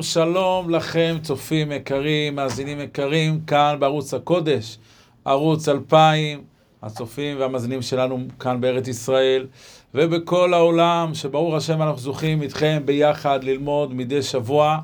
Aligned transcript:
שלום 0.00 0.70
לכם, 0.70 1.16
צופים 1.22 1.72
יקרים, 1.72 2.36
מאזינים 2.36 2.80
יקרים, 2.80 3.40
כאן 3.46 3.76
בערוץ 3.78 4.14
הקודש, 4.14 4.78
ערוץ 5.24 5.68
2000, 5.68 6.44
הצופים 6.82 7.40
והמאזינים 7.40 7.82
שלנו 7.82 8.18
כאן 8.40 8.60
בארץ 8.60 8.88
ישראל 8.88 9.46
ובכל 9.94 10.54
העולם, 10.54 11.10
שברוך 11.14 11.54
השם 11.54 11.82
אנחנו 11.82 11.98
זוכים 11.98 12.42
איתכם 12.42 12.82
ביחד 12.84 13.44
ללמוד 13.44 13.94
מדי 13.94 14.22
שבוע 14.22 14.78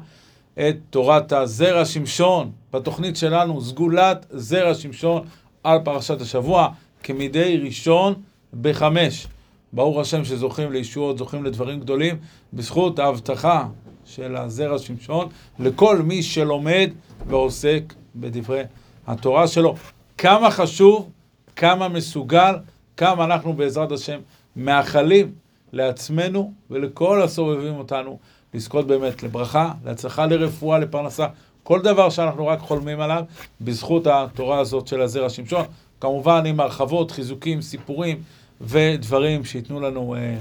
את 0.54 0.76
תורת 0.90 1.32
הזרע 1.32 1.84
שמשון, 1.84 2.50
בתוכנית 2.72 3.16
שלנו, 3.16 3.60
סגולת 3.60 4.26
זרע 4.30 4.74
שמשון 4.74 5.22
על 5.64 5.78
פרשת 5.84 6.20
השבוע, 6.20 6.68
כמדי 7.02 7.60
ראשון 7.64 8.14
בחמש. 8.60 9.26
ברוך 9.72 9.98
השם 9.98 10.24
שזוכים 10.24 10.72
לישועות, 10.72 11.18
זוכים 11.18 11.44
לדברים 11.44 11.80
גדולים, 11.80 12.16
בזכות 12.52 12.98
ההבטחה 12.98 13.66
של 14.08 14.36
הזרע 14.36 14.78
שמשון, 14.78 15.28
לכל 15.58 16.02
מי 16.02 16.22
שלומד 16.22 16.90
ועוסק 17.26 17.94
בדברי 18.16 18.62
התורה 19.06 19.48
שלו. 19.48 19.74
כמה 20.18 20.50
חשוב, 20.50 21.10
כמה 21.56 21.88
מסוגל, 21.88 22.54
כמה 22.96 23.24
אנחנו 23.24 23.52
בעזרת 23.52 23.92
השם 23.92 24.20
מאחלים 24.56 25.32
לעצמנו 25.72 26.52
ולכל 26.70 27.22
הסובבים 27.22 27.74
אותנו 27.74 28.18
לזכות 28.54 28.86
באמת 28.86 29.22
לברכה, 29.22 29.72
להצלחה 29.84 30.26
לרפואה, 30.26 30.78
לפרנסה, 30.78 31.26
כל 31.62 31.82
דבר 31.82 32.10
שאנחנו 32.10 32.46
רק 32.46 32.58
חולמים 32.60 33.00
עליו, 33.00 33.24
בזכות 33.60 34.06
התורה 34.06 34.58
הזאת 34.58 34.86
של 34.86 35.00
הזרע 35.00 35.28
שמשון. 35.30 35.64
כמובן 36.00 36.46
עם 36.46 36.60
הרחבות, 36.60 37.10
חיזוקים, 37.10 37.62
סיפורים 37.62 38.22
ודברים 38.60 39.44
שייתנו 39.44 39.80
לנו 39.80 40.14
אה, 40.14 40.36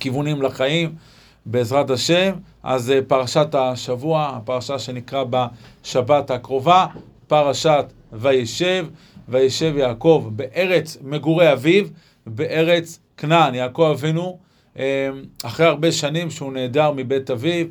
כיוונים 0.00 0.42
לחיים. 0.42 0.94
בעזרת 1.46 1.90
השם. 1.90 2.32
אז 2.62 2.90
אה, 2.90 3.00
פרשת 3.08 3.54
השבוע, 3.54 4.32
הפרשה 4.36 4.78
שנקרא 4.78 5.24
בשבת 5.30 6.30
הקרובה, 6.30 6.86
פרשת 7.26 7.84
וישב, 8.12 8.86
וישב 9.28 9.76
יעקב 9.76 10.30
בארץ 10.36 10.98
מגורי 11.02 11.52
אביו, 11.52 11.84
בארץ 12.26 12.98
כנען. 13.16 13.54
יעקב 13.54 13.92
אבינו, 13.94 14.38
אה, 14.78 15.08
אחרי 15.44 15.66
הרבה 15.66 15.92
שנים 15.92 16.30
שהוא 16.30 16.52
נעדר 16.52 16.92
מבית 16.96 17.30
אביו, 17.30 17.66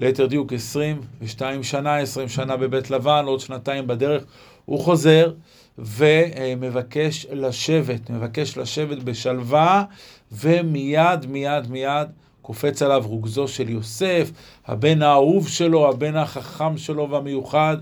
ליתר 0.00 0.26
דיוק 0.26 0.52
22 0.52 1.62
שנה, 1.62 1.96
20 1.96 2.28
שנה 2.28 2.56
בבית 2.56 2.90
לבן, 2.90 3.24
עוד 3.26 3.40
שנתיים 3.40 3.86
בדרך, 3.86 4.24
הוא 4.64 4.80
חוזר 4.80 5.32
ומבקש 5.78 7.26
לשבת, 7.32 8.10
מבקש 8.10 8.58
לשבת 8.58 8.98
בשלווה, 8.98 9.84
ומיד, 10.32 11.26
מיד, 11.26 11.70
מיד, 11.70 12.08
קופץ 12.46 12.82
עליו 12.82 13.02
רוגזו 13.06 13.48
של 13.48 13.70
יוסף, 13.70 14.30
הבן 14.66 15.02
האהוב 15.02 15.48
שלו, 15.48 15.88
הבן 15.88 16.16
החכם 16.16 16.78
שלו 16.78 17.10
והמיוחד, 17.10 17.76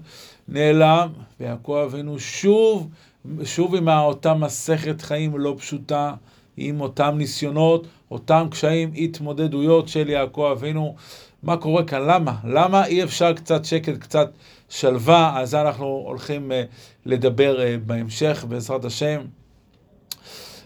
נעלם, 0.49 1.09
ויעקב 1.41 1.83
אבינו 1.87 2.19
שוב, 2.19 2.89
שוב 3.45 3.75
עם 3.75 3.89
אותה 3.89 4.35
מסכת 4.35 5.03
חיים 5.03 5.39
לא 5.39 5.55
פשוטה, 5.59 6.15
עם 6.57 6.81
אותם 6.81 7.15
ניסיונות, 7.19 7.87
אותם 8.11 8.47
קשיים, 8.51 8.91
התמודדויות 8.97 9.89
של 9.89 10.09
יעקב 10.09 10.49
אבינו. 10.53 10.95
מה 11.43 11.57
קורה 11.57 11.85
כאן? 11.85 12.03
למה? 12.03 12.35
למה 12.45 12.87
אי 12.87 13.05
אפשר 13.05 13.33
קצת 13.33 13.65
שקט, 13.65 13.99
קצת 13.99 14.31
שלווה? 14.69 15.37
על 15.37 15.47
זה 15.47 15.61
אנחנו 15.61 15.87
הולכים 15.87 16.51
uh, 16.51 16.55
לדבר 17.07 17.57
uh, 17.59 17.87
בהמשך, 17.87 18.45
בעזרת 18.49 18.85
השם. 18.85 19.21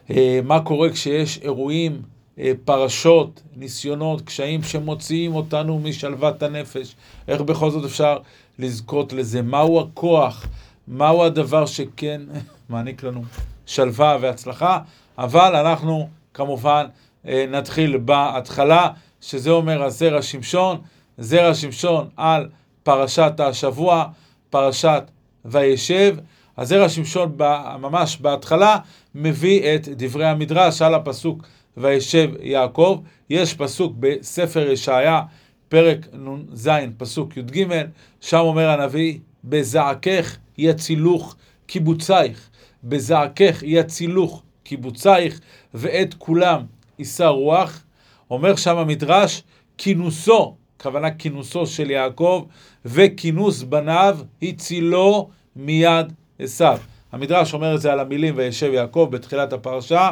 Uh, 0.08 0.12
מה 0.44 0.60
קורה 0.60 0.90
כשיש 0.90 1.38
אירועים 1.42 1.92
אה, 1.92 2.17
פרשות, 2.64 3.42
ניסיונות, 3.56 4.20
קשיים 4.20 4.62
שמוציאים 4.62 5.34
אותנו 5.34 5.78
משלוות 5.78 6.42
הנפש. 6.42 6.94
איך 7.28 7.40
בכל 7.40 7.70
זאת 7.70 7.84
אפשר 7.84 8.18
לזכות 8.58 9.12
לזה? 9.12 9.42
מהו 9.42 9.80
הכוח? 9.80 10.46
מהו 10.88 11.24
הדבר 11.24 11.66
שכן 11.66 12.20
מעניק 12.68 13.02
לנו 13.02 13.22
שלווה 13.66 14.16
והצלחה? 14.20 14.78
אבל 15.18 15.56
אנחנו 15.56 16.08
כמובן 16.34 16.86
אה, 17.28 17.44
נתחיל 17.48 17.96
בהתחלה, 17.96 18.90
שזה 19.20 19.50
אומר 19.50 19.82
הזרע 19.82 20.22
שמשון, 20.22 20.80
זרע 21.18 21.54
שמשון 21.54 22.08
על 22.16 22.48
פרשת 22.82 23.32
השבוע, 23.38 24.04
פרשת 24.50 25.02
וישב. 25.44 26.16
הזרע 26.58 26.88
שמשון 26.88 27.36
ממש 27.80 28.18
בהתחלה 28.20 28.76
מביא 29.14 29.74
את 29.74 29.88
דברי 29.88 30.26
המדרש 30.26 30.82
על 30.82 30.94
הפסוק 30.94 31.42
וישב 31.80 32.30
יעקב. 32.40 33.00
יש 33.30 33.54
פסוק 33.54 33.94
בספר 34.00 34.70
ישעיה, 34.70 35.22
פרק 35.68 36.06
נ"ז, 36.12 36.70
פסוק 36.96 37.36
י"ג, 37.36 37.66
שם 38.20 38.38
אומר 38.38 38.68
הנביא, 38.68 39.18
בזעקך 39.44 40.36
יצילוך 40.58 41.36
קיבוצייך, 41.66 42.48
בזעקך 42.84 43.58
יצילוך 43.62 44.42
קיבוצייך, 44.62 45.40
ואת 45.74 46.14
כולם 46.14 46.62
יישא 46.98 47.24
רוח. 47.24 47.84
אומר 48.30 48.56
שם 48.56 48.76
המדרש, 48.76 49.42
כינוסו, 49.78 50.56
כוונה 50.82 51.10
כינוסו 51.10 51.66
של 51.66 51.90
יעקב, 51.90 52.44
וכינוס 52.84 53.62
בניו 53.62 54.18
הצילו 54.42 55.28
מיד 55.56 56.12
עשיו. 56.38 56.78
המדרש 57.12 57.54
אומר 57.54 57.74
את 57.74 57.80
זה 57.80 57.92
על 57.92 58.00
המילים 58.00 58.34
וישב 58.36 58.72
יעקב 58.72 59.08
בתחילת 59.10 59.52
הפרשה. 59.52 60.10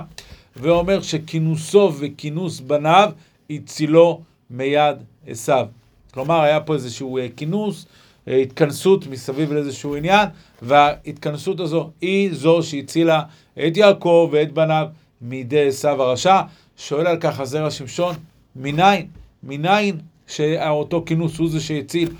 ואומר 0.60 1.02
שכינוסו 1.02 1.92
וכינוס 1.98 2.60
בניו 2.60 3.10
הצילו 3.50 4.20
מיד 4.50 4.96
עשיו. 5.26 5.66
כלומר, 6.14 6.40
היה 6.40 6.60
פה 6.60 6.74
איזשהו 6.74 7.18
אה, 7.18 7.26
כינוס, 7.36 7.86
אה, 8.28 8.36
התכנסות 8.36 9.06
מסביב 9.06 9.52
לאיזשהו 9.52 9.96
עניין, 9.96 10.28
וההתכנסות 10.62 11.60
הזו 11.60 11.90
היא 12.00 12.34
זו 12.34 12.62
שהצילה 12.62 13.22
את 13.66 13.76
יעקב 13.76 14.28
ואת 14.32 14.52
בניו 14.52 14.86
מידי 15.20 15.68
עשיו 15.68 16.02
הרשע. 16.02 16.40
שואל 16.78 17.06
על 17.06 17.16
כך 17.20 17.40
הזרע 17.40 17.70
שמשון, 17.70 18.14
מניין? 18.56 19.06
מניין 19.42 19.98
שאותו 20.26 21.02
כינוס 21.06 21.38
הוא 21.38 21.50
זה 21.50 21.60
שהציל? 21.60 22.14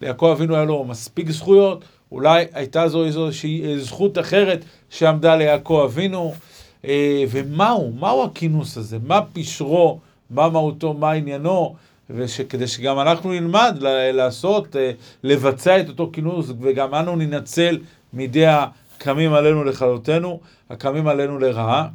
ליעקב 0.00 0.26
אבינו 0.36 0.54
היה 0.54 0.64
לו 0.64 0.84
מספיק 0.84 1.30
זכויות, 1.30 1.84
אולי 2.12 2.44
הייתה 2.52 2.88
זו 2.88 3.04
איזושהי 3.04 3.64
אה, 3.64 3.78
זכות 3.78 4.18
אחרת 4.18 4.64
שעמדה 4.90 5.36
ליעקב 5.36 5.82
אבינו. 5.84 6.34
אה, 6.84 7.24
ומהו, 7.30 7.92
מהו 7.92 8.24
הכינוס 8.24 8.76
הזה, 8.76 8.98
מה 9.02 9.20
פשרו, 9.32 9.98
מה 10.30 10.48
מהותו, 10.48 10.94
מה 10.94 11.12
עניינו, 11.12 11.76
וכדי 12.10 12.66
שגם 12.66 13.00
אנחנו 13.00 13.30
נלמד 13.30 13.76
לעשות, 14.12 14.76
אה, 14.76 14.90
לבצע 15.22 15.80
את 15.80 15.88
אותו 15.88 16.10
כינוס, 16.12 16.50
וגם 16.60 16.94
אנו 16.94 17.16
ננצל 17.16 17.78
מידי 18.12 18.46
הקמים 18.46 19.32
עלינו 19.32 19.64
לכלותנו, 19.64 20.40
הקמים 20.70 21.06
עלינו 21.08 21.38
לרעה. 21.38 21.88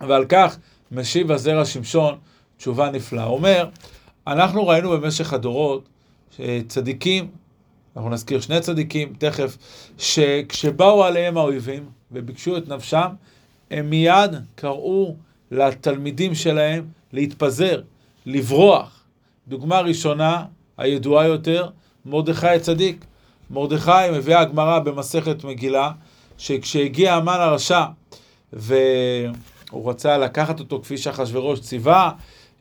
ועל 0.00 0.24
כך 0.28 0.56
משיב 0.92 1.32
הזרע 1.32 1.64
שמשון 1.64 2.18
תשובה 2.56 2.90
נפלאה. 2.90 3.24
אומר, 3.24 3.68
אנחנו 4.26 4.66
ראינו 4.66 4.90
במשך 4.90 5.32
הדורות 5.32 5.88
צדיקים, 6.68 7.28
אנחנו 7.96 8.10
נזכיר 8.10 8.40
שני 8.40 8.60
צדיקים 8.60 9.12
תכף, 9.18 9.58
שכשבאו 9.98 11.04
עליהם 11.04 11.38
האויבים 11.38 11.84
וביקשו 12.12 12.56
את 12.56 12.68
נפשם, 12.68 13.08
הם 13.72 13.90
מיד 13.90 14.30
קראו 14.54 15.16
לתלמידים 15.50 16.34
שלהם 16.34 16.84
להתפזר, 17.12 17.80
לברוח. 18.26 19.04
דוגמה 19.48 19.80
ראשונה, 19.80 20.44
הידועה 20.78 21.26
יותר, 21.26 21.68
מרדכי 22.06 22.48
הצדיק. 22.48 23.04
מרדכי 23.50 24.10
מביאה 24.12 24.40
הגמרא 24.40 24.78
במסכת 24.78 25.44
מגילה, 25.44 25.90
שכשהגיע 26.38 27.14
המן 27.14 27.36
הרשע 27.40 27.84
והוא 28.52 29.90
רצה 29.90 30.18
לקחת 30.18 30.60
אותו 30.60 30.80
כפי 30.82 30.98
שאחשוורוש 30.98 31.60
ציווה, 31.60 32.10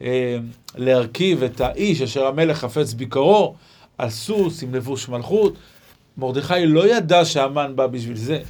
אה, 0.01 0.37
להרכיב 0.75 1.43
את 1.43 1.61
האיש 1.61 2.01
אשר 2.01 2.25
המלך 2.25 2.57
חפץ 2.57 2.93
ביקרו 2.93 3.55
על 3.97 4.09
סוס 4.09 4.63
עם 4.63 4.75
לבוש 4.75 5.09
מלכות, 5.09 5.53
מרדכי 6.17 6.65
לא 6.65 6.87
ידע 6.87 7.25
שהמן 7.25 7.75
בא 7.75 7.87
בשביל 7.87 8.17
זה. 8.17 8.41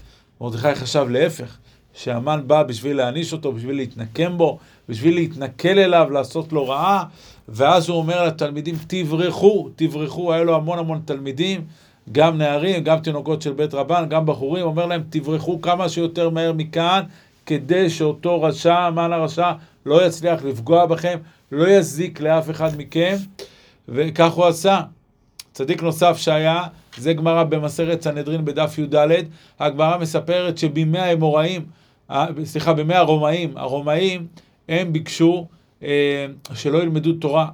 מרדכי 0.42 0.75
חשב 0.75 1.06
להפך, 1.10 1.58
שהמן 1.94 2.42
בא 2.48 2.64
בשביל 2.64 2.98
להעניש 2.98 3.34
אותו, 3.34 3.52
בשביל 3.52 3.76
להתנקם 3.76 4.38
בו, 4.38 4.60
בשביל 4.90 5.16
להתנכל 5.16 5.80
אליו, 5.80 6.08
לעשות 6.12 6.54
לו 6.54 6.68
רעה, 6.68 7.04
ואז 7.50 7.90
הוא 7.90 7.98
אומר 7.98 8.26
לתלמידים, 8.26 8.76
תברחו, 8.88 9.70
תברחו, 9.76 10.34
היה 10.34 10.44
לו 10.44 10.56
המון 10.56 10.80
המון 10.80 11.02
תלמידים, 11.06 11.66
גם 12.12 12.38
נערים, 12.38 12.84
גם 12.84 13.00
תינוקות 13.00 13.42
של 13.42 13.54
בית 13.54 13.74
רבן, 13.74 14.06
גם 14.10 14.26
בחורים, 14.26 14.66
אומר 14.66 14.86
להם, 14.86 15.04
תברחו 15.10 15.62
כמה 15.62 15.90
שיותר 15.90 16.30
מהר 16.30 16.54
מכאן, 16.54 17.04
כדי 17.46 17.90
שאותו 17.90 18.42
רשע, 18.42 18.78
המן 18.78 19.14
הרשע, 19.14 19.52
לא 19.86 20.06
יצליח 20.06 20.44
לפגוע 20.44 20.86
בכם, 20.86 21.18
לא 21.52 21.68
יזיק 21.68 22.22
לאף 22.22 22.50
אחד 22.50 22.70
מכם, 22.78 23.16
וכך 23.90 24.32
הוא 24.32 24.46
עשה. 24.46 24.82
צדיק 25.54 25.84
נוסף 25.84 26.18
שהיה, 26.18 26.64
זה 26.98 27.14
גמרא 27.14 27.44
במסכת 27.44 28.02
סנהדרין 28.02 28.46
בדף 28.46 28.78
י"ד, 28.78 28.96
הגמרא 29.60 29.98
מספרת 29.98 30.58
שבימי 30.58 31.00
האמוראים, 31.00 31.66
סליחה, 32.44 32.74
בימי 32.74 32.96
הרומאים, 32.96 33.58
הרומאים, 33.58 34.28
הם 34.69 34.94
ביקשו 34.94 35.48
אה, 35.84 36.25
שלא 36.54 36.78
ילמדו 36.78 37.13
תורה. 37.13 37.48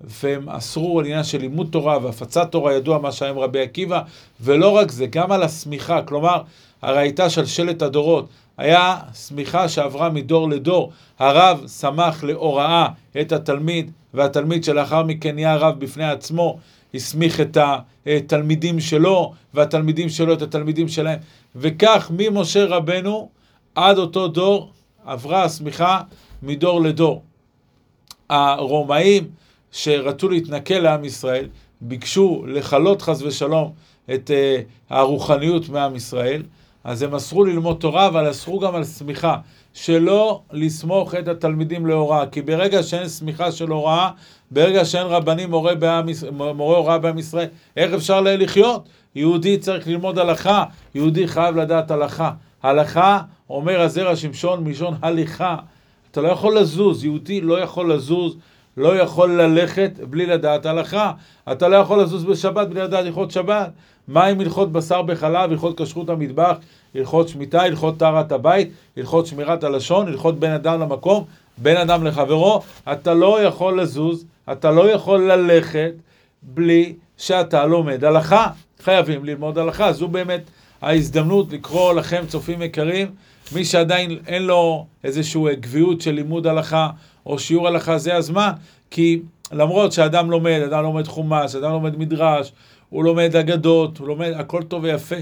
והם 0.00 0.48
אסרו 0.48 1.00
על 1.00 1.06
עניין 1.06 1.24
של 1.24 1.38
לימוד 1.38 1.68
תורה 1.70 1.98
והפצת 2.02 2.52
תורה, 2.52 2.74
ידוע 2.74 2.98
מה 2.98 3.12
שהיה 3.12 3.30
עם 3.30 3.38
רבי 3.38 3.60
עקיבא, 3.60 4.00
ולא 4.40 4.68
רק 4.68 4.90
זה, 4.90 5.06
גם 5.06 5.32
על 5.32 5.42
השמיכה, 5.42 6.02
כלומר, 6.02 6.42
הרי 6.82 6.98
הייתה 6.98 7.30
שלשלת 7.30 7.82
הדורות, 7.82 8.28
היה 8.56 8.96
שמיכה 9.14 9.68
שעברה 9.68 10.10
מדור 10.10 10.48
לדור, 10.48 10.92
הרב 11.18 11.66
שמח 11.80 12.24
להוראה 12.24 12.88
את 13.20 13.32
התלמיד, 13.32 13.90
והתלמיד 14.14 14.64
שלאחר 14.64 15.02
מכן 15.02 15.34
נהיה 15.34 15.56
רב 15.56 15.80
בפני 15.80 16.10
עצמו, 16.10 16.58
הסמיך 16.94 17.40
את 17.40 17.58
התלמידים 18.06 18.80
שלו, 18.80 19.32
והתלמידים 19.54 20.08
שלו 20.08 20.32
את 20.32 20.42
התלמידים 20.42 20.88
שלהם, 20.88 21.18
וכך 21.56 22.10
ממשה 22.16 22.64
רבנו 22.64 23.28
עד 23.78 23.98
אותו 23.98 24.28
דור 24.28 24.70
עברה 25.04 25.42
השמיכה 25.42 26.00
מדור 26.42 26.82
לדור. 26.82 27.22
הרומאים 28.30 29.30
שרצו 29.72 30.28
להתנכל 30.28 30.74
לעם 30.74 31.04
ישראל, 31.04 31.48
ביקשו 31.80 32.44
לכלות 32.46 33.02
חס 33.02 33.22
ושלום 33.22 33.72
את 34.14 34.30
uh, 34.30 34.94
הרוחניות 34.94 35.68
מעם 35.68 35.96
ישראל, 35.96 36.42
אז 36.84 37.02
הם 37.02 37.14
אסרו 37.14 37.44
ללמוד 37.44 37.76
תורה, 37.80 38.06
אבל 38.06 38.30
אסרו 38.30 38.58
גם 38.58 38.74
על 38.74 38.84
סמיכה, 38.84 39.36
שלא 39.74 40.40
לסמוך 40.52 41.14
את 41.14 41.28
התלמידים 41.28 41.86
להוראה, 41.86 42.26
כי 42.26 42.42
ברגע 42.42 42.82
שאין 42.82 43.08
סמיכה 43.08 43.52
של 43.52 43.68
הוראה, 43.68 44.10
ברגע 44.50 44.84
שאין 44.84 45.06
רבנים 45.06 45.50
מורה, 45.50 45.74
בעם, 45.74 46.06
מורה 46.32 46.78
הוראה 46.78 46.98
בעם 46.98 47.18
ישראל, 47.18 47.48
איך 47.76 47.92
אפשר 47.92 48.20
לחיות? 48.20 48.88
יהודי 49.14 49.58
צריך 49.58 49.88
ללמוד 49.88 50.18
הלכה, 50.18 50.64
יהודי 50.94 51.28
חייב 51.28 51.56
לדעת 51.56 51.90
הלכה. 51.90 52.30
הלכה, 52.62 53.20
אומר 53.50 53.80
הזרע 53.80 54.16
שמשון 54.16 54.64
מלשון 54.64 54.94
הליכה. 55.02 55.56
אתה 56.10 56.20
לא 56.20 56.28
יכול 56.28 56.58
לזוז, 56.58 57.04
יהודי 57.04 57.40
לא 57.40 57.60
יכול 57.60 57.92
לזוז, 57.92 58.36
לא 58.76 58.96
יכול 58.96 59.42
ללכת 59.42 59.90
בלי 60.10 60.26
לדעת 60.26 60.66
הלכה. 60.66 61.12
אתה 61.52 61.68
לא 61.68 61.76
יכול 61.76 62.02
לזוז 62.02 62.24
בשבת 62.24 62.68
בלי 62.68 62.80
לדעת 62.80 63.04
הלכות 63.04 63.30
שבת. 63.30 63.70
מה 64.08 64.24
עם 64.24 64.40
הלכות 64.40 64.72
בשר 64.72 65.02
בחלב, 65.02 65.50
הלכות 65.50 65.80
כשרות 65.80 66.08
המטבח, 66.08 66.56
הלכות 66.94 67.28
שמיטה, 67.28 67.62
הלכות 67.62 67.98
טהרת 67.98 68.32
הבית, 68.32 68.70
הלכות 68.96 69.26
שמירת 69.26 69.64
הלשון, 69.64 70.08
הלכות 70.08 70.38
בין 70.38 70.52
אדם 70.52 70.80
למקום, 70.80 71.24
בין 71.58 71.76
אדם 71.76 72.04
לחברו. 72.04 72.62
אתה 72.92 73.14
לא 73.14 73.42
יכול 73.42 73.80
לזוז, 73.80 74.24
אתה 74.52 74.70
לא 74.70 74.90
יכול 74.90 75.32
ללכת 75.32 75.92
בלי 76.42 76.94
שאתה 77.16 77.66
לומד 77.66 78.04
הלכה. 78.04 78.46
חייבים 78.80 79.24
ללמוד 79.24 79.58
הלכה. 79.58 79.92
זו 79.92 80.08
באמת 80.08 80.40
ההזדמנות 80.82 81.52
לקרוא 81.52 81.92
לכם, 81.92 82.24
צופים 82.28 82.62
יקרים, 82.62 83.10
מי 83.52 83.64
שעדיין 83.64 84.18
אין 84.26 84.42
לו 84.42 84.86
איזושהי 85.04 85.56
גביעות 85.60 86.00
של 86.00 86.10
לימוד 86.10 86.46
הלכה 86.46 86.90
או 87.26 87.38
שיעור 87.38 87.68
הלכה, 87.68 87.98
זה 87.98 88.16
הזמן, 88.16 88.50
כי 88.90 89.20
למרות 89.52 89.92
שאדם 89.92 90.30
לומד, 90.30 90.60
אדם 90.66 90.82
לומד 90.82 91.06
חומש, 91.06 91.54
אדם 91.54 91.70
לומד 91.70 91.98
מדרש, 91.98 92.52
הוא 92.88 93.04
לומד 93.04 93.36
אגדות, 93.36 93.98
הוא 93.98 94.08
לומד, 94.08 94.32
הכל 94.36 94.62
טוב 94.62 94.84
ויפה. 94.84 95.16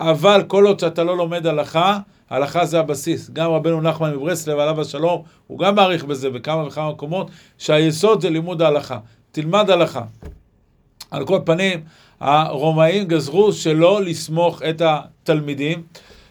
אבל 0.00 0.42
כל 0.46 0.66
עוד 0.66 0.80
שאתה 0.80 1.04
לא 1.04 1.16
לומד 1.16 1.46
הלכה, 1.46 1.98
הלכה 2.30 2.64
זה 2.64 2.80
הבסיס. 2.80 3.30
גם 3.30 3.50
רבנו 3.50 3.80
נחמן 3.80 4.14
מברסלב, 4.14 4.58
עליו 4.58 4.80
השלום, 4.80 5.22
הוא 5.46 5.58
גם 5.58 5.74
מעריך 5.74 6.04
בזה 6.04 6.30
בכמה 6.30 6.66
וכמה 6.66 6.90
מקומות, 6.90 7.30
שהיסוד 7.58 8.20
זה 8.20 8.30
לימוד 8.30 8.62
ההלכה. 8.62 8.98
תלמד 9.32 9.70
הלכה. 9.70 10.02
על 11.10 11.26
כל 11.26 11.38
פנים, 11.44 11.80
הרומאים 12.20 13.04
גזרו 13.04 13.52
שלא 13.52 14.02
לסמוך 14.02 14.62
את 14.62 14.82
התלמידים, 14.84 15.82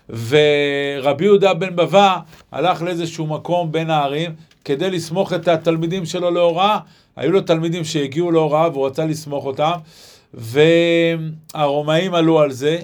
ורבי 0.10 1.26
יהודה 1.26 1.54
בן 1.54 1.76
בבא 1.76 2.18
הלך 2.52 2.82
לאיזשהו 2.82 3.28
מקום 3.28 3.72
בין 3.72 3.90
הערים 3.90 4.32
כדי 4.66 4.90
לסמוך 4.90 5.34
את 5.34 5.48
התלמידים 5.48 6.06
שלו 6.06 6.32
להוראה. 6.32 6.80
היו 7.16 7.32
לו 7.32 7.42
תלמידים 7.42 7.84
שהגיעו 7.84 8.32
להוראה 8.32 8.70
והוא 8.70 8.88
רצה 8.88 9.06
לסמוך 9.06 9.46
אותם, 9.46 9.72
והרומאים 10.34 12.14
עלו 12.14 12.40
על 12.40 12.52
זה, 12.52 12.80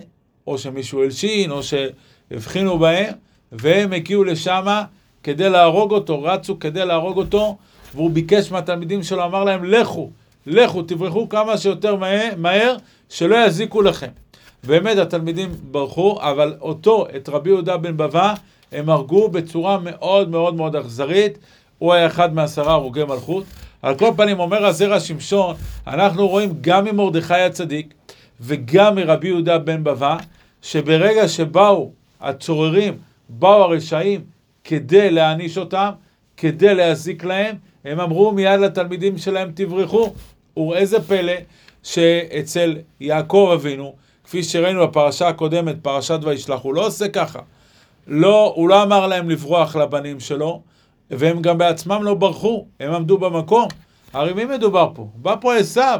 או 0.47 0.57
שמישהו 0.57 1.03
הלשין, 1.03 1.51
או 1.51 1.61
שהבחינו 1.63 2.79
בהם, 2.79 3.13
והם 3.51 3.93
הגיעו 3.93 4.23
לשם 4.23 4.81
כדי 5.23 5.49
להרוג 5.49 5.91
אותו, 5.91 6.23
רצו 6.23 6.59
כדי 6.59 6.85
להרוג 6.85 7.17
אותו, 7.17 7.57
והוא 7.95 8.11
ביקש 8.11 8.51
מהתלמידים 8.51 9.03
שלו, 9.03 9.25
אמר 9.25 9.43
להם, 9.43 9.63
לכו, 9.63 10.09
לכו, 10.47 10.81
תברחו 10.81 11.29
כמה 11.29 11.57
שיותר 11.57 11.95
מהר, 12.37 12.75
שלא 13.09 13.35
יזיקו 13.45 13.81
לכם. 13.81 14.07
באמת 14.63 14.97
התלמידים 14.97 15.49
ברחו, 15.71 16.17
אבל 16.21 16.55
אותו, 16.61 17.07
את 17.15 17.29
רבי 17.29 17.49
יהודה 17.49 17.77
בן 17.77 17.97
בבא, 17.97 18.33
הם 18.71 18.89
הרגו 18.89 19.29
בצורה 19.29 19.79
מאוד 19.79 20.29
מאוד 20.29 20.55
מאוד 20.55 20.75
אכזרית. 20.75 21.37
הוא 21.77 21.93
היה 21.93 22.07
אחד 22.07 22.33
מעשרה 22.33 22.73
הרוגי 22.73 23.03
מלכות. 23.03 23.43
על 23.81 23.95
כל 23.95 24.11
פנים, 24.17 24.39
אומר 24.39 24.65
הזרע 24.65 24.99
שמשון, 24.99 25.55
אנחנו 25.87 26.27
רואים 26.27 26.53
גם 26.61 26.85
ממרדכי 26.85 27.33
הצדיק 27.33 27.93
וגם 28.41 28.95
מרבי 28.95 29.27
יהודה 29.27 29.57
בן 29.57 29.83
בבא, 29.83 30.17
שברגע 30.61 31.27
שבאו 31.27 31.91
הצוררים, 32.21 32.97
באו 33.29 33.63
הרשעים 33.63 34.21
כדי 34.63 35.11
להעניש 35.11 35.57
אותם, 35.57 35.89
כדי 36.37 36.75
להזיק 36.75 37.23
להם, 37.23 37.55
הם 37.85 37.99
אמרו 37.99 38.31
מיד 38.31 38.59
לתלמידים 38.59 39.17
שלהם 39.17 39.51
תברחו. 39.55 40.13
וראה 40.57 40.85
זה 40.85 41.01
פלא 41.01 41.33
שאצל 41.83 42.77
יעקב 42.99 43.51
אבינו, 43.53 43.95
כפי 44.23 44.43
שראינו 44.43 44.87
בפרשה 44.87 45.27
הקודמת, 45.27 45.75
פרשת 45.81 46.19
וישלח, 46.23 46.61
הוא 46.61 46.73
לא 46.73 46.87
עושה 46.87 47.07
ככה. 47.07 47.39
לא, 48.07 48.53
הוא 48.55 48.69
לא 48.69 48.83
אמר 48.83 49.07
להם 49.07 49.29
לברוח 49.29 49.75
לבנים 49.75 50.19
שלו, 50.19 50.61
והם 51.11 51.41
גם 51.41 51.57
בעצמם 51.57 52.03
לא 52.03 52.13
ברחו, 52.13 52.65
הם 52.79 52.93
עמדו 52.93 53.17
במקום. 53.17 53.67
הרי 54.13 54.33
מי 54.33 54.45
מדובר 54.45 54.89
פה? 54.95 55.07
בא 55.15 55.35
פה 55.41 55.55
עשיו. 55.55 55.99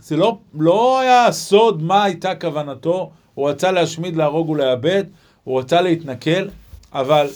זה 0.00 0.16
לא, 0.16 0.38
לא 0.54 1.00
היה 1.00 1.32
סוד 1.32 1.82
מה 1.82 2.04
הייתה 2.04 2.34
כוונתו, 2.34 3.10
הוא 3.34 3.50
רצה 3.50 3.70
להשמיד, 3.70 4.16
להרוג 4.16 4.50
ולאבד, 4.50 5.04
הוא 5.44 5.60
רצה 5.60 5.80
להתנכל, 5.80 6.48
אבל 6.92 7.26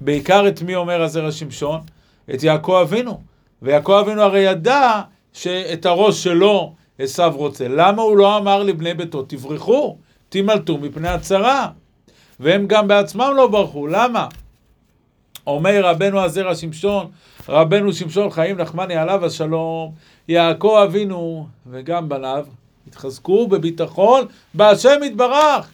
בעיקר 0.00 0.48
את 0.48 0.62
מי 0.62 0.74
אומר 0.74 1.02
הזרע 1.02 1.32
שמשון? 1.32 1.80
את 2.34 2.42
יעקב 2.42 2.78
אבינו. 2.82 3.20
ויעקב 3.62 3.92
אבינו 3.92 4.22
הרי 4.22 4.40
ידע 4.40 5.00
שאת 5.34 5.86
הראש 5.86 6.22
שלו 6.22 6.72
עשיו 6.98 7.32
רוצה. 7.36 7.68
למה 7.68 8.02
הוא 8.02 8.16
לא 8.16 8.36
אמר 8.36 8.62
לבני 8.62 8.94
ביתו, 8.94 9.22
תברחו, 9.22 9.96
תימלטו 10.28 10.78
מפני 10.78 11.08
הצרה? 11.08 11.68
והם 12.40 12.66
גם 12.66 12.88
בעצמם 12.88 13.32
לא 13.36 13.46
ברחו, 13.46 13.86
למה? 13.86 14.28
אומר 15.46 15.80
רבנו 15.84 16.20
הזרע 16.20 16.54
שמשון, 16.54 17.10
רבנו 17.48 17.92
שמשון 17.92 18.30
חיים 18.30 18.56
נחמני 18.56 18.96
עליו 18.96 19.24
השלום, 19.24 19.92
יעקב 20.28 20.80
אבינו 20.84 21.46
וגם 21.66 22.08
בניו 22.08 22.46
התחזקו 22.88 23.46
בביטחון 23.48 24.26
בהשם 24.54 25.00
יתברך. 25.04 25.70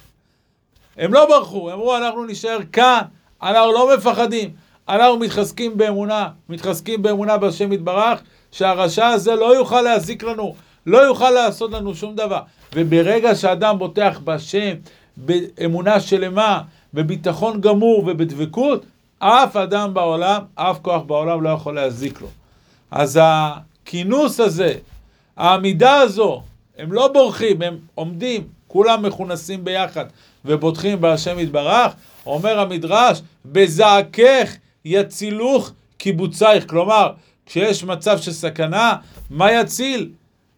הם 0.96 1.14
לא 1.14 1.26
ברחו, 1.26 1.70
הם 1.70 1.74
אמרו 1.78 1.96
אנחנו 1.96 2.24
נשאר 2.24 2.58
כאן, 2.72 3.00
אנחנו 3.42 3.72
לא 3.72 3.96
מפחדים, 3.96 4.50
אנחנו 4.88 5.18
מתחזקים 5.18 5.76
באמונה, 5.76 6.28
מתחזקים 6.48 7.02
באמונה 7.02 7.38
בהשם 7.38 7.72
יתברך, 7.72 8.22
שהרשע 8.52 9.06
הזה 9.06 9.34
לא 9.34 9.54
יוכל 9.54 9.80
להזיק 9.80 10.22
לנו, 10.22 10.54
לא 10.86 10.98
יוכל 10.98 11.30
לעשות 11.30 11.72
לנו 11.72 11.94
שום 11.94 12.16
דבר. 12.16 12.40
וברגע 12.74 13.34
שאדם 13.34 13.78
בוטח 13.78 14.20
בהשם, 14.24 14.74
באמונה 15.16 16.00
שלמה, 16.00 16.62
בביטחון 16.94 17.60
גמור 17.60 18.04
ובדבקות, 18.06 18.84
אף 19.18 19.56
אדם 19.56 19.94
בעולם, 19.94 20.42
אף 20.54 20.78
כוח 20.82 21.02
בעולם 21.02 21.42
לא 21.42 21.48
יכול 21.48 21.74
להזיק 21.74 22.20
לו. 22.20 22.28
אז 22.90 23.20
הכינוס 23.22 24.40
הזה, 24.40 24.74
העמידה 25.36 25.94
הזו, 25.94 26.42
הם 26.78 26.92
לא 26.92 27.08
בורחים, 27.08 27.62
הם 27.62 27.78
עומדים, 27.94 28.44
כולם 28.66 29.02
מכונסים 29.02 29.64
ביחד 29.64 30.04
ובוטחים 30.44 31.00
בהשם 31.00 31.38
יתברך, 31.38 31.92
אומר 32.26 32.60
המדרש, 32.60 33.22
בזעקך 33.46 34.54
יצילוך 34.84 35.72
קיבוצייך. 35.98 36.70
כלומר, 36.70 37.12
כשיש 37.50 37.84
מצב 37.84 38.18
של 38.18 38.32
סכנה, 38.32 38.96
מה 39.30 39.52
יציל? 39.52 40.10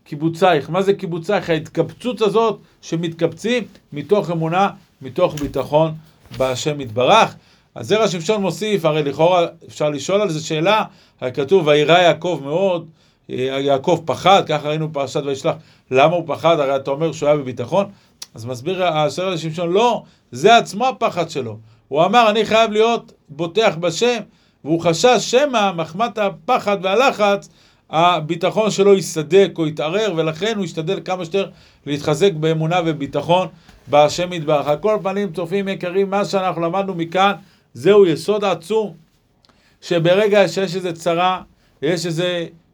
קיבוצייך. 0.04 0.70
מה 0.70 0.82
זה 0.82 0.94
קיבוצייך? 0.94 1.50
ההתקבצות 1.50 2.20
הזאת 2.20 2.58
שמתקבצים 2.82 3.64
מתוך 3.92 4.30
אמונה, 4.30 4.68
מתוך 5.02 5.34
ביטחון 5.34 5.94
בהשם 6.36 6.80
יתברך. 6.80 7.34
אז 7.74 7.88
זרע 7.88 8.08
שמשון 8.08 8.40
מוסיף, 8.40 8.84
הרי 8.84 9.02
לכאורה 9.02 9.46
אפשר 9.68 9.90
לשאול 9.90 10.20
על 10.20 10.30
זה 10.30 10.46
שאלה, 10.46 10.84
הרי 11.20 11.32
כתוב, 11.32 11.66
וירא 11.66 11.98
יעקב 11.98 12.40
מאוד, 12.44 12.86
יעקב 13.28 14.02
פחד, 14.04 14.42
ככה 14.46 14.68
ראינו 14.68 14.88
בפרשת 14.88 15.22
וישלח, 15.26 15.54
למה 15.90 16.14
הוא 16.14 16.24
פחד? 16.26 16.60
הרי 16.60 16.76
אתה 16.76 16.90
אומר 16.90 17.12
שהוא 17.12 17.28
היה 17.28 17.36
בביטחון. 17.38 17.86
אז 18.34 18.44
מסביר 18.44 18.86
הזרע 18.86 19.30
לשמשון, 19.30 19.72
לא, 19.72 20.02
זה 20.32 20.56
עצמו 20.56 20.88
הפחד 20.88 21.30
שלו. 21.30 21.58
הוא 21.88 22.04
אמר, 22.04 22.30
אני 22.30 22.44
חייב 22.44 22.72
להיות 22.72 23.12
בוטח 23.28 23.74
בשם, 23.80 24.18
והוא 24.64 24.80
חשש 24.80 25.16
שמא 25.18 25.72
מחמת 25.72 26.18
הפחד 26.18 26.78
והלחץ, 26.82 27.48
הביטחון 27.90 28.70
שלו 28.70 28.94
יסדק 28.94 29.50
או 29.58 29.66
יתערער, 29.66 30.12
ולכן 30.16 30.56
הוא 30.56 30.64
ישתדל 30.64 31.00
כמה 31.04 31.24
שיותר 31.24 31.50
להתחזק 31.86 32.32
באמונה 32.32 32.80
וביטחון 32.86 33.48
בהשם 33.86 34.32
יתברך. 34.32 34.66
על 34.66 34.76
כל 34.76 34.98
פנים, 35.02 35.32
צופים 35.32 35.68
יקרים, 35.68 36.10
מה 36.10 36.24
שאנחנו 36.24 36.60
למדנו 36.62 36.94
מכאן, 36.94 37.32
זהו 37.74 38.06
יסוד 38.06 38.44
עצום, 38.44 38.94
שברגע 39.80 40.48
שיש 40.48 40.76
איזו 40.76 40.92
צרה, 40.92 41.42
יש 41.82 42.06
איזו 42.06 42.24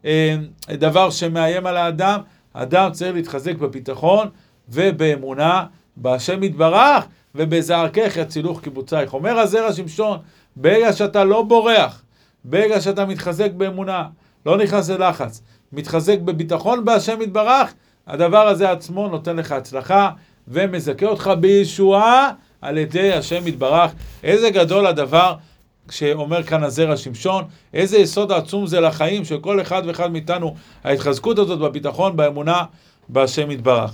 אה, 0.05 0.35
דבר 0.69 1.09
שמאיים 1.09 1.65
על 1.65 1.77
האדם, 1.77 2.19
האדם 2.53 2.91
צריך 2.91 3.15
להתחזק 3.15 3.55
בביטחון 3.55 4.27
ובאמונה 4.69 5.65
בהשם 5.97 6.43
יתברך 6.43 7.05
ובזערכך 7.35 8.17
יצילוך 8.17 8.61
קיבוצייך. 8.61 9.13
אומר 9.13 9.39
הזרע 9.39 9.73
שמשון, 9.73 10.17
ברגע 10.61 10.93
שאתה 10.93 11.23
לא 11.23 11.41
בורח, 11.41 12.03
ברגע 12.43 12.81
שאתה 12.81 13.05
מתחזק 13.05 13.51
באמונה, 13.51 14.07
לא 14.45 14.57
נכנס 14.57 14.89
ללחץ, 14.89 15.41
מתחזק 15.73 16.19
בביטחון 16.19 16.85
בהשם 16.85 17.21
יתברך, 17.21 17.73
הדבר 18.07 18.47
הזה 18.47 18.71
עצמו 18.71 19.07
נותן 19.07 19.35
לך 19.35 19.51
הצלחה 19.51 20.09
ומזכה 20.47 21.05
אותך 21.05 21.31
בישועה 21.39 22.31
על 22.61 22.77
ידי 22.77 23.13
השם 23.13 23.47
יתברך. 23.47 23.91
איזה 24.23 24.49
גדול 24.49 24.87
הדבר 24.87 25.35
שאומר 25.89 26.43
כאן 26.43 26.63
הזרע 26.63 26.97
שמשון, 26.97 27.43
איזה 27.73 27.97
יסוד 27.97 28.31
עצום 28.31 28.67
זה 28.67 28.79
לחיים 28.79 29.25
של 29.25 29.39
כל 29.39 29.61
אחד 29.61 29.81
ואחד 29.85 30.11
מאיתנו, 30.11 30.55
ההתחזקות 30.83 31.39
הזאת 31.39 31.59
בביטחון, 31.59 32.17
באמונה, 32.17 32.63
בהשם 33.09 33.51
יתברך. 33.51 33.91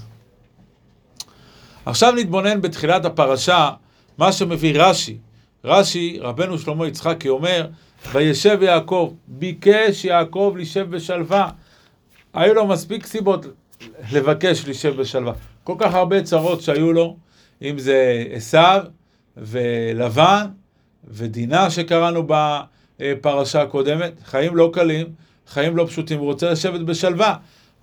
עכשיו 1.85 2.11
נתבונן 2.11 2.61
בתחילת 2.61 3.05
הפרשה, 3.05 3.69
מה 4.17 4.31
שמביא 4.31 4.81
רש"י. 4.81 5.17
רש"י, 5.65 6.17
רבנו 6.21 6.59
שלמה 6.59 6.87
יצחקי 6.87 7.29
אומר, 7.29 7.67
וישב 8.11 8.57
יעקב, 8.61 9.13
ביקש 9.27 10.05
יעקב 10.05 10.53
לישב 10.57 10.89
בשלווה. 10.89 11.49
היו 12.33 12.53
לו 12.53 12.67
מספיק 12.67 13.05
סיבות 13.05 13.45
לבקש 14.11 14.65
לישב 14.65 14.95
בשלווה. 15.01 15.33
כל 15.63 15.75
כך 15.77 15.93
הרבה 15.93 16.23
צרות 16.23 16.61
שהיו 16.61 16.93
לו, 16.93 17.17
אם 17.61 17.79
זה 17.79 18.23
עשיו 18.31 18.83
ולבן 19.37 20.45
ודינה 21.07 21.69
שקראנו 21.69 22.27
בפרשה 22.99 23.61
הקודמת, 23.61 24.11
חיים 24.25 24.55
לא 24.55 24.69
קלים, 24.73 25.07
חיים 25.47 25.77
לא 25.77 25.85
פשוטים, 25.85 26.19
הוא 26.19 26.25
רוצה 26.25 26.51
לשבת 26.51 26.81
בשלווה. 26.81 27.35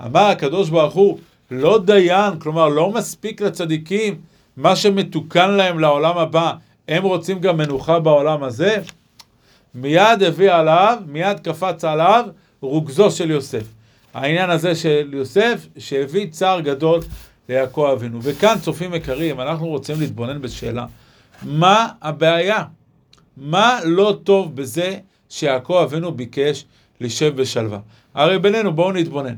אמר 0.04 0.20
הקדוש 0.24 0.70
ברוך 0.70 0.94
הוא, 0.94 1.18
לא 1.50 1.78
דיין, 1.84 2.38
כלומר 2.38 2.68
לא 2.68 2.90
מספיק 2.90 3.40
לצדיקים 3.40 4.20
מה 4.56 4.76
שמתוקן 4.76 5.50
להם 5.50 5.78
לעולם 5.78 6.18
הבא, 6.18 6.52
הם 6.88 7.02
רוצים 7.02 7.40
גם 7.40 7.56
מנוחה 7.56 8.00
בעולם 8.00 8.42
הזה? 8.42 8.76
מיד 9.74 10.22
הביא 10.22 10.52
עליו, 10.52 10.98
מיד 11.06 11.40
קפץ 11.40 11.84
עליו 11.84 12.24
רוגזו 12.60 13.10
של 13.10 13.30
יוסף. 13.30 13.64
העניין 14.14 14.50
הזה 14.50 14.74
של 14.74 15.10
יוסף, 15.12 15.66
שהביא 15.78 16.30
צער 16.30 16.60
גדול 16.60 17.00
ליעקב 17.48 17.88
אבינו. 17.92 18.18
וכאן, 18.22 18.54
צופים 18.60 18.94
יקרים, 18.94 19.40
אנחנו 19.40 19.66
רוצים 19.66 20.00
להתבונן 20.00 20.42
בשאלה, 20.42 20.86
מה 21.42 21.88
הבעיה? 22.02 22.64
מה 23.36 23.78
לא 23.84 24.18
טוב 24.24 24.56
בזה 24.56 24.98
שיעקב 25.28 25.80
אבינו 25.84 26.12
ביקש 26.12 26.64
לשב 27.00 27.36
בשלווה? 27.36 27.78
הרי 28.14 28.38
בינינו, 28.38 28.72
בואו 28.72 28.92
נתבונן. 28.92 29.34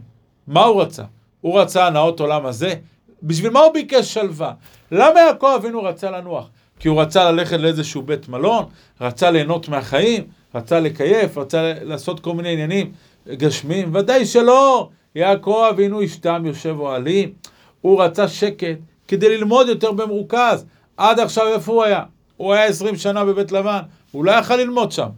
מה 0.46 0.64
הוא 0.64 0.82
רצה? 0.82 1.04
הוא 1.40 1.60
רצה 1.60 1.86
הנאות 1.86 2.20
עולם 2.20 2.46
הזה? 2.46 2.74
בשביל 3.22 3.50
מה 3.50 3.60
הוא 3.60 3.72
ביקש 3.72 4.14
שלווה? 4.14 4.52
למה 4.92 5.20
יעקב 5.20 5.54
אבינו 5.56 5.82
רצה 5.82 6.10
לנוח? 6.10 6.48
כי 6.84 6.88
הוא 6.88 7.00
רצה 7.02 7.30
ללכת 7.30 7.56
לאיזשהו 7.60 8.02
בית 8.02 8.28
מלון, 8.28 8.64
רצה 9.00 9.30
ליהנות 9.30 9.68
מהחיים, 9.68 10.24
רצה 10.54 10.80
לקייף, 10.80 11.38
רצה 11.38 11.72
לעשות 11.82 12.20
כל 12.20 12.34
מיני 12.34 12.52
עניינים 12.52 12.92
גשמיים? 13.28 13.94
ודאי 13.94 14.26
שלא! 14.26 14.88
יעקב 15.14 15.66
אבינו 15.70 16.04
אשתם 16.04 16.42
יושב 16.46 16.76
אוהלים. 16.78 17.32
הוא 17.80 18.02
רצה 18.02 18.28
שקט 18.28 18.78
כדי 19.08 19.36
ללמוד 19.36 19.68
יותר 19.68 19.92
במרוכז. 19.92 20.64
עד 20.96 21.20
עכשיו 21.20 21.46
איפה 21.48 21.72
הוא 21.72 21.84
היה? 21.84 22.02
הוא 22.36 22.52
היה 22.54 22.64
עשרים 22.64 22.96
שנה 22.96 23.24
בבית 23.24 23.52
לבן, 23.52 23.80
הוא 24.12 24.24
לא 24.24 24.30
יכל 24.30 24.56
ללמוד 24.56 24.92
שם. 24.92 25.08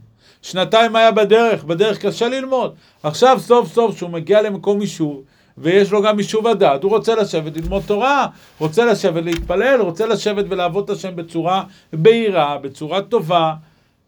שנתיים 0.43 0.97
היה 0.97 1.13
בדרך, 1.13 1.65
בדרך 1.65 2.07
קשה 2.07 2.29
ללמוד. 2.29 2.75
עכשיו 3.03 3.39
סוף 3.41 3.73
סוף 3.73 3.97
שהוא 3.97 4.11
מגיע 4.11 4.43
למקום 4.43 4.81
יישוב, 4.81 5.23
ויש 5.59 5.93
לו 5.93 6.03
גם 6.03 6.19
יישוב 6.19 6.47
הדעת, 6.47 6.83
הוא 6.83 6.91
רוצה 6.91 7.15
לשבת 7.15 7.57
ללמוד 7.57 7.83
תורה, 7.87 8.27
רוצה 8.59 8.85
לשבת 8.85 9.25
להתפלל, 9.25 9.81
רוצה 9.81 10.07
לשבת 10.07 10.45
ולעבוד 10.49 10.85
את 10.85 10.97
השם 10.97 11.17
בצורה 11.17 11.65
בהירה, 11.93 12.59
בצורה 12.59 13.03
טובה. 13.03 13.55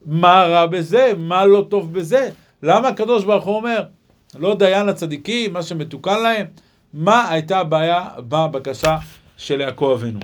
מה 0.06 0.44
רע 0.44 0.66
בזה? 0.66 1.12
מה 1.18 1.46
לא 1.46 1.66
טוב 1.68 1.92
בזה? 1.92 2.30
למה 2.62 2.88
הקדוש 2.88 3.24
ברוך 3.24 3.44
הוא 3.44 3.56
אומר, 3.56 3.82
לא 4.38 4.54
דיין 4.54 4.86
לצדיקים, 4.86 5.52
מה 5.52 5.62
שמתוקן 5.62 6.22
להם? 6.22 6.46
מה 6.94 7.30
הייתה 7.30 7.58
הבעיה 7.58 8.08
בבקשה 8.16 8.96
של 9.36 9.60
יעקב 9.60 9.90
אבינו? 9.94 10.20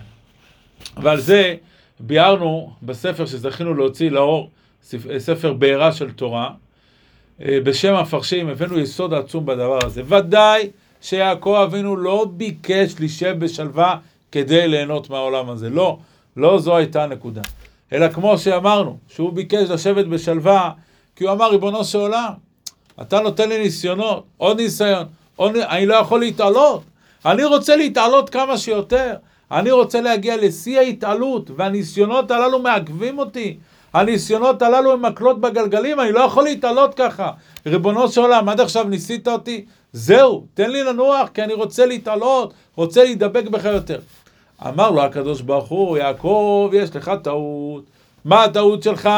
ועל 0.97 1.21
זה 1.21 1.54
ביארנו 2.00 2.73
בספר 2.83 3.26
שזכינו 3.26 3.75
להוציא 3.75 4.11
לאור, 4.11 4.50
ספר 5.19 5.52
בעירה 5.52 5.93
של 5.93 6.11
תורה, 6.11 6.50
אה, 7.40 7.59
בשם 7.64 7.95
המפרשים, 7.95 8.49
הבאנו 8.49 8.78
יסוד 8.78 9.14
עצום 9.14 9.47
בדבר 9.47 9.78
הזה. 9.87 10.02
ודאי 10.07 10.71
שיעקב 11.04 11.56
אבינו 11.64 11.96
לא 11.96 12.26
ביקש 12.30 12.94
להישב 12.99 13.37
בשלווה 13.38 13.96
כדי 14.32 14.68
ליהנות 14.68 15.11
מהעולם 15.11 15.50
הזה. 15.50 15.70
לא, 15.70 15.99
לא 16.37 16.58
זו 16.58 16.76
הייתה 16.76 17.02
הנקודה. 17.02 17.42
אלא 17.92 18.08
כמו 18.08 18.38
שאמרנו, 18.38 18.96
שהוא 19.08 19.32
ביקש 19.32 19.70
לשבת 19.70 20.06
בשלווה, 20.06 20.70
כי 21.16 21.25
הוא 21.25 21.32
אמר, 21.32 21.50
ריבונו 21.50 21.84
של 21.84 21.99
עולם, 21.99 22.32
אתה 23.00 23.20
נותן 23.20 23.49
לי 23.49 23.58
ניסיונות, 23.58 24.25
עוד 24.37 24.61
ניסיון, 24.61 25.04
עוד... 25.37 25.56
אני 25.56 25.87
לא 25.87 25.94
יכול 25.94 26.20
להתעלות. 26.20 26.82
אני 27.26 27.44
רוצה 27.44 27.76
להתעלות 27.76 28.30
כמה 28.30 28.58
שיותר. 28.58 29.14
אני 29.50 29.70
רוצה 29.70 30.00
להגיע 30.00 30.37
לשיא 30.37 30.78
ההתעלות, 30.78 31.50
והניסיונות 31.56 32.30
הללו 32.30 32.58
מעכבים 32.58 33.18
אותי. 33.18 33.56
הניסיונות 33.94 34.62
הללו 34.62 34.92
הם 34.92 35.02
מקלות 35.02 35.40
בגלגלים, 35.40 36.00
אני 36.00 36.12
לא 36.12 36.20
יכול 36.20 36.44
להתעלות 36.44 36.94
ככה. 36.94 37.30
ריבונו 37.66 38.08
של 38.08 38.20
עולם, 38.20 38.49
עד 38.49 38.61
עכשיו 38.61 38.84
ניסית 38.84 39.28
אותי? 39.28 39.64
זהו, 39.96 40.46
תן 40.54 40.70
לי 40.70 40.82
לנוח, 40.82 41.28
כי 41.34 41.42
אני 41.42 41.54
רוצה 41.54 41.86
להתעלות, 41.86 42.54
רוצה 42.76 43.04
להידבק 43.04 43.48
בך 43.48 43.64
יותר. 43.64 44.00
אמר 44.66 44.90
לו 44.90 45.02
הקדוש 45.02 45.40
ברוך 45.40 45.68
הוא, 45.68 45.98
יעקב, 45.98 46.70
יש 46.72 46.96
לך 46.96 47.12
טעות. 47.22 47.84
מה 48.24 48.44
הטעות 48.44 48.82
שלך? 48.82 49.10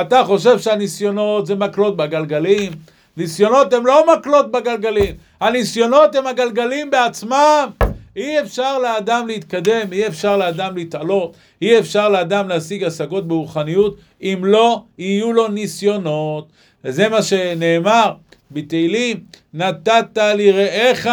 אתה 0.00 0.22
חושב 0.24 0.58
שהניסיונות 0.58 1.46
זה 1.46 1.54
מקלות 1.54 1.96
בגלגלים. 1.96 2.72
ניסיונות 3.16 3.72
הם 3.72 3.86
לא 3.86 4.04
מקלות 4.16 4.50
בגלגלים, 4.50 5.14
הניסיונות 5.40 6.14
הם 6.14 6.26
הגלגלים 6.26 6.90
בעצמם. 6.90 7.68
אי 8.16 8.40
אפשר 8.40 8.78
לאדם 8.78 9.26
להתקדם, 9.26 9.92
אי 9.92 10.06
אפשר 10.06 10.36
לאדם 10.36 10.76
להתעלות, 10.76 11.34
אי 11.62 11.78
אפשר 11.78 12.08
לאדם 12.08 12.48
להשיג 12.48 12.84
השגות 12.84 13.28
ברוחניות 13.28 13.96
אם 14.22 14.38
לא 14.42 14.82
יהיו 14.98 15.32
לו 15.32 15.48
ניסיונות. 15.48 16.48
וזה 16.84 17.08
מה 17.08 17.22
שנאמר 17.22 18.12
בתהילים, 18.50 19.20
נתת 19.54 20.18
ליראיך 20.18 21.08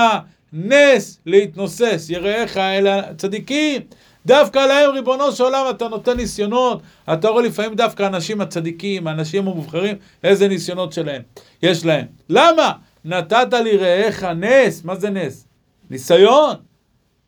נס 0.53 1.20
להתנוסס, 1.25 2.08
יראיך 2.10 2.58
אל 2.58 2.88
הצדיקים. 2.88 3.82
דווקא 4.25 4.60
להם, 4.60 4.91
ריבונו 4.91 5.32
של 5.32 5.44
עולם, 5.44 5.65
אתה 5.70 5.88
נותן 5.88 6.17
ניסיונות. 6.17 6.82
אתה 7.13 7.29
רואה 7.29 7.44
לפעמים 7.44 7.75
דווקא 7.75 8.03
האנשים 8.03 8.41
הצדיקים, 8.41 9.08
האנשים 9.08 9.48
המובחרים, 9.48 9.96
איזה 10.24 10.48
ניסיונות 10.48 10.94
שלהם, 10.94 11.22
יש 11.63 11.86
להם. 11.86 12.06
למה? 12.29 12.72
נתת 13.06 13.53
ליראיך 13.63 14.24
נס, 14.24 14.84
מה 14.84 14.96
זה 14.96 15.10
נס? 15.10 15.48
ניסיון. 15.89 16.56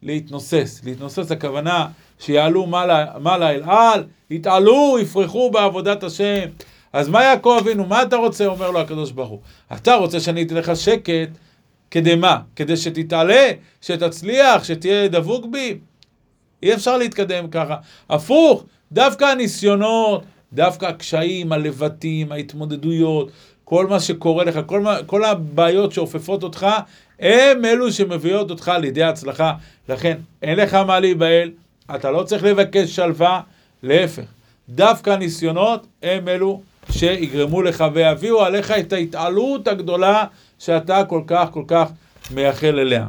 להתנוסס. 0.04 0.82
להתנוסס 0.86 1.32
הכוונה 1.32 1.88
שיעלו 2.20 2.66
מעלה, 2.66 3.06
מעלה 3.20 3.50
אל 3.50 3.64
על, 3.64 4.04
יתעלו, 4.30 4.98
יפרחו 5.02 5.52
בעבודת 5.52 6.04
השם. 6.04 6.50
אז 6.94 7.10
מה 7.10 7.24
יעקב 7.24 7.58
אבינו, 7.62 7.86
מה 7.86 8.04
אתה 8.04 8.16
רוצה? 8.16 8.46
אומר 8.46 8.72
לו 8.72 8.80
הקדוש 8.80 9.12
ברוך 9.12 9.30
הוא. 9.30 9.40
אתה 9.74 9.96
רוצה 9.96 10.20
שאני 10.20 10.44
אתן 10.44 10.56
לך 10.56 10.72
שקט, 10.76 11.30
כדי 11.92 12.16
מה? 12.16 12.40
כדי 12.56 12.78
שתתעלה, 12.78 13.52
שתצליח, 13.82 14.64
שתהיה 14.64 15.08
דבוק 15.08 15.46
בי? 15.52 15.78
אי 16.64 16.74
אפשר 16.74 16.98
להתקדם 16.98 17.48
ככה. 17.48 17.76
הפוך, 18.10 18.64
דווקא 18.92 19.26
הניסיונות, 19.26 20.24
דווקא 20.54 20.86
הקשיים, 20.86 21.52
הלבטים, 21.52 22.32
ההתמודדויות, 22.32 23.32
כל 23.64 23.88
מה 23.88 24.00
שקורה 24.00 24.44
לך, 24.44 24.60
כל, 24.66 24.80
מה, 24.80 25.04
כל 25.06 25.24
הבעיות 25.24 25.92
שאופפות 25.92 26.44
אותך, 26.44 26.68
הם 27.20 27.66
אלו 27.66 27.92
שמביאות 27.92 28.52
אותך 28.52 28.72
לידי 28.82 29.04
הצלחה. 29.04 29.54
לכן, 29.90 30.18
אין 30.42 30.60
לך 30.60 30.74
מה 30.74 31.00
להיבהל, 31.00 31.52
אתה 31.96 32.12
לא 32.12 32.24
צריך 32.24 32.44
לבקש 32.44 32.96
שלווה, 32.96 33.42
להפך. 33.84 34.24
דווקא 34.70 35.10
הניסיונות 35.10 35.88
הם 36.04 36.28
אלו 36.28 36.62
שיגרמו 36.92 37.62
לך 37.62 37.84
ויביאו 37.94 38.42
עליך 38.42 38.72
את 38.72 38.94
ההתעלות 38.94 39.68
הגדולה 39.68 40.26
שאתה 40.60 41.04
כל 41.06 41.22
כך 41.28 41.48
כל 41.52 41.64
כך 41.68 41.90
מייחל 42.32 42.80
אליה. 42.80 43.08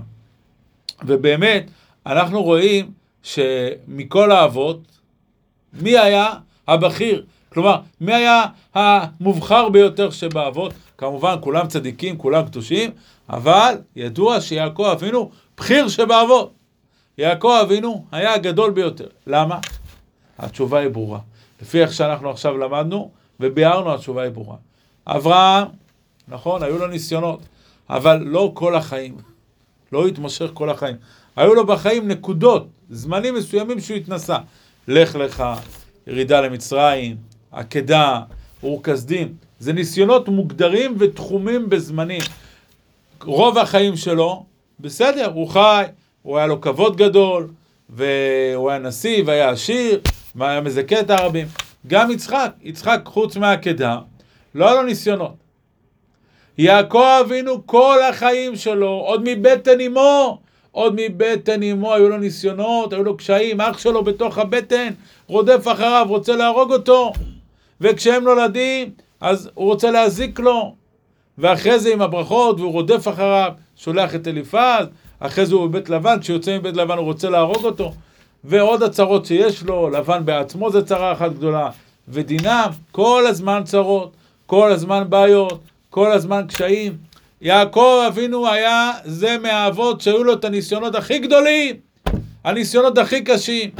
ובאמת, 1.04 1.70
אנחנו 2.06 2.42
רואים 2.42 2.90
שמכל 3.22 4.32
האבות, 4.32 4.80
מי 5.72 5.98
היה 5.98 6.32
הבכיר? 6.68 7.24
כלומר, 7.48 7.80
מי 8.00 8.14
היה 8.14 8.44
המובחר 8.74 9.68
ביותר 9.68 10.10
שבאבות? 10.10 10.72
כמובן, 10.98 11.34
כולם 11.40 11.66
צדיקים, 11.66 12.18
כולם 12.18 12.46
קדושים, 12.46 12.90
אבל 13.30 13.74
ידוע 13.96 14.40
שיעקב 14.40 14.82
אבינו 14.82 15.30
בכיר 15.58 15.88
שבאבות. 15.88 16.52
יעקב 17.18 17.58
אבינו 17.62 18.04
היה 18.12 18.34
הגדול 18.34 18.70
ביותר. 18.70 19.06
למה? 19.26 19.58
התשובה 20.38 20.78
היא 20.78 20.88
ברורה. 20.88 21.18
לפי 21.62 21.82
איך 21.82 21.92
שאנחנו 21.92 22.30
עכשיו 22.30 22.58
למדנו 22.58 23.10
וביארנו, 23.40 23.94
התשובה 23.94 24.22
היא 24.22 24.30
ברורה. 24.30 24.56
אברהם, 25.06 25.66
נכון, 26.28 26.62
היו 26.62 26.78
לו 26.78 26.86
ניסיונות. 26.86 27.40
אבל 27.90 28.22
לא 28.26 28.50
כל 28.54 28.74
החיים. 28.74 29.16
לא 29.92 30.06
התמשך 30.06 30.50
כל 30.54 30.70
החיים. 30.70 30.96
היו 31.36 31.54
לו 31.54 31.66
בחיים 31.66 32.08
נקודות, 32.08 32.66
זמנים 32.90 33.34
מסוימים 33.34 33.80
שהוא 33.80 33.96
התנסה. 33.96 34.36
לך 34.88 35.14
לך, 35.14 35.44
ירידה 36.06 36.40
למצרים, 36.40 37.16
עקדה, 37.52 38.20
אור 38.62 38.82
כסדים. 38.82 39.34
זה 39.58 39.72
ניסיונות 39.72 40.28
מוגדרים 40.28 40.96
ותחומים 40.98 41.70
בזמנים. 41.70 42.22
רוב 43.22 43.58
החיים 43.58 43.96
שלו, 43.96 44.44
בסדר, 44.80 45.30
הוא 45.34 45.48
חי, 45.48 45.84
הוא 46.22 46.38
היה 46.38 46.46
לו 46.46 46.60
כבוד 46.60 46.96
גדול, 46.96 47.48
והוא 47.88 48.70
היה 48.70 48.78
נשיא 48.78 49.22
והיה 49.26 49.50
עשיר, 49.50 50.00
והיה 50.34 50.60
מזכה 50.60 51.00
את 51.00 51.10
הרבים. 51.10 51.46
גם 51.86 52.10
יצחק, 52.10 52.52
יצחק 52.62 53.00
חוץ 53.04 53.36
מהעקדה, 53.36 53.98
לא 54.54 54.66
היה 54.66 54.74
לו 54.74 54.82
ניסיונות. 54.82 55.34
יעקב 56.58 57.20
אבינו 57.26 57.66
כל 57.66 57.98
החיים 58.08 58.56
שלו, 58.56 58.88
עוד 58.88 59.22
מבטן 59.24 59.80
אמו, 59.80 60.38
עוד 60.72 60.94
מבטן 60.96 61.62
אמו 61.62 61.94
היו 61.94 62.08
לו 62.08 62.18
ניסיונות, 62.18 62.92
היו 62.92 63.04
לו 63.04 63.16
קשיים, 63.16 63.60
אח 63.60 63.78
שלו 63.78 64.04
בתוך 64.04 64.38
הבטן 64.38 64.88
רודף 65.26 65.68
אחריו, 65.72 66.06
רוצה 66.08 66.36
להרוג 66.36 66.72
אותו. 66.72 67.12
וכשהם 67.80 68.24
נולדים, 68.24 68.90
אז 69.20 69.50
הוא 69.54 69.66
רוצה 69.66 69.90
להזיק 69.90 70.40
לו. 70.40 70.74
ואחרי 71.38 71.78
זה 71.78 71.92
עם 71.92 72.02
הברכות, 72.02 72.60
והוא 72.60 72.72
רודף 72.72 73.08
אחריו, 73.08 73.52
שולח 73.76 74.14
את 74.14 74.28
אליפז, 74.28 74.86
אחרי 75.20 75.46
זה 75.46 75.54
הוא 75.54 75.66
בבית 75.66 75.90
לבן, 75.90 76.20
כשיוצא 76.20 76.58
מבית 76.58 76.76
לבן 76.76 76.96
הוא 76.98 77.04
רוצה 77.04 77.30
להרוג 77.30 77.64
אותו. 77.64 77.92
ועוד 78.44 78.82
הצרות 78.82 79.26
שיש 79.26 79.62
לו, 79.62 79.90
לבן 79.90 80.24
בעצמו 80.24 80.70
זה 80.70 80.86
צרה 80.86 81.12
אחת 81.12 81.32
גדולה. 81.32 81.70
ודינם, 82.08 82.68
כל 82.92 83.24
הזמן 83.28 83.62
צרות, 83.64 84.12
כל 84.46 84.72
הזמן 84.72 85.04
בעיות, 85.08 85.60
כל 85.90 86.12
הזמן 86.12 86.44
קשיים. 86.48 86.96
יעקב 87.40 88.04
אבינו 88.08 88.48
היה 88.48 88.92
זה 89.04 89.38
מהאבות 89.38 90.00
שהיו 90.00 90.24
לו 90.24 90.32
את 90.32 90.44
הניסיונות 90.44 90.94
הכי 90.94 91.18
גדולים, 91.18 91.76
הניסיונות 92.44 92.98
הכי 92.98 93.24
קשים. 93.24 93.70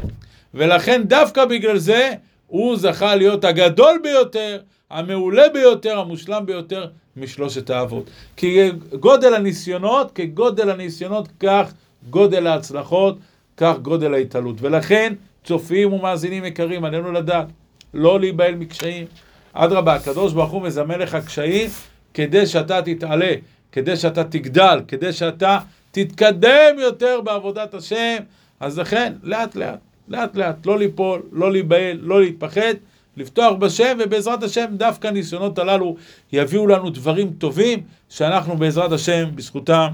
ולכן 0.55 1.02
דווקא 1.05 1.45
בגלל 1.45 1.79
זה 1.79 2.12
הוא 2.47 2.76
זכה 2.76 3.14
להיות 3.14 3.45
הגדול 3.45 4.00
ביותר, 4.02 4.59
המעולה 4.90 5.49
ביותר, 5.49 5.99
המושלם 5.99 6.47
ביותר 6.47 6.87
משלושת 7.17 7.71
האבות. 7.71 8.11
כי 8.37 8.71
גודל 9.00 9.35
הניסיונות, 9.35 10.12
כגודל 10.14 10.71
הניסיונות, 10.71 11.29
כך 11.40 11.73
גודל 12.11 12.47
ההצלחות, 12.47 13.19
כך 13.61 13.79
גודל 13.83 14.14
ההתעלות. 14.14 14.57
ולכן, 14.61 15.14
צופים 15.45 15.93
ומאזינים 15.93 16.45
יקרים, 16.45 16.85
עלינו 16.85 17.12
לדעת, 17.12 17.47
לא 17.95 18.21
להיבהל 18.21 18.55
מקשיים. 18.55 19.07
אדרבה, 19.52 19.95
הקדוש 19.95 20.33
ברוך 20.33 20.50
הוא 20.50 20.62
מזמן 20.62 20.99
לך 20.99 21.19
קשיים 21.26 21.71
כדי 22.14 22.47
שאתה 22.47 22.83
תתעלה, 22.83 23.35
כדי 23.73 23.97
שאתה 23.97 24.25
תגדל, 24.25 24.81
כדי 24.88 25.12
שאתה 25.12 25.59
תתקדם 25.90 26.79
יותר 26.79 27.21
בעבודת 27.21 27.75
השם. 27.75 28.17
אז 28.61 28.79
לכן, 28.79 29.12
לאט 29.23 29.57
לאט, 29.57 29.79
לאט 30.09 30.37
לאט, 30.37 30.67
לא 30.67 30.79
ליפול, 30.79 31.23
לא 31.33 31.52
להיבהל, 31.52 31.99
לא 32.02 32.21
להתפחד, 32.21 32.75
לפתוח 33.17 33.52
בשם, 33.52 33.99
ובעזרת 34.00 34.43
השם 34.43 34.67
דווקא 34.71 35.09
הניסיונות 35.09 35.59
הללו 35.59 35.97
יביאו 36.33 36.67
לנו 36.67 36.90
דברים 36.90 37.33
טובים, 37.38 37.83
שאנחנו 38.09 38.57
בעזרת 38.57 38.93
השם, 38.93 39.25
בזכותם, 39.35 39.88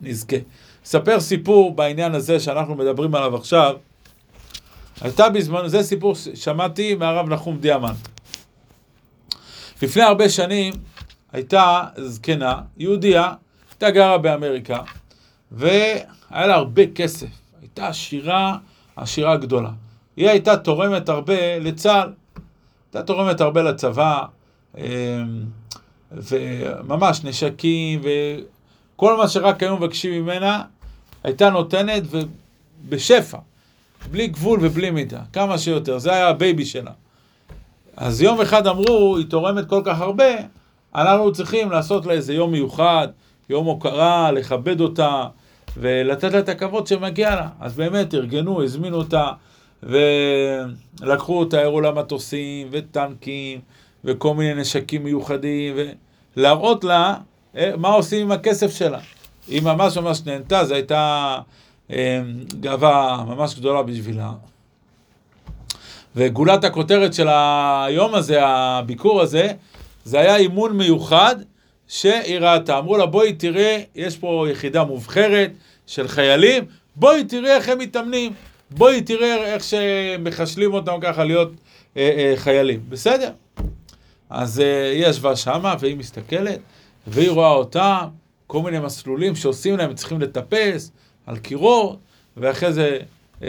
נזכה. 0.00 0.36
אספר 0.86 1.20
סיפור 1.20 1.74
בעניין 1.74 2.14
הזה 2.14 2.40
שאנחנו 2.40 2.74
מדברים 2.74 3.14
עליו 3.14 3.36
עכשיו. 3.36 3.76
הייתה 5.00 5.28
בזמן, 5.28 5.68
זה 5.68 5.82
סיפור 5.82 6.14
ששמעתי 6.14 6.94
מהרב 6.94 7.28
נחום 7.28 7.56
דיאמן. 7.58 7.92
לפני 9.82 10.02
הרבה 10.02 10.28
שנים 10.28 10.72
הייתה 11.32 11.82
זקנה, 11.96 12.60
יהודייה, 12.76 13.32
הייתה 13.70 13.90
גרה 13.90 14.18
באמריקה, 14.18 14.78
והיה 15.52 16.06
לה 16.32 16.54
הרבה 16.54 16.82
כסף. 16.94 17.26
הייתה 17.60 17.88
עשירה, 17.88 18.56
עשירה 18.96 19.36
גדולה. 19.36 19.70
היא 20.16 20.28
הייתה 20.28 20.56
תורמת 20.56 21.08
הרבה 21.08 21.58
לצה"ל. 21.58 22.12
הייתה 22.92 23.06
תורמת 23.06 23.40
הרבה 23.40 23.62
לצבא, 23.62 24.22
אמ, 24.78 24.82
וממש 26.12 27.24
נשקים, 27.24 28.00
וכל 28.02 29.16
מה 29.16 29.28
שרק 29.28 29.62
היו 29.62 29.76
מבקשים 29.76 30.22
ממנה, 30.22 30.62
הייתה 31.24 31.50
נותנת 31.50 32.02
ובשפע, 32.10 33.38
בלי 34.10 34.26
גבול 34.26 34.58
ובלי 34.62 34.90
מידה, 34.90 35.20
כמה 35.32 35.58
שיותר. 35.58 35.98
זה 35.98 36.12
היה 36.12 36.28
הבייבי 36.28 36.64
שלה. 36.64 36.90
אז 37.96 38.22
יום 38.22 38.40
אחד 38.40 38.66
אמרו, 38.66 39.16
היא 39.16 39.26
תורמת 39.26 39.68
כל 39.68 39.82
כך 39.84 40.00
הרבה, 40.00 40.34
אנחנו 40.94 41.32
צריכים 41.32 41.70
לעשות 41.70 42.06
לה 42.06 42.12
איזה 42.12 42.34
יום 42.34 42.52
מיוחד, 42.52 43.08
יום 43.50 43.66
הוקרה, 43.66 44.32
לכבד 44.32 44.80
אותה 44.80 45.26
ולתת 45.76 46.32
לה 46.32 46.38
את 46.38 46.48
הכבוד 46.48 46.86
שמגיע 46.86 47.34
לה. 47.34 47.48
אז 47.60 47.76
באמת 47.76 48.14
ארגנו, 48.14 48.62
הזמינו 48.62 48.96
אותה 48.96 49.26
ולקחו 49.82 51.38
אותה, 51.38 51.60
הראו 51.60 51.80
לה 51.80 51.92
מטוסים 51.92 52.68
וטנקים 52.70 53.60
וכל 54.04 54.34
מיני 54.34 54.60
נשקים 54.60 55.04
מיוחדים 55.04 55.76
ולהראות 56.36 56.84
לה 56.84 57.16
אה, 57.56 57.70
מה 57.76 57.88
עושים 57.88 58.22
עם 58.26 58.32
הכסף 58.32 58.76
שלה. 58.76 58.98
היא 59.48 59.62
ממש 59.62 59.98
ממש 59.98 60.22
נהנתה, 60.26 60.64
זו 60.64 60.74
הייתה 60.74 61.38
אה, 61.90 62.20
גאווה 62.60 63.24
ממש 63.28 63.54
גדולה 63.54 63.82
בשבילה. 63.82 64.32
וגולת 66.16 66.64
הכותרת 66.64 67.14
של 67.14 67.28
היום 67.28 68.14
הזה, 68.14 68.38
הביקור 68.46 69.20
הזה, 69.20 69.52
זה 70.04 70.20
היה 70.20 70.36
אימון 70.36 70.76
מיוחד 70.76 71.36
שהיא 71.88 72.38
ראתה. 72.38 72.78
אמרו 72.78 72.96
לה, 72.96 73.06
בואי 73.06 73.32
תראה, 73.32 73.82
יש 73.94 74.16
פה 74.16 74.46
יחידה 74.50 74.84
מובחרת 74.84 75.50
של 75.86 76.08
חיילים, 76.08 76.64
בואי 76.96 77.24
תראה 77.24 77.56
איך 77.56 77.68
הם 77.68 77.78
מתאמנים, 77.78 78.32
בואי 78.70 79.02
תראה 79.02 79.54
איך 79.54 79.64
שמחשלים 79.64 80.74
אותם 80.74 80.96
ככה 81.00 81.24
להיות 81.24 81.50
אה, 81.96 82.10
אה, 82.16 82.36
חיילים. 82.36 82.80
בסדר. 82.88 83.30
אז 84.30 84.60
אה, 84.60 84.90
היא 84.90 85.06
ישבה 85.06 85.36
שמה 85.36 85.74
והיא 85.80 85.96
מסתכלת, 85.96 86.58
והיא 87.06 87.30
רואה 87.30 87.50
אותם, 87.50 88.06
כל 88.46 88.62
מיני 88.62 88.78
מסלולים 88.78 89.36
שעושים 89.36 89.76
להם, 89.76 89.94
צריכים 89.94 90.20
לטפס 90.20 90.90
על 91.26 91.38
קירות, 91.38 91.98
ואחרי 92.36 92.72
זה 92.72 92.98
אה, 93.42 93.48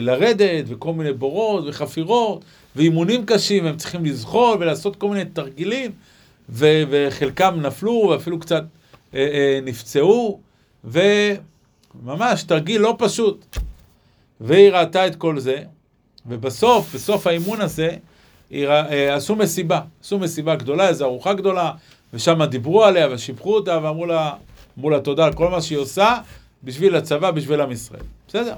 לרדת, 0.00 0.64
וכל 0.66 0.92
מיני 0.92 1.12
בורות 1.12 1.64
וחפירות, 1.66 2.44
ואימונים 2.76 3.26
קשים, 3.26 3.66
הם 3.66 3.76
צריכים 3.76 4.04
לזחול 4.04 4.56
ולעשות 4.60 4.96
כל 4.96 5.08
מיני 5.08 5.24
תרגילים, 5.24 5.90
ו- 6.48 6.82
וחלקם 6.90 7.60
נפלו 7.60 8.08
ואפילו 8.10 8.38
קצת 8.38 8.64
אה, 9.14 9.20
אה, 9.20 9.60
נפצעו, 9.62 10.40
וממש 10.84 12.42
תרגיל 12.42 12.80
לא 12.80 12.96
פשוט. 12.98 13.58
והיא 14.40 14.70
ראתה 14.70 15.06
את 15.06 15.16
כל 15.16 15.38
זה, 15.38 15.62
ובסוף, 16.26 16.94
בסוף 16.94 17.26
האימון 17.26 17.60
הזה. 17.60 17.96
אה, 18.52 19.14
עשו 19.14 19.36
מסיבה, 19.36 19.80
עשו 20.02 20.18
מסיבה 20.18 20.56
גדולה, 20.56 20.88
איזו 20.88 21.04
ארוחה 21.04 21.34
גדולה, 21.34 21.72
ושם 22.14 22.44
דיברו 22.44 22.84
עליה 22.84 23.08
ושיבחו 23.10 23.54
אותה 23.54 23.78
ואמרו 23.82 24.06
לה, 24.06 24.32
לה 24.84 25.00
תודה 25.00 25.24
על 25.26 25.32
כל 25.32 25.48
מה 25.48 25.60
שהיא 25.60 25.78
עושה 25.78 26.18
בשביל 26.64 26.96
הצבא, 26.96 27.30
בשביל 27.30 27.60
עם 27.60 27.72
ישראל. 27.72 28.02
בסדר. 28.28 28.54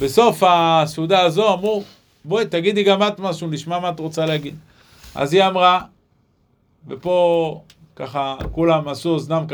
בסוף 0.00 0.42
הסעודה 0.46 1.20
הזו 1.20 1.54
אמרו, 1.54 1.82
בואי 2.24 2.46
תגידי 2.46 2.82
גם 2.82 3.02
את 3.02 3.18
משהו, 3.18 3.48
נשמע 3.48 3.78
מה 3.78 3.90
את 3.90 4.00
רוצה 4.00 4.26
להגיד. 4.26 4.56
אז 5.14 5.32
היא 5.32 5.44
אמרה, 5.44 5.80
ופה 6.88 7.60
ככה 7.96 8.36
כולם 8.52 8.88
עשו 8.88 9.08
אוזנם 9.08 9.44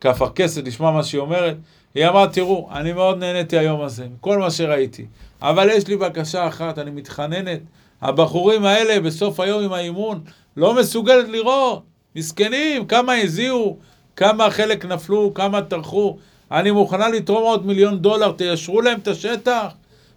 כאפרכסת 0.00 0.66
לשמוע 0.66 0.90
מה 0.90 1.02
שהיא 1.02 1.20
אומרת, 1.20 1.56
היא 1.94 2.06
אמרה, 2.06 2.28
תראו, 2.28 2.68
אני 2.72 2.92
מאוד 2.92 3.18
נהניתי 3.18 3.58
היום 3.58 3.80
הזה, 3.80 4.06
כל 4.20 4.38
מה 4.38 4.50
שראיתי, 4.50 5.06
אבל 5.42 5.68
יש 5.70 5.86
לי 5.86 5.96
בקשה 5.96 6.48
אחת, 6.48 6.78
אני 6.78 6.90
מתחננת, 6.90 7.60
הבחורים 8.02 8.64
האלה 8.64 9.00
בסוף 9.00 9.40
היום 9.40 9.64
עם 9.64 9.72
האימון 9.72 10.20
לא 10.56 10.74
מסוגלת 10.74 11.28
לראות, 11.28 11.82
מסכנים, 12.16 12.86
כמה 12.86 13.14
הזיעו, 13.14 13.76
כמה 14.16 14.50
חלק 14.50 14.84
נפלו, 14.84 15.34
כמה 15.34 15.62
טרחו, 15.62 16.16
אני 16.50 16.70
מוכנה 16.70 17.08
לתרום 17.08 17.42
עוד 17.42 17.66
מיליון 17.66 17.98
דולר, 17.98 18.32
תיישרו 18.32 18.80
להם 18.80 18.98
את 18.98 19.08
השטח, 19.08 19.66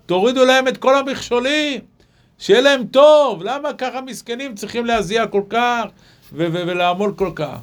תורידו 0.06 0.46
להם 0.46 0.68
את 0.68 0.78
כל 0.78 0.98
המכשולים, 0.98 1.82
שיהיה 2.38 2.62
להם 2.62 2.84
טוב, 2.84 3.44
למה 3.44 3.74
ככה 3.74 4.02
מסכנים 4.02 4.56
צריכים 4.56 4.86
להזיע 4.86 5.28
כל 5.28 5.42
כך 5.50 5.84
ו- 6.34 6.48
ו- 6.52 6.64
ולעמול 6.68 7.14
כל 7.16 7.32
כך? 7.36 7.58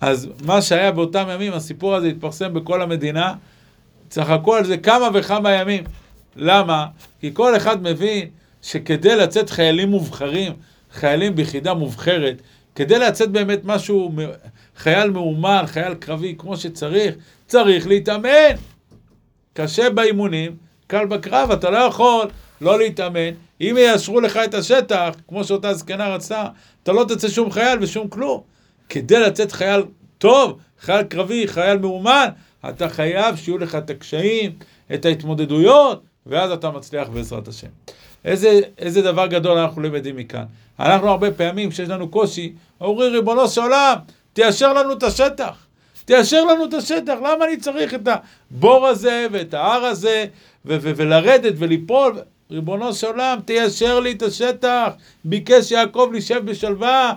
אז 0.00 0.28
מה 0.44 0.62
שהיה 0.62 0.92
באותם 0.92 1.26
ימים, 1.30 1.52
הסיפור 1.52 1.94
הזה 1.94 2.06
התפרסם 2.06 2.54
בכל 2.54 2.82
המדינה, 2.82 3.34
צחקו 4.08 4.54
על 4.54 4.64
זה 4.64 4.76
כמה 4.76 5.08
וכמה 5.14 5.50
ימים. 5.52 5.84
למה? 6.36 6.86
כי 7.20 7.30
כל 7.34 7.56
אחד 7.56 7.82
מבין 7.82 8.28
שכדי 8.62 9.16
לצאת 9.16 9.50
חיילים 9.50 9.90
מובחרים, 9.90 10.52
חיילים 10.92 11.34
ביחידה 11.34 11.74
מובחרת, 11.74 12.42
כדי 12.76 12.98
לצאת 12.98 13.30
באמת 13.30 13.60
משהו, 13.64 14.12
חייל 14.76 15.10
מאומן, 15.10 15.62
חייל 15.66 15.94
קרבי 15.94 16.34
כמו 16.38 16.56
שצריך, 16.56 17.14
צריך 17.46 17.86
להתאמן. 17.86 18.56
קשה 19.52 19.90
באימונים, 19.90 20.56
קל 20.86 21.06
בקרב, 21.06 21.50
אתה 21.50 21.70
לא 21.70 21.78
יכול 21.78 22.28
לא 22.60 22.78
להתאמן. 22.78 23.30
אם 23.60 23.76
יאשרו 23.78 24.20
לך 24.20 24.36
את 24.44 24.54
השטח, 24.54 25.14
כמו 25.28 25.44
שאותה 25.44 25.74
זקנה 25.74 26.08
רצתה, 26.08 26.46
אתה 26.82 26.92
לא 26.92 27.04
תצא 27.08 27.28
שום 27.28 27.50
חייל 27.50 27.78
ושום 27.82 28.08
כלום. 28.08 28.40
כדי 28.88 29.20
לצאת 29.20 29.52
חייל 29.52 29.82
טוב, 30.18 30.58
חייל 30.80 31.02
קרבי, 31.02 31.48
חייל 31.48 31.78
מאומן, 31.78 32.28
אתה 32.68 32.88
חייב 32.88 33.36
שיהיו 33.36 33.58
לך 33.58 33.74
את 33.74 33.90
הקשיים, 33.90 34.52
את 34.94 35.04
ההתמודדויות, 35.04 36.02
ואז 36.26 36.50
אתה 36.50 36.70
מצליח 36.70 37.08
בעזרת 37.08 37.48
השם. 37.48 37.68
איזה, 38.24 38.60
איזה 38.78 39.02
דבר 39.02 39.26
גדול 39.26 39.58
אנחנו 39.58 39.82
למדים 39.82 40.16
מכאן. 40.16 40.44
אנחנו 40.80 41.08
הרבה 41.10 41.30
פעמים, 41.30 41.70
כשיש 41.70 41.88
לנו 41.88 42.08
קושי, 42.08 42.52
אומרים, 42.80 43.12
ריבונו 43.12 43.48
של 43.48 43.60
עולם, 43.60 43.94
תיישר 44.32 44.72
לנו 44.72 44.92
את 44.92 45.02
השטח. 45.02 45.66
תיישר 46.04 46.44
לנו 46.44 46.64
את 46.64 46.74
השטח, 46.74 47.14
למה 47.18 47.44
אני 47.44 47.56
צריך 47.56 47.94
את 47.94 48.08
הבור 48.50 48.86
הזה 48.86 49.26
ואת 49.32 49.54
ההר 49.54 49.84
הזה 49.84 50.26
ו- 50.66 50.76
ו- 50.80 50.92
ולרדת 50.96 51.54
וליפול? 51.58 52.18
ריבונו 52.50 52.92
של 52.94 53.06
עולם, 53.06 53.38
תיישר 53.44 54.00
לי 54.00 54.12
את 54.12 54.22
השטח. 54.22 54.92
ביקש 55.24 55.70
יעקב 55.70 56.08
להישב 56.12 56.42
בשלווה. 56.44 57.12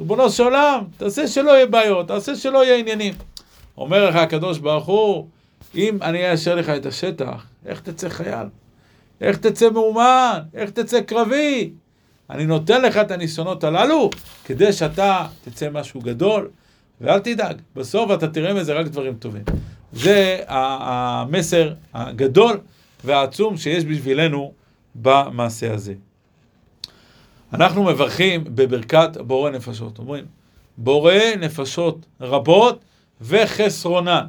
ריבונו 0.00 0.30
של 0.30 0.42
עולם, 0.42 0.84
תעשה 0.96 1.28
שלא 1.28 1.50
יהיה 1.50 1.66
בעיות, 1.66 2.08
תעשה 2.08 2.36
שלא 2.36 2.64
יהיה 2.64 2.76
עניינים. 2.76 3.14
אומר 3.78 4.10
לך 4.10 4.16
הקדוש 4.16 4.58
ברוך 4.58 4.86
הוא, 4.86 5.26
אם 5.74 5.98
אני 6.02 6.30
אאשר 6.32 6.54
לך 6.54 6.68
את 6.68 6.86
השטח, 6.86 7.46
איך 7.66 7.80
תצא 7.80 8.08
חייל? 8.08 8.46
איך 9.20 9.36
תצא 9.36 9.70
מאומן? 9.70 10.38
איך 10.54 10.70
תצא 10.70 11.00
קרבי? 11.00 11.70
אני 12.30 12.46
נותן 12.46 12.82
לך 12.82 12.96
את 12.96 13.10
הניסיונות 13.10 13.64
הללו 13.64 14.10
כדי 14.44 14.72
שאתה 14.72 15.26
תצא 15.44 15.70
משהו 15.70 16.00
גדול, 16.00 16.48
ואל 17.00 17.18
תדאג, 17.18 17.56
בסוף 17.76 18.10
אתה 18.10 18.28
תראה 18.28 18.54
מזה 18.54 18.74
רק 18.74 18.86
דברים 18.86 19.14
טובים. 19.14 19.42
זה 19.92 20.40
המסר 20.48 21.72
הגדול 21.94 22.60
והעצום 23.04 23.56
שיש 23.56 23.84
בשבילנו 23.84 24.52
במעשה 24.94 25.74
הזה. 25.74 25.94
אנחנו 27.52 27.84
מברכים 27.84 28.44
בברכת 28.44 29.16
בורא 29.16 29.50
נפשות. 29.50 29.98
אומרים, 29.98 30.24
בורא 30.76 31.14
נפשות 31.40 32.06
רבות 32.20 32.84
וחסרונן. 33.20 34.26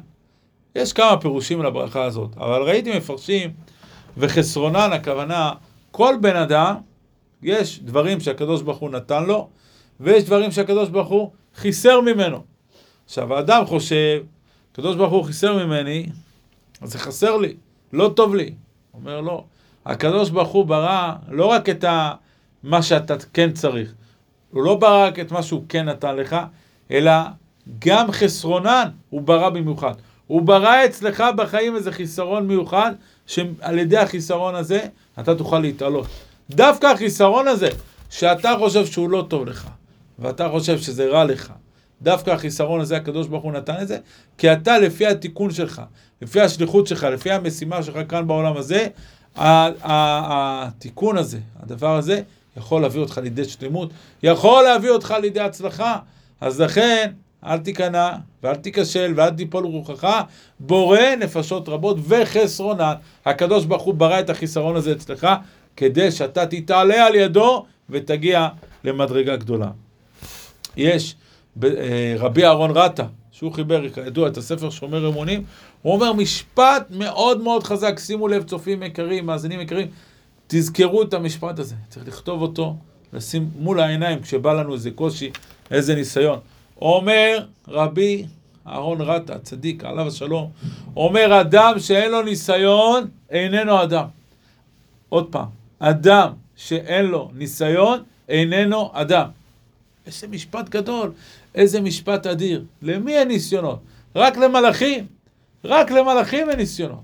יש 0.74 0.92
כמה 0.92 1.16
פירושים 1.20 1.62
לברכה 1.62 2.04
הזאת, 2.04 2.36
אבל 2.36 2.62
ראיתי 2.62 2.96
מפרשים, 2.96 3.50
וחסרונן 4.16 4.90
הכוונה, 4.92 5.52
כל 5.90 6.14
בן 6.20 6.36
אדם, 6.36 6.74
יש 7.42 7.80
דברים 7.80 8.20
שהקדוש 8.20 8.62
ברוך 8.62 8.78
הוא 8.78 8.90
נתן 8.90 9.24
לו, 9.24 9.48
ויש 10.00 10.24
דברים 10.24 10.50
שהקדוש 10.50 10.88
ברוך 10.88 11.08
הוא 11.08 11.30
חיסר 11.56 12.00
ממנו. 12.00 12.44
עכשיו, 13.04 13.34
האדם 13.34 13.66
חושב, 13.66 14.22
הקדוש 14.72 14.96
ברוך 14.96 15.12
הוא 15.12 15.24
חיסר 15.24 15.66
ממני, 15.66 16.06
אז 16.80 16.92
זה 16.92 16.98
חסר 16.98 17.36
לי, 17.36 17.54
לא 17.92 18.12
טוב 18.16 18.34
לי. 18.34 18.54
אומר 18.94 19.20
לא, 19.20 19.44
הקדוש 19.86 20.30
ברוך 20.30 20.48
הוא 20.48 20.66
ברא 20.66 21.12
לא 21.28 21.46
רק 21.46 21.68
את 21.68 21.84
ה, 21.84 22.12
מה 22.62 22.82
שאתה 22.82 23.14
כן 23.32 23.52
צריך, 23.52 23.94
הוא 24.50 24.62
לא 24.62 24.74
ברא 24.74 25.06
רק 25.06 25.18
את 25.18 25.32
מה 25.32 25.42
שהוא 25.42 25.64
כן 25.68 25.88
נתן 25.88 26.16
לך, 26.16 26.36
אלא 26.90 27.12
גם 27.78 28.12
חסרונן 28.12 28.88
הוא 29.10 29.22
ברא 29.22 29.50
במיוחד. 29.50 29.94
הוא 30.26 30.42
ברא 30.42 30.84
אצלך 30.84 31.24
בחיים 31.36 31.76
איזה 31.76 31.92
חיסרון 31.92 32.46
מיוחד, 32.46 32.92
שעל 33.26 33.78
ידי 33.78 33.96
החיסרון 33.96 34.54
הזה 34.54 34.80
אתה 35.20 35.34
תוכל 35.34 35.58
להתעלות. 35.58 36.06
דווקא 36.50 36.86
החיסרון 36.86 37.48
הזה, 37.48 37.68
שאתה 38.10 38.54
חושב 38.58 38.86
שהוא 38.86 39.10
לא 39.10 39.26
טוב 39.28 39.46
לך, 39.46 39.66
ואתה 40.18 40.48
חושב 40.48 40.78
שזה 40.78 41.06
רע 41.06 41.24
לך, 41.24 41.52
דווקא 42.02 42.30
החיסרון 42.30 42.80
הזה, 42.80 42.96
הקדוש 42.96 43.26
ברוך 43.26 43.44
הוא 43.44 43.52
נתן 43.52 43.74
את 43.82 43.88
זה, 43.88 43.98
כי 44.38 44.52
אתה, 44.52 44.78
לפי 44.78 45.06
התיקון 45.06 45.50
שלך, 45.50 45.82
לפי 46.22 46.40
השליחות 46.40 46.86
שלך, 46.86 47.04
לפי 47.04 47.30
המשימה 47.30 47.82
שלך 47.82 47.98
כאן 48.08 48.26
בעולם 48.26 48.56
הזה, 48.56 48.86
התיקון 49.36 51.18
הזה, 51.18 51.38
הדבר 51.62 51.96
הזה, 51.96 52.22
יכול 52.56 52.82
להביא 52.82 53.00
אותך 53.00 53.18
לידי 53.18 53.44
שלמות, 53.44 53.90
יכול 54.22 54.64
להביא 54.64 54.90
אותך 54.90 55.14
לידי 55.22 55.40
הצלחה. 55.40 55.98
אז 56.40 56.60
לכן, 56.60 57.12
אל 57.44 57.58
תיכנע, 57.58 58.12
ואל 58.42 58.54
תיכשל, 58.54 59.12
ואל 59.16 59.30
תיפול 59.30 59.64
רוחך, 59.64 60.20
בורא 60.60 61.00
נפשות 61.20 61.68
רבות 61.68 61.96
וחסרונן. 62.08 62.94
הקדוש 63.26 63.64
ברוך 63.64 63.82
הוא 63.82 63.94
ברא 63.94 64.20
את 64.20 64.30
החיסרון 64.30 64.76
הזה 64.76 64.92
אצלך, 64.92 65.26
כדי 65.78 66.10
שאתה 66.10 66.46
תתעלה 66.46 67.06
על 67.06 67.14
ידו 67.14 67.66
ותגיע 67.90 68.48
למדרגה 68.84 69.36
גדולה. 69.36 69.70
יש 70.76 71.14
אה, 71.64 72.14
רבי 72.18 72.44
אהרון 72.44 72.70
רטה, 72.70 73.06
שהוא 73.32 73.52
חיבר 73.52 73.88
כידוע 73.88 74.28
את 74.28 74.36
הספר 74.36 74.70
שומר 74.70 75.08
אמונים, 75.08 75.44
הוא 75.82 75.94
אומר 75.94 76.12
משפט 76.12 76.86
מאוד 76.90 77.42
מאוד 77.42 77.62
חזק, 77.62 77.98
שימו 77.98 78.28
לב 78.28 78.42
צופים 78.42 78.82
יקרים, 78.82 79.26
מאזינים 79.26 79.60
יקרים, 79.60 79.86
תזכרו 80.46 81.02
את 81.02 81.14
המשפט 81.14 81.58
הזה, 81.58 81.74
צריך 81.88 82.08
לכתוב 82.08 82.42
אותו, 82.42 82.76
לשים 83.12 83.50
מול 83.58 83.80
העיניים 83.80 84.22
כשבא 84.22 84.52
לנו 84.52 84.74
איזה 84.74 84.90
קושי, 84.90 85.30
איזה 85.70 85.94
ניסיון. 85.94 86.38
אומר 86.82 87.38
רבי 87.68 88.26
אהרון 88.66 89.00
רטה, 89.00 89.38
צדיק, 89.38 89.84
עליו 89.84 90.06
השלום, 90.06 90.50
אומר 90.96 91.40
אדם 91.40 91.72
שאין 91.78 92.10
לו 92.10 92.22
ניסיון, 92.22 93.08
איננו 93.30 93.82
אדם. 93.82 94.04
עוד 95.08 95.26
פעם, 95.30 95.46
אדם 95.78 96.32
שאין 96.56 97.06
לו 97.06 97.30
ניסיון, 97.34 98.02
איננו 98.28 98.90
אדם. 98.92 99.28
איזה 100.06 100.28
משפט 100.28 100.68
גדול, 100.68 101.12
איזה 101.54 101.80
משפט 101.80 102.26
אדיר. 102.26 102.64
למי 102.82 103.16
אין 103.16 103.28
ניסיונות? 103.28 103.78
רק 104.16 104.36
למלאכים. 104.36 105.06
רק 105.64 105.90
למלאכים 105.90 106.50
אין 106.50 106.58
ניסיונות. 106.58 107.00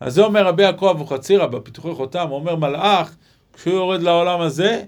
אז 0.00 0.14
זה 0.14 0.22
אומר 0.22 0.46
רבי 0.46 0.62
יעקב 0.62 0.86
אבוחצירא 0.86 1.46
בפיתוחי 1.46 1.94
חותם, 1.94 2.28
הוא 2.28 2.36
אומר 2.36 2.56
מלאך, 2.56 3.14
כשהוא 3.52 3.74
יורד 3.74 4.02
לעולם 4.02 4.40
הזה, 4.40 4.84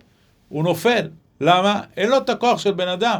הוא 0.48 0.64
נופל. 0.64 1.08
למה? 1.40 1.80
אין 1.96 2.10
לו 2.10 2.16
את 2.16 2.28
הכוח 2.28 2.58
של 2.58 2.72
בן 2.72 2.88
אדם. 2.88 3.18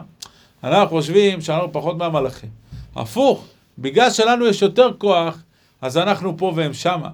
אנחנו 0.64 0.88
חושבים 0.88 1.40
שאנחנו 1.40 1.72
פחות 1.72 1.96
מהמלאכים. 1.96 2.50
הפוך, 2.96 3.46
בגלל 3.78 4.10
שלנו 4.10 4.46
יש 4.46 4.62
יותר 4.62 4.90
כוח, 4.98 5.42
אז 5.82 5.98
אנחנו 5.98 6.38
פה 6.38 6.52
והם 6.56 6.72
שמה. 6.72 7.08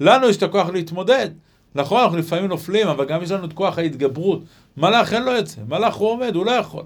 לנו 0.00 0.28
יש 0.28 0.36
את 0.36 0.42
הכוח 0.42 0.68
להתמודד. 0.68 1.30
נכון, 1.74 2.02
אנחנו 2.02 2.18
לפעמים 2.18 2.46
נופלים, 2.46 2.88
אבל 2.88 3.04
גם 3.04 3.22
יש 3.22 3.30
לנו 3.30 3.44
את 3.44 3.52
כוח 3.52 3.78
ההתגברות. 3.78 4.42
מלאך 4.76 5.12
אין 5.12 5.22
לו 5.22 5.38
את 5.38 5.46
זה, 5.46 5.60
מלאך 5.68 5.94
הוא 5.94 6.08
עומד, 6.08 6.34
הוא 6.34 6.46
לא 6.46 6.50
יכול. 6.50 6.82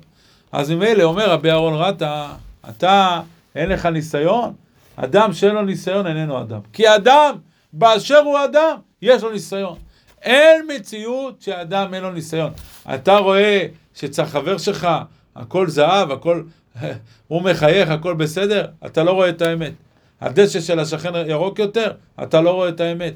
אז 0.53 0.70
ממילא 0.70 1.03
אומר 1.03 1.31
רבי 1.31 1.51
אהרון 1.51 1.74
רטה, 1.74 2.33
אתה, 2.68 3.20
אין 3.55 3.68
לך 3.68 3.87
ניסיון? 3.87 4.53
אדם 4.96 5.33
שאין 5.33 5.55
לו 5.55 5.62
ניסיון 5.62 6.07
איננו 6.07 6.40
אדם. 6.40 6.61
כי 6.72 6.94
אדם, 6.94 7.37
באשר 7.72 8.18
הוא 8.18 8.38
אדם, 8.44 8.77
יש 9.03 9.22
לו 9.22 9.31
ניסיון. 9.31 9.77
אין 10.22 10.66
מציאות 10.77 11.42
שאדם 11.42 11.94
אין 11.94 12.03
לו 12.03 12.12
ניסיון. 12.12 12.53
אתה 12.94 13.16
רואה 13.16 13.66
שצריך 13.94 14.29
חבר 14.29 14.59
שלך, 14.59 14.88
הכל 15.37 15.68
זהב, 15.68 16.11
הכל, 16.11 16.42
הוא 17.29 17.42
מחייך, 17.42 17.90
הכל 17.90 18.14
בסדר, 18.14 18.66
אתה 18.87 19.05
לא 19.05 19.11
רואה 19.11 19.29
את 19.29 19.42
האמת. 19.42 19.72
הדשא 20.20 20.61
של 20.61 20.79
השכן 20.79 21.12
ירוק 21.27 21.59
יותר, 21.59 21.92
אתה 22.22 22.40
לא 22.40 22.51
רואה 22.51 22.68
את 22.68 22.81
האמת. 22.81 23.14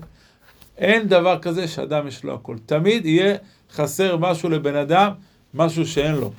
אין 0.79 1.09
דבר 1.09 1.39
כזה 1.39 1.69
שאדם 1.69 2.09
יש 2.09 2.25
לו 2.25 2.35
הכל. 2.35 2.57
תמיד 2.67 3.07
יהיה 3.07 3.35
חסר 3.73 4.17
משהו 4.17 4.49
לבן 4.49 4.77
אדם, 4.77 5.13
משהו 5.55 5.87
שאין 5.87 6.15
לו. 6.15 6.31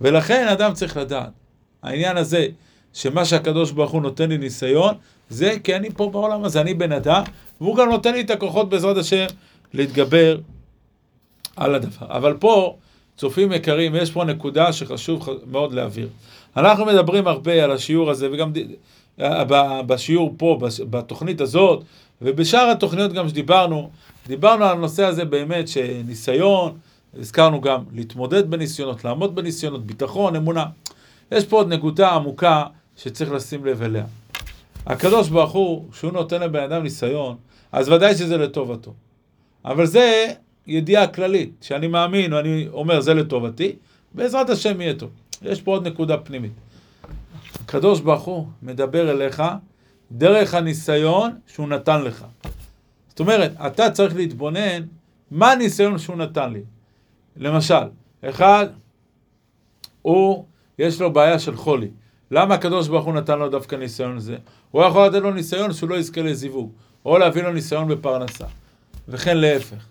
ולכן 0.00 0.48
אדם 0.48 0.72
צריך 0.72 0.96
לדעת. 0.96 1.30
העניין 1.82 2.16
הזה, 2.16 2.46
שמה 2.92 3.24
שהקדוש 3.24 3.70
ברוך 3.72 3.90
הוא 3.90 4.02
נותן 4.02 4.28
לי 4.28 4.38
ניסיון, 4.38 4.94
זה 5.30 5.54
כי 5.64 5.76
אני 5.76 5.90
פה 5.90 6.10
בעולם 6.12 6.44
הזה, 6.44 6.60
אני 6.60 6.74
בן 6.74 6.92
אדם, 6.92 7.22
והוא 7.60 7.76
גם 7.76 7.90
נותן 7.90 8.12
לי 8.12 8.20
את 8.20 8.30
הכוחות 8.30 8.68
בעזרת 8.68 8.96
השם 8.96 9.26
להתגבר 9.74 10.38
על 11.56 11.74
הדבר. 11.74 12.06
אבל 12.08 12.36
פה, 12.36 12.76
צופים 13.16 13.52
יקרים, 13.52 13.94
יש 13.94 14.10
פה 14.10 14.24
נקודה 14.24 14.72
שחשוב 14.72 15.28
מאוד 15.50 15.72
להעביר. 15.72 16.08
אנחנו 16.56 16.84
מדברים 16.84 17.28
הרבה 17.28 17.64
על 17.64 17.72
השיעור 17.72 18.10
הזה, 18.10 18.28
וגם 18.32 18.52
בשיעור 19.86 20.34
פה, 20.36 20.58
בתוכנית 20.90 21.40
הזאת, 21.40 21.84
ובשאר 22.22 22.70
התוכניות 22.70 23.12
גם 23.12 23.28
שדיברנו, 23.28 23.90
דיברנו 24.26 24.64
על 24.64 24.76
הנושא 24.76 25.04
הזה 25.04 25.24
באמת 25.24 25.68
שניסיון, 25.68 26.78
הזכרנו 27.18 27.60
גם 27.60 27.84
להתמודד 27.92 28.50
בניסיונות, 28.50 29.04
לעמוד 29.04 29.34
בניסיונות, 29.34 29.86
ביטחון, 29.86 30.36
אמונה. 30.36 30.64
יש 31.32 31.44
פה 31.44 31.56
עוד 31.56 31.72
נקודה 31.72 32.10
עמוקה 32.10 32.64
שצריך 32.96 33.32
לשים 33.32 33.64
לב 33.64 33.82
אליה. 33.82 34.04
הקדוש 34.86 35.28
ברוך 35.28 35.52
הוא, 35.52 35.84
כשהוא 35.92 36.12
נותן 36.12 36.40
לבן 36.40 36.62
אדם 36.62 36.82
ניסיון, 36.82 37.36
אז 37.72 37.88
ודאי 37.88 38.14
שזה 38.14 38.36
לטובתו. 38.36 38.92
אבל 39.64 39.86
זה 39.86 40.26
ידיעה 40.66 41.06
כללית, 41.06 41.50
שאני 41.60 41.86
מאמין 41.86 42.32
ואני 42.32 42.68
אומר 42.72 43.00
זה 43.00 43.14
לטובתי, 43.14 43.72
בעזרת 44.14 44.50
השם 44.50 44.80
יהיה 44.80 44.94
טוב. 44.94 45.10
יש 45.42 45.62
פה 45.62 45.70
עוד 45.70 45.86
נקודה 45.86 46.16
פנימית. 46.16 46.52
הקדוש 47.64 48.00
ברוך 48.00 48.22
הוא 48.22 48.46
מדבר 48.62 49.10
אליך 49.10 49.42
דרך 50.12 50.54
הניסיון 50.54 51.30
שהוא 51.46 51.68
נתן 51.68 52.02
לך. 52.02 52.24
זאת 53.08 53.20
אומרת, 53.20 53.52
אתה 53.66 53.90
צריך 53.90 54.16
להתבונן 54.16 54.82
מה 55.30 55.52
הניסיון 55.52 55.98
שהוא 55.98 56.16
נתן 56.16 56.52
לי. 56.52 56.62
למשל, 57.36 57.74
אחד, 58.22 58.66
הוא, 60.02 60.44
יש 60.78 61.00
לו 61.00 61.12
בעיה 61.12 61.38
של 61.38 61.56
חולי. 61.56 61.88
למה 62.30 62.54
הקדוש 62.54 62.88
ברוך 62.88 63.04
הוא 63.04 63.14
נתן 63.14 63.38
לו 63.38 63.48
דווקא 63.48 63.76
ניסיון 63.76 64.16
הזה? 64.16 64.36
הוא 64.70 64.84
יכול 64.84 65.06
לתת 65.06 65.18
לו 65.18 65.32
ניסיון 65.32 65.72
שהוא 65.72 65.90
לא 65.90 65.94
יזכה 65.94 66.22
לזיווג, 66.22 66.72
או 67.04 67.18
להביא 67.18 67.42
לו 67.42 67.52
ניסיון 67.52 67.88
בפרנסה, 67.88 68.46
וכן 69.08 69.36
להפך. 69.36 69.86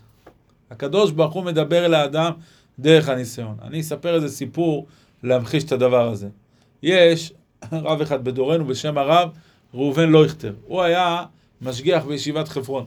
הקדוש 0.71 1.11
ברוך 1.11 1.33
הוא 1.33 1.43
מדבר 1.43 1.85
אל 1.85 1.93
האדם 1.93 2.31
דרך 2.79 3.09
הניסיון. 3.09 3.57
אני 3.61 3.81
אספר 3.81 4.15
איזה 4.15 4.29
סיפור 4.29 4.87
להמחיש 5.23 5.63
את 5.63 5.71
הדבר 5.71 6.07
הזה. 6.07 6.27
יש 6.83 7.33
רב 7.71 8.01
אחד 8.01 8.23
בדורנו 8.23 8.65
בשם 8.65 8.97
הרב 8.97 9.29
ראובן 9.75 10.09
לויכטר. 10.09 10.53
הוא 10.65 10.81
היה 10.81 11.25
משגיח 11.61 12.03
בישיבת 12.03 12.47
חברון. 12.47 12.85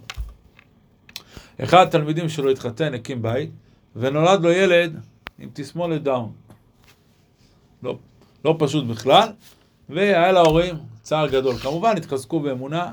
אחד 1.63 1.87
התלמידים 1.87 2.29
שלו 2.29 2.51
התחתן, 2.51 2.95
הקים 2.95 3.23
בית, 3.23 3.51
ונולד 3.97 4.43
לו 4.43 4.51
ילד 4.51 5.01
עם 5.39 5.51
תסמונת 5.53 6.03
דאון. 6.03 6.33
לא, 7.83 7.99
לא 8.45 8.57
פשוט 8.59 8.85
בכלל, 8.85 9.29
והיה 9.89 10.33
להורים 10.33 10.75
צער 11.03 11.29
גדול. 11.29 11.59
כמובן, 11.59 11.97
התחזקו 11.97 12.41
באמונה, 12.41 12.93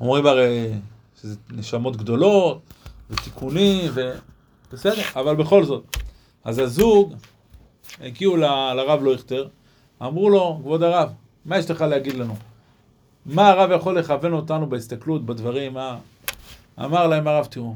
אומרים 0.00 0.26
הרי 0.26 0.72
שזה 1.20 1.36
נשמות 1.50 1.96
גדולות, 1.96 2.60
ותיקונים, 3.10 3.92
ובסדר, 3.94 5.02
אבל 5.16 5.36
בכל 5.36 5.64
זאת. 5.64 5.96
אז 6.44 6.58
הזוג 6.58 7.14
הגיעו 8.00 8.36
ל... 8.36 8.44
לרב 8.76 9.02
לויכטר, 9.02 9.48
אמרו 10.02 10.30
לו, 10.30 10.58
כבוד 10.62 10.82
הרב, 10.82 11.12
מה 11.44 11.58
יש 11.58 11.70
לך 11.70 11.80
להגיד 11.80 12.14
לנו? 12.14 12.36
מה 13.26 13.48
הרב 13.48 13.70
יכול 13.70 13.98
לכוון 13.98 14.32
אותנו 14.32 14.66
בהסתכלות, 14.66 15.26
בדברים, 15.26 15.74
מה... 15.74 15.98
אמר 16.84 17.06
להם 17.06 17.28
הרב, 17.28 17.44
תראו, 17.44 17.74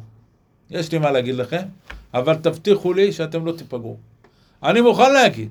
יש 0.71 0.93
לי 0.93 0.99
מה 0.99 1.11
להגיד 1.11 1.35
לכם, 1.35 1.63
אבל 2.15 2.35
תבטיחו 2.35 2.93
לי 2.93 3.13
שאתם 3.13 3.47
לא 3.47 3.53
תיפגעו. 3.53 3.97
אני 4.63 4.81
מוכן 4.81 5.13
להגיד, 5.13 5.49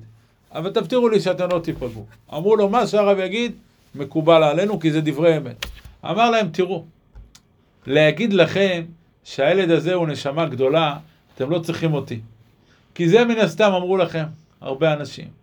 אבל 0.52 0.70
תבטיחו 0.70 1.08
לי 1.08 1.20
שאתם 1.20 1.48
לא 1.52 1.58
תיפגעו. 1.58 2.06
אמרו 2.32 2.56
לו, 2.56 2.68
מה 2.68 2.86
שהרב 2.86 3.18
יגיד, 3.18 3.52
מקובל 3.94 4.42
עלינו, 4.42 4.80
כי 4.80 4.92
זה 4.92 5.00
דברי 5.00 5.36
אמת. 5.36 5.66
אמר 6.04 6.30
להם, 6.30 6.48
תראו, 6.48 6.84
להגיד 7.86 8.32
לכם 8.32 8.82
שהילד 9.24 9.70
הזה 9.70 9.94
הוא 9.94 10.08
נשמה 10.08 10.46
גדולה, 10.46 10.96
אתם 11.34 11.50
לא 11.50 11.58
צריכים 11.58 11.94
אותי. 11.94 12.20
כי 12.94 13.08
זה 13.08 13.24
מן 13.24 13.38
הסתם 13.38 13.72
אמרו 13.72 13.96
לכם 13.96 14.24
הרבה 14.60 14.92
אנשים. 14.92 15.39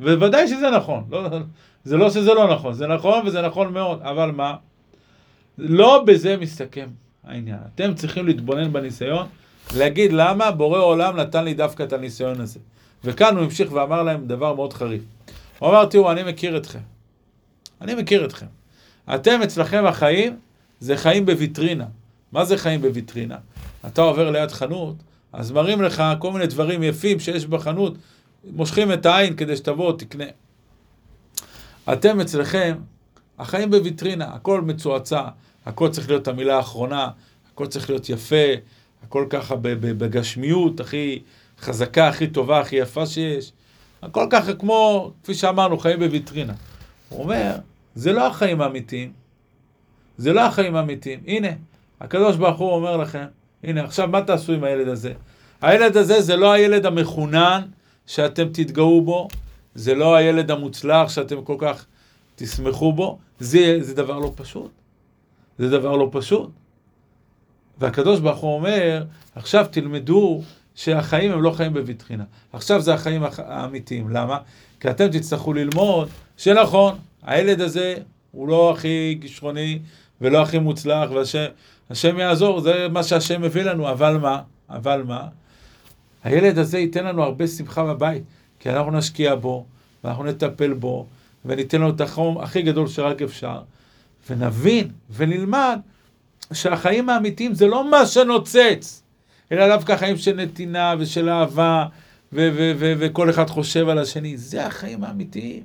ובוודאי 0.00 0.48
שזה 0.48 0.70
נכון, 0.70 1.04
לא, 1.10 1.28
זה 1.84 1.96
לא 1.96 2.10
שזה 2.10 2.34
לא 2.34 2.54
נכון, 2.54 2.72
זה 2.72 2.86
נכון 2.86 3.26
וזה 3.26 3.42
נכון 3.42 3.72
מאוד, 3.72 4.00
אבל 4.02 4.30
מה? 4.30 4.56
לא 5.58 6.04
בזה 6.06 6.36
מסתכם 6.36 6.86
העניין. 7.24 7.58
אתם 7.74 7.94
צריכים 7.94 8.26
להתבונן 8.26 8.72
בניסיון, 8.72 9.26
להגיד 9.76 10.12
למה 10.12 10.50
בורא 10.50 10.78
עולם 10.78 11.16
נתן 11.16 11.44
לי 11.44 11.54
דווקא 11.54 11.82
את 11.82 11.92
הניסיון 11.92 12.40
הזה. 12.40 12.60
וכאן 13.04 13.36
הוא 13.36 13.44
המשיך 13.44 13.72
ואמר 13.72 14.02
להם 14.02 14.26
דבר 14.26 14.54
מאוד 14.54 14.72
חריף. 14.72 15.02
הוא 15.58 15.68
אמר, 15.68 15.84
תראו, 15.84 16.12
אני 16.12 16.22
מכיר 16.22 16.56
אתכם. 16.56 16.78
אני 17.80 17.94
מכיר 17.94 18.24
אתכם. 18.24 18.46
אתם 19.14 19.42
אצלכם 19.42 19.84
החיים 19.86 20.36
זה 20.80 20.96
חיים 20.96 21.26
בוויטרינה. 21.26 21.86
מה 22.32 22.44
זה 22.44 22.58
חיים 22.58 22.80
בוויטרינה? 22.80 23.36
אתה 23.86 24.02
עובר 24.02 24.30
ליד 24.30 24.50
חנות, 24.50 24.94
אז 25.32 25.52
מראים 25.52 25.82
לך 25.82 26.02
כל 26.18 26.32
מיני 26.32 26.46
דברים 26.46 26.82
יפים 26.82 27.20
שיש 27.20 27.46
בחנות, 27.46 27.94
מושכים 28.44 28.92
את 28.92 29.06
העין 29.06 29.36
כדי 29.36 29.56
שתבוא, 29.56 29.92
תקנה. 29.98 30.24
אתם 31.92 32.20
אצלכם, 32.20 32.76
החיים 33.38 33.70
בוויטרינה, 33.70 34.24
הכל 34.24 34.60
מצועצע, 34.60 35.22
הכל 35.66 35.88
צריך 35.88 36.08
להיות 36.08 36.28
המילה 36.28 36.56
האחרונה, 36.56 37.10
הכל 37.52 37.66
צריך 37.66 37.90
להיות 37.90 38.08
יפה, 38.08 38.46
הכל 39.04 39.26
ככה 39.30 39.56
בגשמיות 39.60 40.80
הכי 40.80 41.22
חזקה, 41.60 42.08
הכי 42.08 42.26
טובה, 42.26 42.60
הכי 42.60 42.76
יפה 42.76 43.06
שיש. 43.06 43.52
הכל 44.02 44.26
ככה 44.30 44.54
כמו, 44.54 45.10
כפי 45.22 45.34
שאמרנו, 45.34 45.78
חיים 45.78 45.98
בוויטרינה. 45.98 46.52
הוא 47.08 47.22
אומר, 47.22 47.52
זה 47.94 48.12
לא 48.12 48.26
החיים 48.26 48.60
האמיתיים. 48.60 49.12
זה 50.18 50.32
לא 50.32 50.40
החיים 50.40 50.76
האמיתיים. 50.76 51.20
הנה, 51.26 51.48
הקדוש 52.00 52.36
ברוך 52.36 52.58
הוא 52.58 52.72
אומר 52.72 52.96
לכם, 52.96 53.24
הנה, 53.64 53.84
עכשיו 53.84 54.08
מה 54.08 54.22
תעשו 54.22 54.52
עם 54.52 54.64
הילד 54.64 54.88
הזה? 54.88 55.12
הילד 55.60 55.96
הזה 55.96 56.20
זה 56.20 56.36
לא 56.36 56.52
הילד 56.52 56.86
המחונן 56.86 57.62
שאתם 58.08 58.48
תתגאו 58.52 59.02
בו, 59.02 59.28
זה 59.74 59.94
לא 59.94 60.16
הילד 60.16 60.50
המוצלח 60.50 61.08
שאתם 61.08 61.42
כל 61.42 61.56
כך 61.58 61.86
תשמחו 62.36 62.92
בו, 62.92 63.18
זה, 63.40 63.78
זה 63.80 63.94
דבר 63.94 64.18
לא 64.18 64.32
פשוט. 64.36 64.70
זה 65.58 65.70
דבר 65.70 65.96
לא 65.96 66.08
פשוט. 66.12 66.50
והקדוש 67.78 68.20
ברוך 68.20 68.38
הוא 68.38 68.54
אומר, 68.54 69.04
עכשיו 69.34 69.66
תלמדו 69.70 70.42
שהחיים 70.74 71.32
הם 71.32 71.42
לא 71.42 71.50
חיים 71.50 71.72
בבטחינה. 71.72 72.24
עכשיו 72.52 72.80
זה 72.80 72.94
החיים 72.94 73.22
האמיתיים. 73.36 74.10
למה? 74.10 74.38
כי 74.80 74.90
אתם 74.90 75.08
תצטרכו 75.08 75.52
ללמוד 75.52 76.08
שנכון, 76.36 76.94
הילד 77.22 77.60
הזה 77.60 77.94
הוא 78.32 78.48
לא 78.48 78.72
הכי 78.72 79.18
כישרוני 79.20 79.78
ולא 80.20 80.42
הכי 80.42 80.58
מוצלח, 80.58 81.10
והשם 81.90 82.18
יעזור, 82.18 82.60
זה 82.60 82.86
מה 82.90 83.02
שהשם 83.02 83.42
מביא 83.42 83.62
לנו, 83.62 83.90
אבל 83.90 84.16
מה? 84.16 84.42
אבל 84.70 85.02
מה? 85.02 85.26
הילד 86.28 86.58
הזה 86.58 86.78
ייתן 86.78 87.04
לנו 87.04 87.22
הרבה 87.22 87.46
שמחה 87.46 87.84
בבית, 87.84 88.22
כי 88.60 88.70
אנחנו 88.70 88.90
נשקיע 88.90 89.34
בו, 89.34 89.64
ואנחנו 90.04 90.24
נטפל 90.24 90.72
בו, 90.72 91.06
וניתן 91.44 91.80
לו 91.80 91.90
את 91.90 92.00
החום 92.00 92.38
הכי 92.38 92.62
גדול 92.62 92.88
שרק 92.88 93.22
אפשר, 93.22 93.60
ונבין 94.30 94.90
ונלמד 95.16 95.80
שהחיים 96.52 97.08
האמיתיים 97.08 97.54
זה 97.54 97.66
לא 97.66 97.90
מה 97.90 98.06
שנוצץ, 98.06 99.02
אלא 99.52 99.76
דווקא 99.76 99.96
חיים 99.96 100.16
של 100.16 100.36
נתינה 100.36 100.94
ושל 100.98 101.28
אהבה, 101.28 101.86
וכל 102.32 103.30
אחד 103.30 103.50
חושב 103.50 103.88
על 103.88 103.98
השני. 103.98 104.36
זה 104.36 104.66
החיים 104.66 105.04
האמיתיים. 105.04 105.62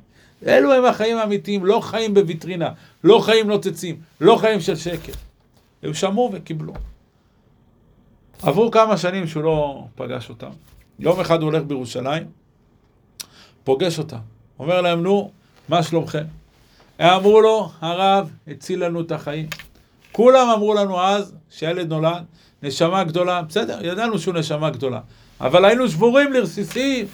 אלו 0.47 0.73
הם 0.73 0.85
החיים 0.85 1.17
האמיתיים, 1.17 1.65
לא 1.65 1.79
חיים 1.79 2.13
בוויטרינה, 2.13 2.69
לא 3.03 3.19
חיים 3.19 3.47
נוצצים, 3.47 3.95
לא 4.21 4.35
חיים 4.35 4.59
של 4.59 4.75
שקר. 4.75 5.13
הם 5.83 5.93
שמעו 5.93 6.31
וקיבלו. 6.33 6.73
עברו 8.45 8.71
כמה 8.71 8.97
שנים 8.97 9.27
שהוא 9.27 9.43
לא 9.43 9.85
פגש 9.95 10.29
אותם. 10.29 10.49
יום 10.99 11.19
אחד 11.19 11.41
הוא 11.41 11.51
הולך 11.51 11.63
בירושלים, 11.63 12.23
פוגש 13.63 13.99
אותם. 13.99 14.17
אומר 14.59 14.81
להם, 14.81 15.03
נו, 15.03 15.31
מה 15.69 15.83
שלומכם? 15.83 16.23
הם 16.99 17.09
אמרו 17.09 17.41
לו, 17.41 17.69
הרב 17.81 18.31
הציל 18.47 18.85
לנו 18.85 19.01
את 19.01 19.11
החיים. 19.11 19.47
כולם 20.11 20.49
אמרו 20.49 20.73
לנו 20.73 21.01
אז, 21.01 21.35
שהילד 21.49 21.89
נולד, 21.89 22.23
נשמה 22.63 23.03
גדולה, 23.03 23.41
בסדר, 23.41 23.85
ידענו 23.85 24.19
שהוא 24.19 24.33
נשמה 24.33 24.69
גדולה. 24.69 24.99
אבל 25.41 25.65
היינו 25.65 25.87
שבורים 25.87 26.33
לרסיסים. 26.33 27.05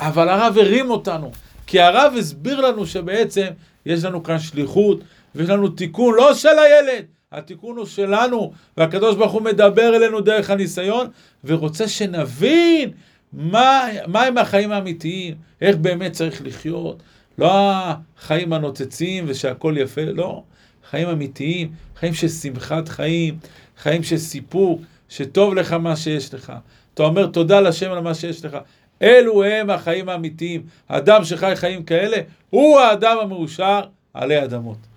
אבל 0.00 0.28
הרב 0.28 0.58
הרים 0.58 0.90
אותנו. 0.90 1.30
כי 1.66 1.80
הרב 1.80 2.14
הסביר 2.18 2.60
לנו 2.60 2.86
שבעצם 2.86 3.46
יש 3.86 4.04
לנו 4.04 4.22
כאן 4.22 4.38
שליחות, 4.38 5.00
ויש 5.34 5.48
לנו 5.48 5.68
תיקון 5.68 6.14
לא 6.14 6.34
של 6.34 6.58
הילד, 6.58 7.04
התיקון 7.32 7.76
הוא 7.76 7.86
שלנו, 7.86 8.52
והקדוש 8.76 9.16
ברוך 9.16 9.32
הוא 9.32 9.42
מדבר 9.42 9.96
אלינו 9.96 10.20
דרך 10.20 10.50
הניסיון, 10.50 11.06
ורוצה 11.44 11.88
שנבין 11.88 12.90
מה, 13.32 13.86
מה 14.06 14.22
הם 14.22 14.38
החיים 14.38 14.72
האמיתיים, 14.72 15.34
איך 15.60 15.76
באמת 15.76 16.12
צריך 16.12 16.42
לחיות. 16.44 17.02
לא 17.38 17.50
החיים 17.52 18.52
הנוצצים 18.52 19.24
ושהכול 19.28 19.78
יפה, 19.78 20.04
לא. 20.04 20.42
חיים 20.90 21.08
אמיתיים, 21.08 21.72
חיים 21.96 22.14
של 22.14 22.28
שמחת 22.28 22.88
חיים, 22.88 23.38
חיים 23.78 24.02
של 24.02 24.18
סיפוק, 24.18 24.80
שטוב 25.08 25.54
לך 25.54 25.72
מה 25.72 25.96
שיש 25.96 26.34
לך. 26.34 26.52
אתה 26.94 27.02
אומר 27.02 27.26
תודה 27.26 27.60
לשם 27.60 27.90
על 27.90 28.00
מה 28.00 28.14
שיש 28.14 28.44
לך. 28.44 28.56
אלו 29.02 29.44
הם 29.44 29.70
החיים 29.70 30.08
האמיתיים. 30.08 30.62
אדם 30.88 31.24
שחי 31.24 31.52
חיים 31.56 31.82
כאלה, 31.82 32.16
הוא 32.50 32.80
האדם 32.80 33.16
המאושר 33.22 33.80
עלי 34.14 34.44
אדמות. 34.44 34.87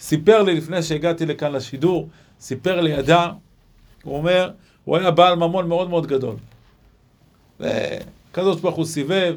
סיפר 0.00 0.42
לי 0.42 0.54
לפני 0.54 0.82
שהגעתי 0.82 1.26
לכאן 1.26 1.52
לשידור, 1.52 2.08
סיפר 2.40 2.80
לי 2.80 2.98
אדם, 2.98 3.30
הוא 4.02 4.16
אומר, 4.16 4.50
הוא 4.84 4.96
היה 4.96 5.10
בעל 5.10 5.34
ממון 5.34 5.68
מאוד 5.68 5.90
מאוד 5.90 6.06
גדול. 6.06 6.34
וקדוש 7.60 8.60
ברוך 8.60 8.76
הוא 8.76 8.84
סיבב, 8.84 9.36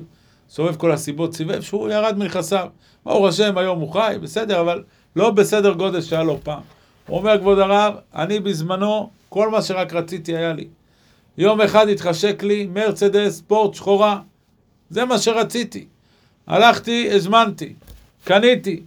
סובב 0.49 0.75
כל 0.75 0.91
הסיבות, 0.91 1.33
סיבב 1.33 1.61
שהוא 1.61 1.89
ירד 1.89 2.17
מנכסיו. 2.17 2.67
ברוך 3.05 3.27
השם, 3.27 3.57
היום 3.57 3.79
הוא 3.79 3.93
חי, 3.93 4.15
בסדר, 4.21 4.61
אבל 4.61 4.83
לא 5.15 5.31
בסדר 5.31 5.73
גודל 5.73 6.01
שהיה 6.01 6.23
לו 6.23 6.39
פעם. 6.43 6.61
הוא 7.07 7.17
אומר, 7.17 7.39
כבוד 7.39 7.59
הרב, 7.59 7.93
אני 8.15 8.39
בזמנו, 8.39 9.09
כל 9.29 9.49
מה 9.49 9.61
שרק 9.61 9.93
רציתי 9.93 10.37
היה 10.37 10.53
לי. 10.53 10.67
יום 11.37 11.61
אחד 11.61 11.89
התחשק 11.89 12.43
לי 12.43 12.67
מרצדס 12.73 13.37
ספורט 13.37 13.73
שחורה. 13.73 14.21
זה 14.89 15.05
מה 15.05 15.17
שרציתי. 15.17 15.85
הלכתי, 16.47 17.09
הזמנתי, 17.11 17.73
קניתי. 18.23 18.83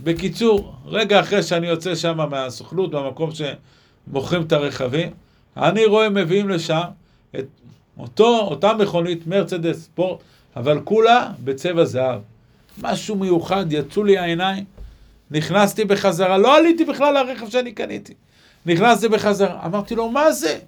בקיצור, 0.00 0.72
רגע 0.86 1.20
אחרי 1.20 1.42
שאני 1.42 1.66
יוצא 1.66 1.94
שם 1.94 2.18
מהסוכנות, 2.30 2.90
במקום 2.90 3.30
שמוכרים 3.30 4.42
את 4.42 4.52
הרכבים, 4.52 5.10
אני 5.56 5.84
רואה 5.84 6.08
מביאים 6.08 6.48
לשם 6.48 6.82
את 7.38 7.46
אותו, 7.98 8.38
אותה 8.40 8.74
מכונית 8.74 9.26
מרצדס 9.26 9.84
ספורט, 9.84 10.20
אבל 10.56 10.80
כולה 10.84 11.30
בצבע 11.44 11.84
זהב. 11.84 12.20
משהו 12.82 13.16
מיוחד, 13.16 13.72
יצאו 13.72 14.04
לי 14.04 14.18
העיניים, 14.18 14.64
נכנסתי 15.30 15.84
בחזרה, 15.84 16.38
לא 16.38 16.56
עליתי 16.56 16.84
בכלל 16.84 17.14
לרכב 17.14 17.48
שאני 17.48 17.72
קניתי. 17.72 18.14
נכנסתי 18.66 19.08
בחזרה, 19.08 19.64
אמרתי 19.64 19.94
לו, 19.94 20.10
מה 20.10 20.32
זה? 20.32 20.58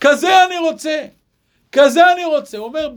כזה 0.00 0.44
אני 0.46 0.58
רוצה. 0.58 1.04
כזה 1.72 2.12
אני 2.12 2.24
רוצה. 2.24 2.58
הוא 2.58 2.66
אומר, 2.66 2.90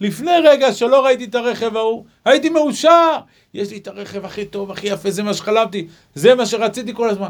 לפני 0.00 0.32
רגע 0.44 0.72
שלא 0.72 1.04
ראיתי 1.04 1.24
את 1.24 1.34
הרכב 1.34 1.76
ההוא, 1.76 2.04
הייתי 2.24 2.48
מאושר. 2.48 3.18
יש 3.54 3.70
לי 3.70 3.76
את 3.76 3.88
הרכב 3.88 4.24
הכי 4.24 4.44
טוב, 4.44 4.70
הכי 4.70 4.86
יפה, 4.86 5.10
זה 5.10 5.22
מה 5.22 5.34
שחלמתי, 5.34 5.86
זה 6.14 6.34
מה 6.34 6.46
שרציתי 6.46 6.94
כל 6.94 7.08
הזמן. 7.08 7.28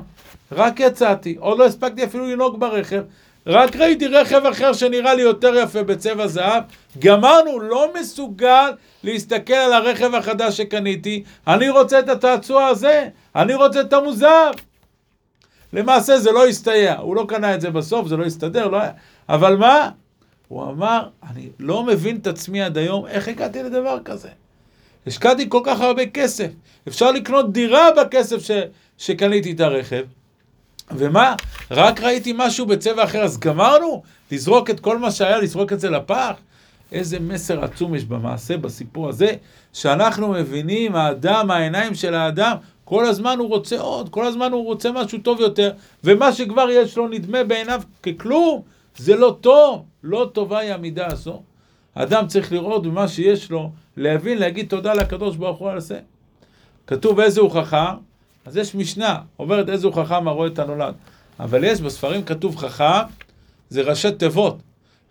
רק 0.53 0.81
יצאתי, 0.81 1.37
עוד 1.39 1.59
לא 1.59 1.65
הספקתי 1.65 2.05
אפילו 2.05 2.27
לנהוג 2.27 2.61
ברכב, 2.61 3.03
רק 3.47 3.77
ראיתי 3.77 4.07
רכב 4.07 4.47
אחר 4.47 4.73
שנראה 4.73 5.15
לי 5.15 5.23
יותר 5.23 5.55
יפה 5.55 5.83
בצבע 5.83 6.27
זהב, 6.27 6.63
גמרנו, 6.99 7.61
לא 7.61 7.93
מסוגל 8.01 8.73
להסתכל 9.05 9.55
על 9.55 9.73
הרכב 9.73 10.15
החדש 10.15 10.57
שקניתי, 10.57 11.23
אני 11.47 11.71
רוצה 11.71 11.99
את 11.99 12.09
הצעצוע 12.09 12.67
הזה, 12.67 13.09
אני 13.37 13.55
רוצה 13.55 13.81
את 13.81 13.93
המוזר. 13.93 14.51
למעשה 15.73 16.19
זה 16.19 16.33
לא 16.33 16.47
הסתייע, 16.47 16.99
הוא 16.99 17.17
לא 17.17 17.25
קנה 17.29 17.55
את 17.55 17.61
זה 17.61 17.71
בסוף, 17.71 18.09
זה 18.09 18.17
לא 18.17 18.25
הסתדר, 18.25 18.69
לא 18.69 18.81
היה. 18.81 18.93
אבל 19.29 19.57
מה? 19.57 19.91
הוא 20.49 20.63
אמר, 20.63 21.09
אני 21.31 21.49
לא 21.59 21.85
מבין 21.85 22.17
את 22.17 22.27
עצמי 22.27 22.63
עד 22.63 22.79
היום, 22.79 23.07
איך 23.07 23.29
הגעתי 23.29 23.63
לדבר 23.63 23.99
כזה? 24.05 24.29
השקעתי 25.07 25.47
כל 25.49 25.61
כך 25.65 25.81
הרבה 25.81 26.07
כסף, 26.07 26.49
אפשר 26.89 27.11
לקנות 27.11 27.53
דירה 27.53 27.89
בכסף 27.97 28.43
ש, 28.45 28.51
שקניתי 28.99 29.53
את 29.53 29.61
הרכב, 29.61 30.05
ומה? 30.91 31.35
רק 31.71 32.01
ראיתי 32.01 32.33
משהו 32.37 32.67
בצבע 32.67 33.05
אחר, 33.05 33.23
אז 33.23 33.39
גמרנו? 33.39 34.03
לזרוק 34.33 34.71
את 34.71 34.81
כל 34.81 34.99
מה 34.99 35.11
שהיה, 35.11 35.39
לזרוק 35.39 35.73
את 35.73 35.81
זה 35.81 35.91
לפח? 35.91 36.33
איזה 36.93 37.21
מסר 37.21 37.65
עצום 37.65 37.95
יש 37.95 38.05
במעשה, 38.05 38.57
בסיפור 38.57 39.09
הזה, 39.09 39.33
שאנחנו 39.73 40.29
מבינים, 40.29 40.97
האדם, 40.97 41.51
העיניים 41.51 41.95
של 41.95 42.15
האדם, 42.15 42.57
כל 42.85 43.05
הזמן 43.05 43.39
הוא 43.39 43.49
רוצה 43.49 43.81
עוד, 43.81 44.09
כל 44.09 44.27
הזמן 44.27 44.53
הוא 44.53 44.65
רוצה 44.65 44.93
משהו 44.93 45.19
טוב 45.19 45.41
יותר, 45.41 45.73
ומה 46.05 46.33
שכבר 46.33 46.71
יש 46.71 46.97
לו 46.97 47.09
נדמה 47.09 47.45
בעיניו 47.45 47.83
ככלום, 48.03 48.63
זה 48.97 49.17
לא 49.17 49.37
טוב, 49.41 49.85
לא 50.03 50.31
טובה 50.33 50.59
היא 50.59 50.73
המידה 50.73 51.07
הזו. 51.07 51.43
האדם 51.95 52.27
צריך 52.27 52.53
לראות 52.53 52.83
במה 52.83 53.09
שיש 53.09 53.51
לו, 53.51 53.71
להבין, 53.99 54.39
להגיד 54.39 54.69
תודה 54.69 54.95
לקדוש 54.95 55.37
ברוך 55.37 55.59
הוא 55.59 55.71
על 55.71 55.81
זה. 55.81 56.01
כתוב 56.87 57.21
איזה 57.21 57.41
הוא 57.41 57.51
חכם, 57.51 57.95
אז 58.47 58.57
יש 58.57 58.75
משנה, 58.75 59.21
אומרת 59.39 59.69
איזה 59.69 59.87
הוא 59.87 59.95
חכם 59.95 60.29
הרואה 60.29 60.47
את 60.47 60.59
הנולד. 60.59 60.95
אבל 61.41 61.65
יש 61.65 61.81
בספרים 61.81 62.25
כתוב 62.25 62.57
חכם, 62.57 63.05
זה 63.69 63.83
ראשי 63.83 64.13
תיבות. 64.13 64.59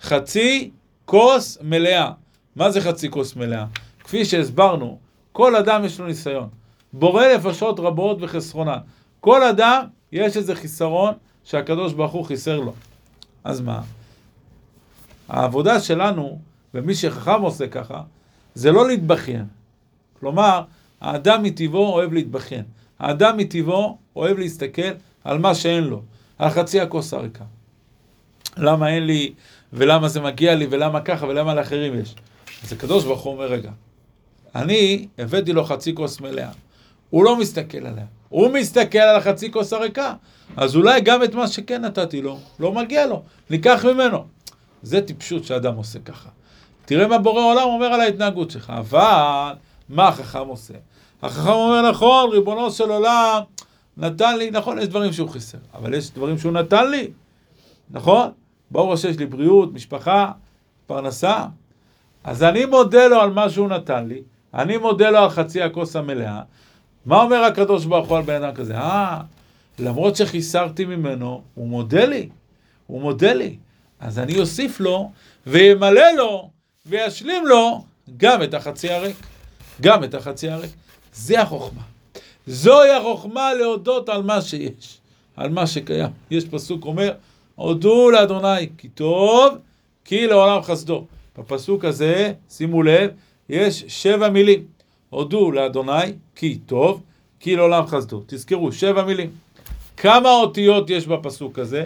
חצי 0.02 0.72
כוס 1.06 1.58
מלאה. 1.62 2.12
מה 2.56 2.72
זה 2.72 2.82
חצי 2.82 3.10
כוס 3.10 3.36
מלאה? 3.36 3.66
כפי 4.04 4.26
שהסברנו, 4.26 5.00
כל 5.32 5.56
אדם 5.56 5.86
יש 5.86 6.00
לו 6.00 6.08
ניסיון. 6.08 6.50
בורא 6.94 7.24
נפשות 7.36 7.80
רבות 7.80 8.18
וחסרונה. 8.22 8.78
כל 9.20 9.44
אדם 9.44 9.84
יש 10.12 10.38
איזה 10.38 10.56
חיסרון 10.56 11.14
שהקדוש 11.44 11.94
ברוך 11.94 12.12
הוא 12.12 12.26
חיסר 12.26 12.60
לו. 12.60 12.74
אז 13.44 13.62
מה? 13.62 13.82
העבודה 15.30 15.80
שלנו, 15.80 16.40
ומי 16.74 16.96
שחכם 16.96 17.42
עושה 17.42 17.68
ככה, 17.68 18.02
זה 18.58 18.72
לא 18.72 18.88
להתבכיין. 18.88 19.46
כלומר, 20.20 20.62
האדם 21.02 21.44
מטבעו 21.44 21.94
אוהב 21.94 22.14
להתבכיין. 22.14 22.64
האדם 23.00 23.38
מטבעו 23.38 23.98
אוהב 24.16 24.38
להסתכל 24.38 24.92
על 25.24 25.38
מה 25.38 25.56
שאין 25.56 25.84
לו, 25.84 26.02
על 26.38 26.50
חצי 26.50 26.82
הכוס 26.82 27.14
הריקה. 27.14 27.44
למה 28.58 28.90
אין 28.90 29.06
לי, 29.06 29.34
ולמה 29.74 30.08
זה 30.08 30.22
מגיע 30.22 30.56
לי, 30.56 30.68
ולמה 30.70 31.02
ככה, 31.02 31.26
ולמה 31.26 31.54
לאחרים 31.54 32.00
יש. 32.00 32.16
אז 32.64 32.74
הקדוש 32.74 33.04
ברוך 33.04 33.22
הוא 33.22 33.34
אומר, 33.34 33.46
רגע, 33.46 33.72
אני 34.56 35.08
הבאתי 35.18 35.54
לו 35.54 35.66
חצי 35.66 35.96
כוס 35.96 36.22
מלאה. 36.22 36.50
הוא 37.10 37.24
לא 37.24 37.40
מסתכל 37.40 37.86
עליה. 37.86 38.06
הוא 38.30 38.50
מסתכל 38.54 38.98
על 38.98 39.16
החצי 39.16 39.52
כוס 39.52 39.74
הריקה. 39.74 40.14
אז 40.56 40.76
אולי 40.76 41.02
גם 41.02 41.24
את 41.24 41.36
מה 41.36 41.48
שכן 41.48 41.86
נתתי 41.86 42.22
לו, 42.22 42.40
לא 42.60 42.72
מגיע 42.72 43.06
לו. 43.06 43.24
ניקח 43.50 43.86
ממנו. 43.86 44.26
זה 44.84 45.02
טיפשות 45.02 45.44
שאדם 45.44 45.76
עושה 45.76 46.00
ככה. 46.00 46.30
תראה 46.88 47.08
מה 47.08 47.18
בורא 47.18 47.42
עולם 47.42 47.68
אומר 47.68 47.86
על 47.86 48.02
ההתנהגות 48.02 48.52
שלך. 48.52 48.70
אבל, 48.70 49.54
מה 49.90 50.08
החכם 50.08 50.48
עושה? 50.48 50.74
החכם 51.22 51.50
אומר, 51.50 51.90
נכון, 51.90 52.30
ריבונו 52.30 52.72
של 52.72 52.90
עולם, 52.90 53.42
נתן 53.98 54.38
לי, 54.38 54.52
נכון, 54.52 54.80
יש 54.80 54.88
דברים 54.88 55.14
שהוא 55.14 55.30
חיסר, 55.30 55.58
אבל 55.74 55.94
יש 55.94 56.12
דברים 56.12 56.38
שהוא 56.38 56.52
נתן 56.52 56.90
לי, 56.92 57.08
נכון? 57.92 58.32
ברור 58.72 58.96
שיש 58.96 59.18
לי 59.18 59.26
בריאות, 59.26 59.74
משפחה, 59.74 60.32
פרנסה. 60.86 61.46
אז 62.24 62.44
אני 62.44 62.66
מודה 62.66 63.08
לו 63.08 63.22
על 63.22 63.30
מה 63.30 63.50
שהוא 63.50 63.70
נתן 63.70 64.08
לי, 64.08 64.22
אני 64.54 64.78
מודה 64.78 65.10
לו 65.10 65.18
על 65.18 65.30
חצי 65.30 65.62
הכוס 65.62 65.96
המלאה. 65.96 66.42
מה 67.06 67.22
אומר 67.22 67.44
הקדוש 67.44 67.86
ברוך 67.86 68.10
הוא 68.10 68.18
על 68.18 68.24
בן 68.24 68.44
אדם 68.44 68.56
כזה? 68.56 68.78
אה, 68.78 69.22
למרות 69.80 70.16
שחיסרתי 70.16 70.86
ממנו, 70.86 71.42
הוא 71.56 71.68
מודה 71.68 72.06
לי, 72.06 72.30
הוא 72.88 73.02
מודה 73.02 73.34
לי. 73.34 73.56
אז 74.00 74.20
אני 74.20 74.40
אוסיף 74.40 74.80
לו, 74.80 75.12
וימלא 75.48 76.12
לו, 76.18 76.50
וישלים 76.88 77.48
לו 77.48 77.84
גם 78.18 78.44
את 78.44 78.54
החצי 78.54 78.90
הריק. 78.90 79.16
גם 79.82 80.04
את 80.04 80.14
החצי 80.14 80.50
הריק. 80.50 80.72
זה 81.14 81.42
החוכמה. 81.42 81.82
זוהי 82.48 82.92
החוכמה 82.92 83.54
להודות 83.54 84.10
על 84.10 84.24
מה 84.24 84.42
שיש, 84.42 84.98
על 85.36 85.50
מה 85.50 85.68
שקיים. 85.68 86.10
יש 86.32 86.46
פסוק 86.46 86.86
אומר, 86.86 87.14
הודו 87.56 88.12
לאדוני 88.12 88.70
כי 88.78 88.90
טוב, 88.90 89.58
כי 90.06 90.28
לעולם 90.28 90.62
חסדו. 90.62 91.06
בפסוק 91.38 91.86
הזה, 91.86 92.34
שימו 92.50 92.84
לב, 92.84 93.12
יש 93.50 93.86
שבע 93.88 94.30
מילים. 94.30 94.66
הודו 95.10 95.52
לאדוני 95.52 96.14
כי 96.36 96.58
טוב, 96.66 97.02
כי 97.40 97.56
לעולם 97.56 97.88
חסדו. 97.88 98.24
תזכרו, 98.28 98.72
שבע 98.72 99.04
מילים. 99.04 99.30
כמה 99.98 100.30
אותיות 100.30 100.90
יש 100.90 101.08
בפסוק 101.08 101.60
הזה? 101.60 101.86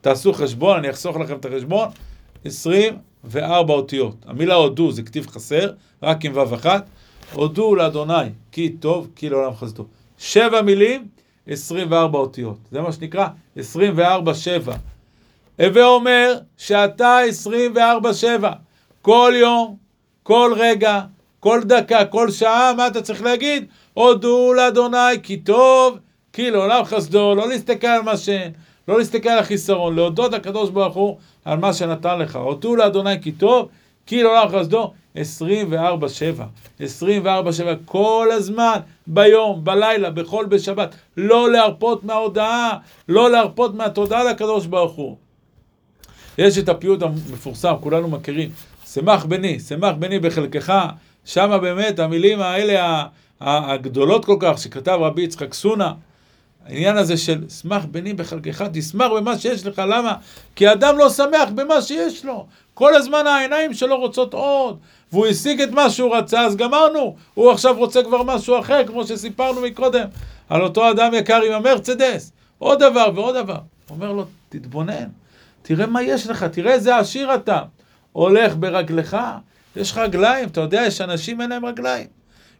תעשו 0.00 0.32
חשבון, 0.32 0.76
אני 0.76 0.90
אחסוך 0.90 1.16
לכם 1.16 1.36
את 1.36 1.44
החשבון. 1.44 1.88
24 3.26 3.74
אותיות. 3.74 4.16
המילה 4.26 4.54
הודו 4.54 4.92
זה 4.92 5.02
כתיב 5.02 5.26
חסר, 5.26 5.70
רק 6.02 6.24
עם 6.24 6.36
ו' 6.36 6.54
אחת. 6.54 6.86
הודו 7.32 7.74
לאדוני 7.74 8.30
כי 8.52 8.68
טוב, 8.80 9.08
כי 9.16 9.28
לעולם 9.28 9.54
חסדו. 9.54 9.84
שבע 10.18 10.62
מילים, 10.62 11.06
24 11.48 12.18
אותיות. 12.18 12.58
זה 12.70 12.80
מה 12.80 12.92
שנקרא 12.92 13.26
24 13.56 14.34
שבע. 14.34 14.74
הווה 15.60 15.86
אומר 15.86 16.38
שאתה 16.56 17.18
24 17.18 18.14
שבע. 18.14 18.52
כל 19.02 19.32
יום, 19.36 19.76
כל 20.22 20.52
רגע, 20.56 21.00
כל 21.40 21.60
דקה, 21.64 22.04
כל 22.04 22.30
שעה, 22.30 22.72
מה 22.76 22.86
אתה 22.86 23.02
צריך 23.02 23.22
להגיד? 23.22 23.66
הודו 23.94 24.52
לאדוני 24.52 25.22
כי 25.22 25.36
טוב, 25.36 25.98
כי 26.32 26.50
לעולם 26.50 26.84
חסדו, 26.84 27.34
לא 27.34 27.48
להסתכל 27.48 27.86
על 27.86 28.02
מה 28.02 28.16
שאין, 28.16 28.52
לא 28.88 28.98
להסתכל 28.98 29.28
על 29.28 29.38
החיסרון, 29.38 29.96
להודות 29.96 30.32
לקדוש 30.32 30.70
ברוך 30.70 30.94
הוא 30.94 31.16
על 31.44 31.58
מה 31.58 31.72
שנתן 31.72 32.18
לך. 32.18 32.36
הודו 32.36 32.76
לאדוני 32.76 33.22
כי 33.22 33.32
טוב, 33.32 33.68
כי 34.06 34.22
לעולם 34.22 34.48
חסדו, 34.48 34.92
24-7, 35.16 35.18
24-7, 36.80 36.82
כל 37.84 38.28
הזמן, 38.32 38.78
ביום, 39.06 39.64
בלילה, 39.64 40.10
בכל 40.10 40.46
בשבת, 40.46 40.94
לא 41.16 41.50
להרפות 41.50 42.04
מההודעה, 42.04 42.78
לא 43.08 43.30
להרפות 43.30 43.74
מהתודה 43.74 44.24
לקדוש 44.24 44.66
ברוך 44.66 44.92
הוא. 44.92 45.16
יש 46.38 46.58
את 46.58 46.68
הפיוט 46.68 47.02
המפורסם, 47.02 47.74
כולנו 47.80 48.08
מכירים, 48.08 48.50
שמח 48.86 49.24
בני, 49.24 49.60
שמח 49.60 49.94
בני 49.98 50.18
בחלקך, 50.18 50.72
שם 51.24 51.58
באמת 51.62 51.98
המילים 51.98 52.40
האלה 52.40 53.04
הגדולות 53.40 54.24
כל 54.24 54.36
כך, 54.40 54.58
שכתב 54.58 54.98
רבי 55.00 55.22
יצחק 55.22 55.54
סונה, 55.54 55.92
העניין 56.66 56.96
הזה 56.96 57.16
של 57.16 57.48
שמח 57.48 57.84
בני 57.90 58.14
בחלקך, 58.14 58.64
תשמח 58.72 59.12
במה 59.16 59.38
שיש 59.38 59.66
לך, 59.66 59.78
למה? 59.78 60.14
כי 60.56 60.72
אדם 60.72 60.98
לא 60.98 61.10
שמח 61.10 61.48
במה 61.54 61.82
שיש 61.82 62.24
לו. 62.24 62.46
כל 62.74 62.94
הזמן 62.94 63.26
העיניים 63.26 63.74
שלו 63.74 63.96
רוצות 64.00 64.34
עוד, 64.34 64.78
והוא 65.12 65.26
השיג 65.26 65.60
את 65.60 65.70
מה 65.70 65.90
שהוא 65.90 66.16
רצה, 66.16 66.40
אז 66.40 66.56
גמרנו. 66.56 67.16
הוא 67.34 67.50
עכשיו 67.50 67.76
רוצה 67.76 68.02
כבר 68.02 68.22
משהו 68.22 68.58
אחר, 68.60 68.86
כמו 68.86 69.06
שסיפרנו 69.06 69.60
מקודם, 69.60 70.06
על 70.48 70.62
אותו 70.62 70.90
אדם 70.90 71.14
יקר 71.14 71.42
עם 71.42 71.52
המרצדס. 71.52 72.32
עוד 72.58 72.78
דבר 72.78 73.10
ועוד 73.14 73.36
דבר. 73.36 73.58
הוא 73.88 73.96
אומר 73.96 74.12
לו, 74.12 74.24
תתבונן, 74.48 75.08
תראה 75.62 75.86
מה 75.86 76.02
יש 76.02 76.26
לך, 76.26 76.44
תראה 76.44 76.72
איזה 76.72 76.96
עשיר 76.98 77.34
אתה. 77.34 77.62
הולך 78.12 78.54
ברגלך, 78.56 79.16
יש 79.76 79.90
לך 79.90 79.98
רגליים, 79.98 80.48
אתה 80.48 80.60
יודע, 80.60 80.82
יש 80.86 81.00
אנשים 81.00 81.40
אין 81.40 81.50
להם 81.50 81.66
רגליים. 81.66 82.06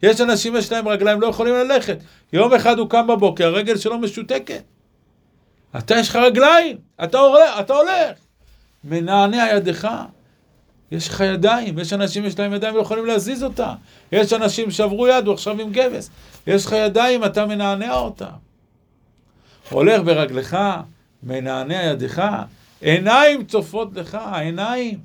יש 0.05 0.21
אנשים 0.21 0.57
יש 0.57 0.73
להם 0.73 0.89
רגליים, 0.89 1.21
לא 1.21 1.27
יכולים 1.27 1.55
ללכת. 1.55 1.99
יום 2.33 2.55
אחד 2.55 2.79
הוא 2.79 2.91
קם 2.91 3.07
בבוקר, 3.07 3.47
הרגל 3.47 3.77
שלו 3.77 3.99
משותקת. 3.99 4.63
אתה 5.79 5.95
יש 5.95 6.09
לך 6.09 6.17
רגליים, 6.17 6.77
אתה 7.05 7.19
הולך, 7.19 7.61
אתה 7.61 7.75
הולך. 7.75 8.19
מנענע 8.85 9.49
ידך. 9.57 9.89
יש 10.93 11.09
לך 11.09 11.21
ידיים, 11.21 11.79
יש 11.79 11.93
אנשים 11.93 12.25
יש 12.25 12.39
להם 12.39 12.55
ידיים 12.55 12.75
ולא 12.75 12.83
יכולים 12.83 13.07
להזיז 13.07 13.43
אותה. 13.45 13.75
יש 14.13 14.33
אנשים 14.33 14.71
שעברו 14.71 15.09
יד, 15.09 15.27
הוא 15.27 15.35
עכשיו 15.35 15.61
עם 15.61 15.73
גבס. 15.73 16.11
יש 16.47 16.67
לך 16.67 16.73
ידיים, 16.73 17.25
אתה 17.25 17.47
מנענע 17.47 17.95
אותה. 17.95 18.29
הולך 19.71 20.03
ברגלך, 20.03 20.57
מנענע 21.23 21.83
ידך, 21.83 22.29
עיניים 22.81 23.45
צופות 23.45 23.89
לך, 23.95 24.15
העיניים. 24.21 24.99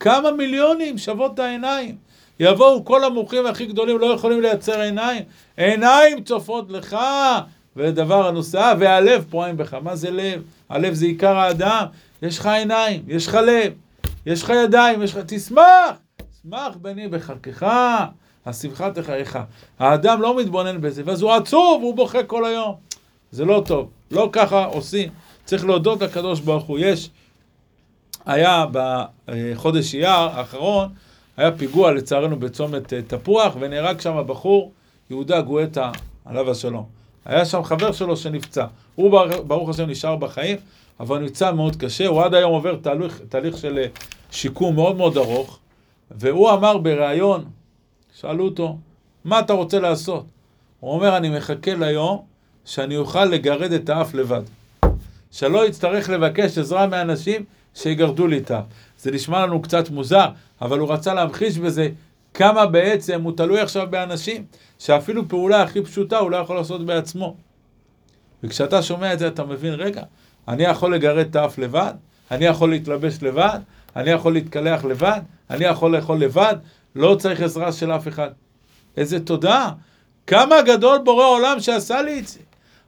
כמה 0.00 0.30
מיליונים 0.30 0.98
שוות 0.98 1.34
את 1.34 1.38
העיניים. 1.38 1.96
יבואו 2.40 2.84
כל 2.84 3.04
המומחים 3.04 3.46
הכי 3.46 3.66
גדולים, 3.66 3.98
לא 3.98 4.06
יכולים 4.06 4.40
לייצר 4.40 4.80
עיניים. 4.80 5.22
עיניים 5.56 6.24
צופות 6.24 6.70
לך, 6.70 6.96
ודבר 7.76 8.26
הנוסעה, 8.26 8.74
והלב 8.78 9.24
פועם 9.30 9.56
בך. 9.56 9.74
מה 9.74 9.96
זה 9.96 10.10
לב? 10.10 10.42
הלב 10.68 10.94
זה 10.94 11.06
עיקר 11.06 11.36
האדם. 11.36 11.86
יש 12.22 12.38
לך 12.38 12.46
עיניים, 12.46 13.02
יש 13.08 13.26
לך 13.26 13.34
לב, 13.34 13.72
יש 14.26 14.42
לך 14.42 14.52
ידיים, 14.64 15.02
יש 15.02 15.12
לך... 15.12 15.18
תשמח! 15.26 15.96
שמח 16.42 16.76
בני 16.82 17.08
בחלקך, 17.08 17.66
השמחה 18.46 18.90
תחייך. 18.90 19.38
האדם 19.78 20.22
לא 20.22 20.36
מתבונן 20.36 20.80
בזה, 20.80 21.02
ואז 21.04 21.22
הוא 21.22 21.32
עצוב, 21.32 21.82
הוא 21.82 21.94
בוכה 21.94 22.22
כל 22.22 22.44
היום. 22.44 22.74
זה 23.30 23.44
לא 23.44 23.62
טוב, 23.66 23.90
לא 24.10 24.28
ככה 24.32 24.64
עושים. 24.64 25.08
צריך 25.44 25.64
להודות 25.64 26.02
לקדוש 26.02 26.40
ברוך 26.40 26.64
הוא. 26.64 26.78
יש 26.78 27.10
היה 28.26 28.64
בחודש 28.72 29.94
אייר 29.94 30.08
האחרון, 30.10 30.88
היה 31.36 31.52
פיגוע 31.52 31.92
לצערנו 31.92 32.36
בצומת 32.36 32.92
אה, 32.92 33.02
תפוח, 33.02 33.56
ונהרג 33.60 34.00
שם 34.00 34.22
בחור, 34.26 34.72
יהודה 35.10 35.40
גואטה, 35.40 35.92
עליו 36.24 36.50
השלום. 36.50 36.84
היה 37.24 37.44
שם 37.44 37.64
חבר 37.64 37.92
שלו 37.92 38.16
שנפצע. 38.16 38.66
הוא 38.94 39.20
ברוך 39.46 39.68
השם 39.68 39.90
נשאר 39.90 40.16
בחיים, 40.16 40.56
אבל 41.00 41.18
נפצע 41.18 41.52
מאוד 41.52 41.76
קשה, 41.76 42.06
הוא 42.06 42.22
עד 42.22 42.34
היום 42.34 42.52
עובר 42.52 42.76
תהליך, 42.76 43.20
תהליך 43.28 43.58
של 43.58 43.78
אה, 43.78 43.86
שיקום 44.30 44.74
מאוד 44.74 44.96
מאוד 44.96 45.16
ארוך, 45.16 45.58
והוא 46.10 46.50
אמר 46.50 46.78
בריאיון, 46.78 47.44
שאלו 48.20 48.44
אותו, 48.44 48.76
מה 49.24 49.40
אתה 49.40 49.52
רוצה 49.52 49.80
לעשות? 49.80 50.24
הוא 50.80 50.92
אומר, 50.92 51.16
אני 51.16 51.36
מחכה 51.36 51.74
ליום 51.74 52.22
שאני 52.64 52.96
אוכל 52.96 53.24
לגרד 53.24 53.72
את 53.72 53.88
האף 53.88 54.14
לבד. 54.14 54.42
שלא 55.30 55.66
יצטרך 55.66 56.08
לבקש 56.08 56.58
עזרה 56.58 56.86
מאנשים 56.86 57.44
שיגרדו 57.74 58.26
לי 58.26 58.38
את 58.38 58.50
האף. 58.50 58.64
זה 58.98 59.10
נשמע 59.10 59.46
לנו 59.46 59.62
קצת 59.62 59.90
מוזר, 59.90 60.28
אבל 60.64 60.78
הוא 60.78 60.92
רצה 60.92 61.14
להמחיש 61.14 61.58
בזה 61.58 61.88
כמה 62.34 62.66
בעצם 62.66 63.22
הוא 63.22 63.32
תלוי 63.36 63.60
עכשיו 63.60 63.86
באנשים, 63.90 64.44
שאפילו 64.78 65.28
פעולה 65.28 65.62
הכי 65.62 65.82
פשוטה 65.82 66.18
הוא 66.18 66.30
לא 66.30 66.36
יכול 66.36 66.56
לעשות 66.56 66.86
בעצמו. 66.86 67.36
וכשאתה 68.42 68.82
שומע 68.82 69.12
את 69.12 69.18
זה 69.18 69.28
אתה 69.28 69.44
מבין, 69.44 69.74
רגע, 69.74 70.02
אני 70.48 70.62
יכול 70.62 70.94
לגרד 70.94 71.26
את 71.26 71.36
האף 71.36 71.58
לבד, 71.58 71.92
אני 72.30 72.44
יכול 72.44 72.70
להתלבש 72.70 73.22
לבד, 73.22 73.58
אני 73.96 74.10
יכול 74.10 74.32
להתקלח 74.32 74.84
לבד, 74.84 75.20
אני 75.50 75.64
יכול 75.64 75.96
לאכול 75.96 76.18
לבד, 76.18 76.54
לא 76.94 77.16
צריך 77.18 77.40
עזרה 77.40 77.72
של 77.72 77.92
אף 77.92 78.08
אחד. 78.08 78.30
איזה 78.96 79.20
תודה. 79.20 79.70
כמה 80.26 80.62
גדול 80.62 80.98
בורא 81.04 81.26
עולם 81.26 81.60
שעשה 81.60 82.02
לי 82.02 82.18
את 82.18 82.28
זה. 82.28 82.40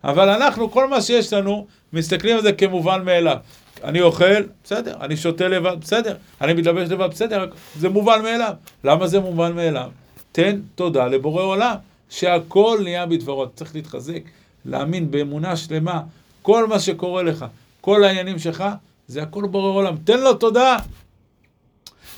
אבל 0.04 0.28
אנחנו, 0.28 0.70
כל 0.70 0.88
מה 0.88 1.00
שיש 1.00 1.32
לנו, 1.32 1.66
מסתכלים 1.92 2.36
על 2.36 2.42
זה 2.42 2.52
כמובן 2.52 3.04
מאליו. 3.04 3.36
אני 3.84 4.00
אוכל, 4.00 4.42
בסדר, 4.64 4.96
אני 5.00 5.16
שותה 5.16 5.48
לבד, 5.48 5.76
בסדר, 5.80 6.16
אני 6.40 6.52
מתלבש 6.52 6.90
לבד, 6.90 7.10
בסדר, 7.10 7.50
זה 7.76 7.88
מובן 7.88 8.22
מאליו. 8.22 8.54
למה 8.84 9.06
זה 9.06 9.20
מובן 9.20 9.52
מאליו? 9.52 9.90
תן 10.32 10.60
תודה 10.74 11.06
לבורא 11.06 11.42
עולם, 11.42 11.76
שהכל 12.10 12.80
נהיה 12.82 13.06
בדברו. 13.06 13.46
צריך 13.48 13.74
להתחזק, 13.74 14.22
להאמין 14.64 15.10
באמונה 15.10 15.56
שלמה, 15.56 16.02
כל 16.42 16.66
מה 16.66 16.80
שקורה 16.80 17.22
לך, 17.22 17.44
כל 17.80 18.04
העניינים 18.04 18.38
שלך, 18.38 18.64
זה 19.08 19.22
הכל 19.22 19.46
בורא 19.46 19.68
עולם. 19.68 19.96
תן 20.04 20.20
לו 20.20 20.34
תודה. 20.34 20.76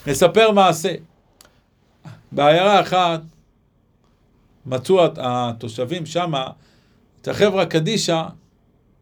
נספר 0.07 0.51
מעשה. 0.51 0.95
בעיירה 2.33 2.81
אחת 2.81 3.21
מצאו 4.67 5.05
התושבים 5.17 6.07
שם 6.07 6.33
את 7.23 7.29
החברה 7.29 7.67
קדישא, 7.67 8.23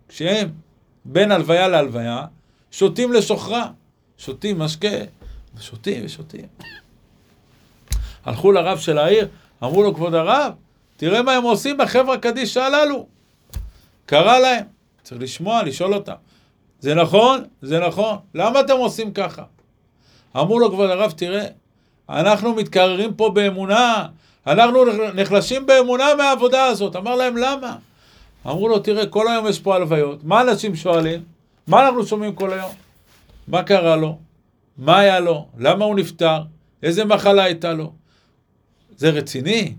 כשהם 0.09 0.49
בין 1.05 1.33
הלוויה 1.33 1.69
להלוויה, 1.69 2.27
שותים 2.71 3.13
לשוכרה. 3.13 3.71
שותים 4.19 4.59
משקה, 4.59 4.89
ושותים 5.57 6.05
ושותים. 6.05 6.47
הלכו 8.25 8.53
לרב 8.53 8.79
של 8.79 8.99
העיר, 8.99 9.29
אמרו 9.63 9.83
לו, 9.83 9.95
כבוד 9.95 10.15
הרב, 10.15 10.53
תראה 10.97 11.23
מה 11.23 11.33
הם 11.33 11.43
עושים 11.43 11.77
בחברה 11.77 12.19
קדישא 12.19 12.61
הללו. 12.61 13.07
קרא 14.07 14.39
להם, 14.39 14.65
צריך 15.03 15.23
לשמוע, 15.23 15.63
לשאול 15.63 15.95
אותם. 15.95 16.15
זה 16.81 16.95
נכון? 16.95 17.45
זה 17.63 17.81
נכון. 17.81 18.17
למה 18.35 18.61
אתם 18.61 18.77
עושים 18.77 19.13
ככה? 19.13 19.43
אמרו 20.37 20.59
לו, 20.59 20.71
כבוד 20.71 20.91
הרב, 20.91 21.11
תראה, 21.11 21.47
אנחנו 22.09 22.55
מתקררים 22.55 23.15
פה 23.15 23.31
באמונה, 23.31 24.07
אנחנו 24.47 24.85
נחלשים 25.15 25.67
באמונה 25.67 26.15
מהעבודה 26.15 26.65
הזאת. 26.65 26.97
אמר 26.97 27.15
להם, 27.15 27.37
למה? 27.37 27.77
אמרו 28.47 28.69
לו, 28.69 28.79
תראה, 28.79 29.07
כל 29.07 29.29
היום 29.29 29.47
יש 29.47 29.61
פה 29.61 29.75
הלוויות. 29.75 30.25
מה 30.25 30.41
אנשים 30.41 30.77
שואלים? 30.77 31.36
מה 31.67 31.87
אנחנו 31.87 32.07
שומעים 32.07 32.35
כל 32.35 32.53
היום? 32.53 32.71
מה 33.49 33.63
קרה 33.63 33.97
לו? 33.97 34.19
מה 34.79 34.99
היה 34.99 35.21
לו? 35.21 35.47
למה 35.59 35.85
הוא 35.85 35.97
נפטר? 35.97 36.43
איזה 36.83 37.05
מחלה 37.05 37.45
הייתה 37.45 37.73
לו? 37.73 37.93
זה 38.97 39.11
רציני? 39.11 39.75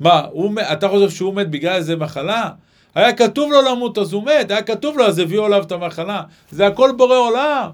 מה, 0.00 0.20
הוא, 0.32 0.54
אתה 0.72 0.88
חושב 0.88 1.10
שהוא 1.10 1.34
מת 1.34 1.50
בגלל 1.50 1.74
איזה 1.74 1.96
מחלה? 1.96 2.50
היה 2.94 3.12
כתוב 3.12 3.52
לו 3.52 3.62
למות 3.62 3.98
אז 3.98 4.12
הוא 4.12 4.22
מת, 4.24 4.50
היה 4.50 4.62
כתוב 4.62 4.98
לו 4.98 5.06
אז 5.06 5.18
הביאו 5.18 5.44
עליו 5.44 5.62
את 5.62 5.72
המחלה. 5.72 6.22
זה 6.50 6.66
הכל 6.66 6.90
בורא 6.96 7.16
עולם, 7.16 7.70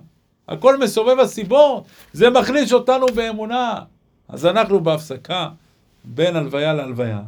הכל 0.48 0.78
מסובב 0.78 1.20
הסיבות, 1.20 1.84
זה 2.12 2.30
מחליש 2.30 2.72
אותנו 2.72 3.06
באמונה. 3.14 3.74
אז 4.28 4.46
אנחנו 4.46 4.80
בהפסקה 4.80 5.48
בין 6.04 6.36
הלוויה 6.36 6.74
להלוויה, 6.74 7.20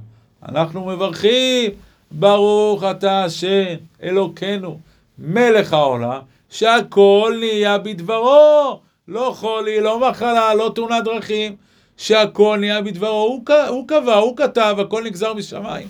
אנחנו 0.49 0.87
מברכים, 0.87 1.71
ברוך 2.11 2.85
אתה 2.85 3.25
השם, 3.25 3.75
אלוקינו, 4.03 4.79
מלך 5.21 5.73
העולם, 5.73 6.21
שהכל 6.51 7.37
נהיה 7.41 7.79
בדברו, 7.79 8.81
לא 9.09 9.33
חולי, 9.37 9.81
לא 9.81 10.11
מחלה, 10.11 10.55
לא 10.55 10.73
תאונת 10.75 11.05
דרכים, 11.05 11.57
שהכל 11.97 12.57
נהיה 12.61 12.81
בדברו, 12.81 13.09
הוא, 13.09 13.43
הוא 13.69 13.89
קבע, 13.89 14.15
הוא 14.15 14.37
כתב, 14.37 14.77
הכל 14.79 15.05
נגזר 15.05 15.35
משמיים. 15.35 15.89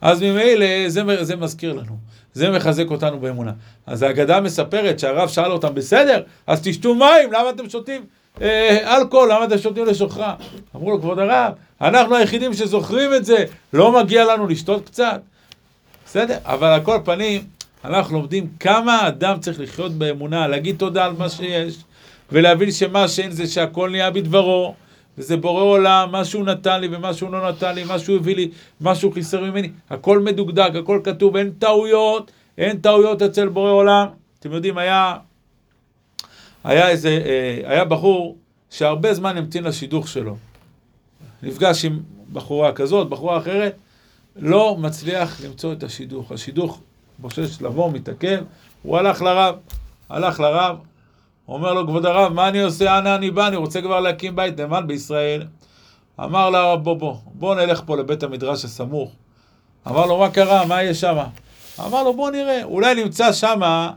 אז 0.00 0.22
ממילא 0.22 0.66
זה, 0.88 1.02
זה 1.24 1.36
מזכיר 1.36 1.72
לנו, 1.72 1.96
זה 2.34 2.50
מחזק 2.50 2.90
אותנו 2.90 3.20
באמונה. 3.20 3.52
אז 3.86 4.02
האגדה 4.02 4.40
מספרת 4.40 4.98
שהרב 4.98 5.28
שאל 5.28 5.52
אותם, 5.52 5.74
בסדר, 5.74 6.22
אז 6.46 6.60
תשתו 6.62 6.94
מים, 6.94 7.32
למה 7.32 7.50
אתם 7.50 7.68
שותים 7.68 8.04
אה, 8.40 8.96
אלכוהול, 8.96 9.32
למה 9.32 9.44
אתם 9.44 9.58
שותים 9.58 9.84
לשוכרה? 9.86 10.34
אמרו 10.76 10.90
לו, 10.90 11.00
כבוד 11.00 11.18
הרב, 11.18 11.52
אנחנו 11.80 12.16
היחידים 12.16 12.54
שזוכרים 12.54 13.14
את 13.14 13.24
זה, 13.24 13.44
לא 13.72 14.02
מגיע 14.02 14.24
לנו 14.24 14.46
לשתות 14.46 14.86
קצת? 14.86 15.20
בסדר, 16.06 16.38
אבל 16.44 16.68
על 16.68 16.80
כל 16.80 16.98
פנים, 17.04 17.57
אנחנו 17.84 18.16
לומדים 18.16 18.48
כמה 18.60 19.08
אדם 19.08 19.40
צריך 19.40 19.60
לחיות 19.60 19.92
באמונה, 19.92 20.46
להגיד 20.46 20.78
תודה 20.78 21.04
על 21.04 21.12
מה 21.12 21.28
שיש, 21.28 21.74
ולהבין 22.32 22.70
שמה 22.70 23.08
שאין 23.08 23.30
זה 23.30 23.46
שהכל 23.46 23.90
נהיה 23.90 24.10
בדברו, 24.10 24.74
וזה 25.18 25.36
בורא 25.36 25.62
עולם, 25.62 26.08
מה 26.12 26.24
שהוא 26.24 26.44
נתן 26.44 26.80
לי 26.80 26.88
ומה 26.90 27.14
שהוא 27.14 27.32
לא 27.32 27.48
נתן 27.48 27.74
לי, 27.74 27.84
מה 27.84 27.98
שהוא 27.98 28.16
הביא 28.16 28.36
לי, 28.36 28.50
מה 28.80 28.94
שהוא 28.94 29.12
חיסר 29.12 29.40
ממני, 29.40 29.70
הכל 29.90 30.18
מדוקדק, 30.18 30.70
הכל 30.74 31.00
כתוב, 31.04 31.36
אין 31.36 31.50
טעויות, 31.50 32.30
אין 32.58 32.78
טעויות 32.78 33.22
אצל 33.22 33.48
בורא 33.48 33.70
עולם. 33.70 34.06
אתם 34.40 34.52
יודעים, 34.52 34.78
היה, 34.78 35.16
היה 36.64 36.88
איזה, 36.88 37.08
אה, 37.08 37.70
היה 37.72 37.84
בחור 37.84 38.36
שהרבה 38.70 39.14
זמן 39.14 39.36
המתין 39.36 39.64
לשידוך 39.64 40.08
שלו. 40.08 40.36
נפגש 41.42 41.84
עם 41.84 42.00
בחורה 42.32 42.72
כזאת, 42.72 43.08
בחורה 43.08 43.38
אחרת, 43.38 43.76
לא 44.36 44.76
מצליח 44.80 45.40
למצוא 45.44 45.72
את 45.72 45.82
השידוך. 45.82 46.32
השידוך 46.32 46.80
בושש 47.18 47.62
לבוא, 47.62 47.92
מתעכב, 47.92 48.40
הוא 48.82 48.98
הלך 48.98 49.22
לרב, 49.22 49.54
הלך 50.08 50.40
לרב, 50.40 50.76
אומר 51.48 51.74
לו, 51.74 51.86
כבוד 51.86 52.06
הרב, 52.06 52.32
מה 52.32 52.48
אני 52.48 52.62
עושה, 52.62 52.98
אנה 52.98 53.14
אני 53.14 53.30
בא, 53.30 53.46
אני 53.48 53.56
רוצה 53.56 53.82
כבר 53.82 54.00
להקים 54.00 54.36
בית 54.36 54.60
נאמן 54.60 54.86
בישראל. 54.86 55.42
אמר 56.20 56.50
לרב, 56.50 56.84
בוא, 56.84 56.94
בוא, 56.94 57.14
בוא 57.24 57.54
נלך 57.54 57.82
פה 57.86 57.96
לבית 57.96 58.22
המדרש 58.22 58.64
הסמוך. 58.64 59.10
אמר 59.86 60.06
לו, 60.06 60.18
מה 60.18 60.30
קרה, 60.30 60.66
מה 60.66 60.82
יש 60.82 61.00
שם? 61.00 61.18
אמר 61.86 62.02
לו, 62.02 62.14
בוא 62.14 62.30
נראה, 62.30 62.64
אולי 62.64 63.04
נמצא 63.04 63.32
שם, 63.32 63.88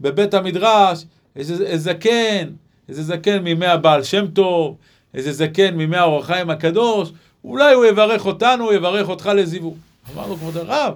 בבית 0.00 0.34
המדרש, 0.34 1.04
איזה 1.36 1.76
זקן, 1.78 2.48
איזה 2.88 3.02
זקן 3.02 3.38
מימי 3.38 3.66
הבעל 3.66 4.02
שם 4.02 4.26
טוב, 4.26 4.76
איזה 5.14 5.32
זקן 5.32 5.74
מימי 5.74 5.96
האור 5.96 6.18
החיים 6.18 6.50
הקדוש, 6.50 7.12
אולי 7.44 7.74
הוא 7.74 7.84
יברך 7.84 8.26
אותנו, 8.26 8.64
הוא 8.64 8.72
יברך 8.72 9.08
אותך 9.08 9.30
לזיווג. 9.34 9.76
אמר 10.14 10.26
לו, 10.26 10.36
כבוד 10.36 10.56
הרב, 10.56 10.94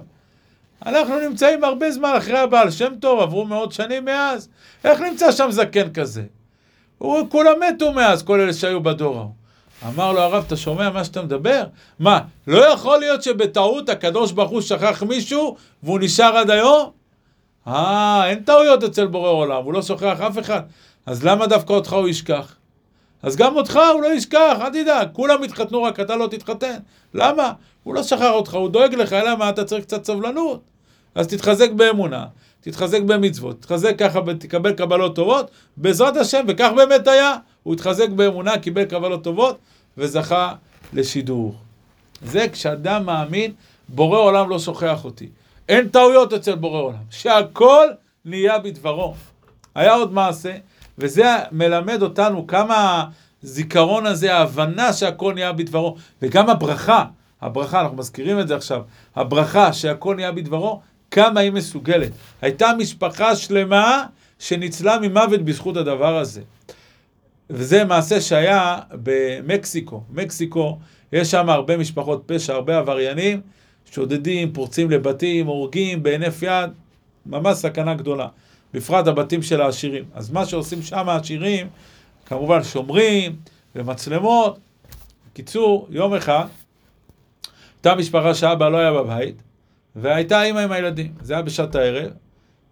אנחנו 0.85 1.19
נמצאים 1.19 1.63
הרבה 1.63 1.91
זמן 1.91 2.13
אחרי 2.17 2.39
הבעל 2.39 2.71
שם 2.71 2.93
טוב, 2.99 3.19
עברו 3.19 3.45
מאות 3.45 3.71
שנים 3.71 4.05
מאז. 4.05 4.49
איך 4.83 4.99
נמצא 4.99 5.31
שם 5.31 5.51
זקן 5.51 5.93
כזה? 5.93 6.23
הוא, 6.97 7.29
כולם 7.29 7.53
מתו 7.69 7.93
מאז, 7.93 8.23
כל 8.23 8.39
אלה 8.39 8.53
שהיו 8.53 8.83
בדור 8.83 9.17
ההוא. 9.17 9.31
אמר 9.87 10.11
לו 10.11 10.19
הרב, 10.19 10.43
אתה 10.47 10.57
שומע 10.57 10.89
מה 10.89 11.03
שאתה 11.03 11.21
מדבר? 11.21 11.63
מה, 11.99 12.19
לא 12.47 12.65
יכול 12.65 12.99
להיות 12.99 13.23
שבטעות 13.23 13.89
הקדוש 13.89 14.31
ברוך 14.31 14.51
הוא 14.51 14.61
שכח 14.61 15.03
מישהו 15.03 15.55
והוא 15.83 15.99
נשאר 15.99 16.37
עד 16.37 16.49
היום? 16.49 16.89
אה, 17.67 18.29
אין 18.29 18.43
טעויות 18.43 18.83
אצל 18.83 19.07
בורא 19.07 19.29
עולם, 19.29 19.63
הוא 19.63 19.73
לא 19.73 19.81
שוכח 19.81 20.21
אף 20.21 20.39
אחד. 20.39 20.61
אז 21.05 21.23
למה 21.23 21.47
דווקא 21.47 21.73
אותך 21.73 21.93
הוא 21.93 22.07
ישכח? 22.07 22.55
אז 23.23 23.35
גם 23.35 23.55
אותך 23.55 23.79
הוא 23.93 24.01
לא 24.01 24.07
ישכח, 24.07 24.57
אל 24.61 24.69
תדאג, 24.69 25.07
כולם 25.13 25.43
יתחתנו, 25.43 25.83
רק 25.83 25.99
אתה 25.99 26.15
לא 26.15 26.27
תתחתן. 26.27 26.77
למה? 27.13 27.51
הוא 27.83 27.95
לא 27.95 28.03
שכח 28.03 28.31
אותך, 28.31 28.53
הוא 28.53 28.69
דואג 28.69 28.95
לך, 28.95 29.13
אלא 29.13 29.37
מה, 29.37 29.49
אתה 29.49 29.63
צריך 29.63 29.83
קצת 29.85 30.05
סבלנות. 30.05 30.70
אז 31.15 31.27
תתחזק 31.27 31.71
באמונה, 31.71 32.25
תתחזק 32.61 33.01
במצוות, 33.01 33.59
תתחזק 33.61 33.99
ככה, 33.99 34.19
תקבל 34.39 34.73
קבלות 34.73 35.15
טובות, 35.15 35.51
בעזרת 35.77 36.17
השם, 36.17 36.45
וכך 36.47 36.69
באמת 36.75 37.07
היה. 37.07 37.35
הוא 37.63 37.73
התחזק 37.73 38.09
באמונה, 38.09 38.59
קיבל 38.59 38.85
קבלות 38.85 39.23
טובות, 39.23 39.57
וזכה 39.97 40.53
לשידור. 40.93 41.55
זה 42.25 42.45
כשאדם 42.51 43.05
מאמין, 43.05 43.51
בורא 43.89 44.19
עולם 44.19 44.49
לא 44.49 44.59
שוכח 44.59 45.05
אותי. 45.05 45.29
אין 45.69 45.87
טעויות 45.87 46.33
אצל 46.33 46.55
בורא 46.55 46.79
עולם, 46.81 47.03
שהכל 47.09 47.87
נהיה 48.25 48.59
בדברו. 48.59 49.13
היה 49.75 49.93
עוד 49.93 50.13
מעשה, 50.13 50.53
וזה 50.97 51.35
מלמד 51.51 52.01
אותנו 52.01 52.47
כמה 52.47 53.05
הזיכרון 53.43 54.05
הזה, 54.05 54.35
ההבנה 54.35 54.93
שהכל 54.93 55.33
נהיה 55.33 55.53
בדברו, 55.53 55.95
וגם 56.21 56.49
הברכה, 56.49 57.05
הברכה, 57.41 57.81
אנחנו 57.81 57.97
מזכירים 57.97 58.39
את 58.39 58.47
זה 58.47 58.55
עכשיו, 58.55 58.81
הברכה 59.15 59.73
שהכל 59.73 60.15
נהיה 60.15 60.31
בדברו, 60.31 60.81
כמה 61.11 61.39
היא 61.39 61.51
מסוגלת. 61.51 62.11
הייתה 62.41 62.71
משפחה 62.77 63.35
שלמה 63.35 64.05
שניצלה 64.39 64.99
ממוות 64.99 65.41
בזכות 65.41 65.77
הדבר 65.77 66.17
הזה. 66.17 66.41
וזה 67.49 67.83
מעשה 67.83 68.21
שהיה 68.21 68.79
במקסיקו. 68.91 70.03
מקסיקו, 70.09 70.79
יש 71.13 71.31
שם 71.31 71.49
הרבה 71.49 71.77
משפחות 71.77 72.23
פשע, 72.25 72.53
הרבה 72.53 72.77
עבריינים, 72.77 73.41
שודדים, 73.91 74.53
פורצים 74.53 74.91
לבתים, 74.91 75.47
הורגים 75.47 76.03
בהינף 76.03 76.41
יד, 76.41 76.69
ממש 77.25 77.57
סכנה 77.57 77.93
גדולה. 77.93 78.27
בפרט 78.73 79.07
הבתים 79.07 79.41
של 79.41 79.61
העשירים. 79.61 80.03
אז 80.13 80.31
מה 80.31 80.45
שעושים 80.45 80.81
שם 80.81 81.09
העשירים, 81.09 81.67
כמובן 82.25 82.63
שומרים 82.63 83.35
ומצלמות. 83.75 84.59
בקיצור, 85.31 85.87
יום 85.89 86.13
אחד, 86.13 86.45
הייתה 87.75 87.95
משפחה 87.95 88.33
שאבא 88.33 88.69
לא 88.69 88.77
היה 88.77 88.91
בבית, 88.91 89.41
והייתה 89.95 90.43
אימא 90.43 90.59
עם 90.59 90.71
הילדים. 90.71 91.11
זה 91.21 91.33
היה 91.33 91.41
בשעת 91.41 91.75
הערב. 91.75 92.11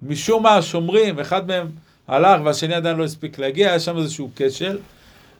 משום 0.01 0.43
מה 0.43 0.55
השומרים, 0.55 1.19
אחד 1.19 1.47
מהם 1.47 1.67
הלך 2.07 2.41
והשני 2.45 2.73
עדיין 2.73 2.97
לא 2.97 3.03
הספיק 3.03 3.39
להגיע, 3.39 3.69
היה 3.69 3.79
שם 3.79 3.97
איזשהו 3.97 4.29
כשל, 4.35 4.77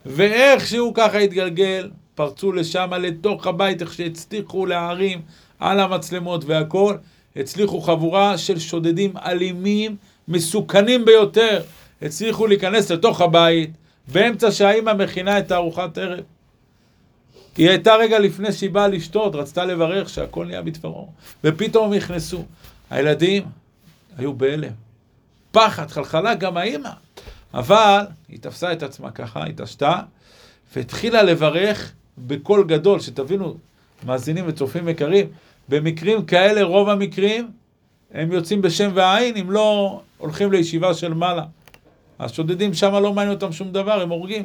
ואיכשהו 0.06 0.94
ככה 0.94 1.18
התגלגל, 1.18 1.90
פרצו 2.16 2.52
לשם 2.52 2.90
לתוך 3.00 3.48
הבית, 3.48 3.82
איך 3.82 3.94
שהצליחו 3.94 4.66
להערים 4.66 5.22
על 5.60 5.80
המצלמות 5.80 6.46
והכל, 6.46 6.96
הצליחו 7.36 7.82
חבורה 7.82 8.38
של 8.38 8.60
שודדים 8.60 9.14
אלימים, 9.26 9.96
מסוכנים 10.28 11.06
ביותר, 11.06 11.62
הצליחו 12.02 12.48
להיכנס 12.48 12.92
לתוך 12.92 13.22
הבית, 13.22 13.72
באמצע 14.08 14.52
שהאימא 14.52 14.94
מכינה 14.94 15.40
את 15.40 15.52
הארוחת 15.52 15.98
ערב. 15.98 16.24
היא 17.58 17.70
הייתה 17.70 17.96
רגע 17.96 18.20
לפני 18.20 18.52
שהיא 18.52 18.70
באה 18.70 18.88
לשתות, 18.88 19.36
רצתה 19.36 19.66
לברך 19.66 20.10
שהכל 20.10 20.46
נהיה 20.46 20.62
בתברו, 20.62 21.10
ופתאום 21.44 21.86
הם 21.86 21.94
נכנסו. 21.94 22.46
הילדים 22.90 23.46
היו 24.18 24.34
בהלם. 24.34 24.72
פחד, 25.52 25.92
חלחלה, 25.92 26.36
גם 26.36 26.58
האימא. 26.58 26.90
אבל 27.54 28.06
היא 28.30 28.40
תפסה 28.42 28.74
את 28.74 28.84
עצמה 28.84 29.12
ככה, 29.12 29.46
התעשתה, 29.46 30.00
והתחילה 30.76 31.24
לברך 31.24 31.92
בקול 32.18 32.64
גדול, 32.68 33.00
שתבינו, 33.00 33.56
מאזינים 34.06 34.46
וצופים 34.48 34.90
יקרים, 34.90 35.28
במקרים 35.70 36.26
כאלה, 36.26 36.64
רוב 36.64 36.90
המקרים, 36.90 37.52
הם 38.12 38.32
יוצאים 38.32 38.62
בשם 38.62 38.92
ועין, 38.94 39.38
אם 39.38 39.52
לא 39.52 40.02
הולכים 40.18 40.52
לישיבה 40.52 40.94
של 40.94 41.14
מעלה. 41.14 41.44
השודדים 42.20 42.74
שם 42.74 42.96
לא 42.96 43.14
מעניין 43.14 43.36
אותם 43.36 43.52
שום 43.52 43.72
דבר, 43.72 44.02
הם 44.02 44.10
הורגים. 44.10 44.44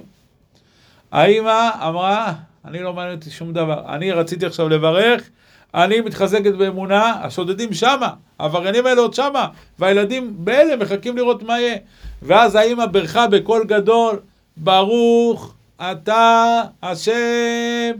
האימא 1.12 1.70
אמרה, 1.88 2.34
אני 2.64 2.82
לא 2.82 2.92
מעניין 2.92 3.16
אותי 3.16 3.30
שום 3.30 3.52
דבר, 3.52 3.94
אני 3.94 4.12
רציתי 4.12 4.46
עכשיו 4.46 4.68
לברך, 4.68 5.30
אני 5.74 6.00
מתחזקת 6.00 6.54
באמונה, 6.54 7.12
השודדים 7.22 7.72
שמה, 7.72 8.08
העבריינים 8.38 8.86
האלה 8.86 9.00
עוד 9.00 9.14
שמה, 9.14 9.48
והילדים 9.78 10.34
באלה 10.38 10.76
מחכים 10.76 11.16
לראות 11.16 11.42
מה 11.42 11.60
יהיה. 11.60 11.76
ואז 12.22 12.54
האימא 12.54 12.86
ברכה 12.86 13.26
בקול 13.26 13.64
גדול, 13.64 14.20
ברוך 14.56 15.54
אתה 15.80 16.62
השם 16.82 17.92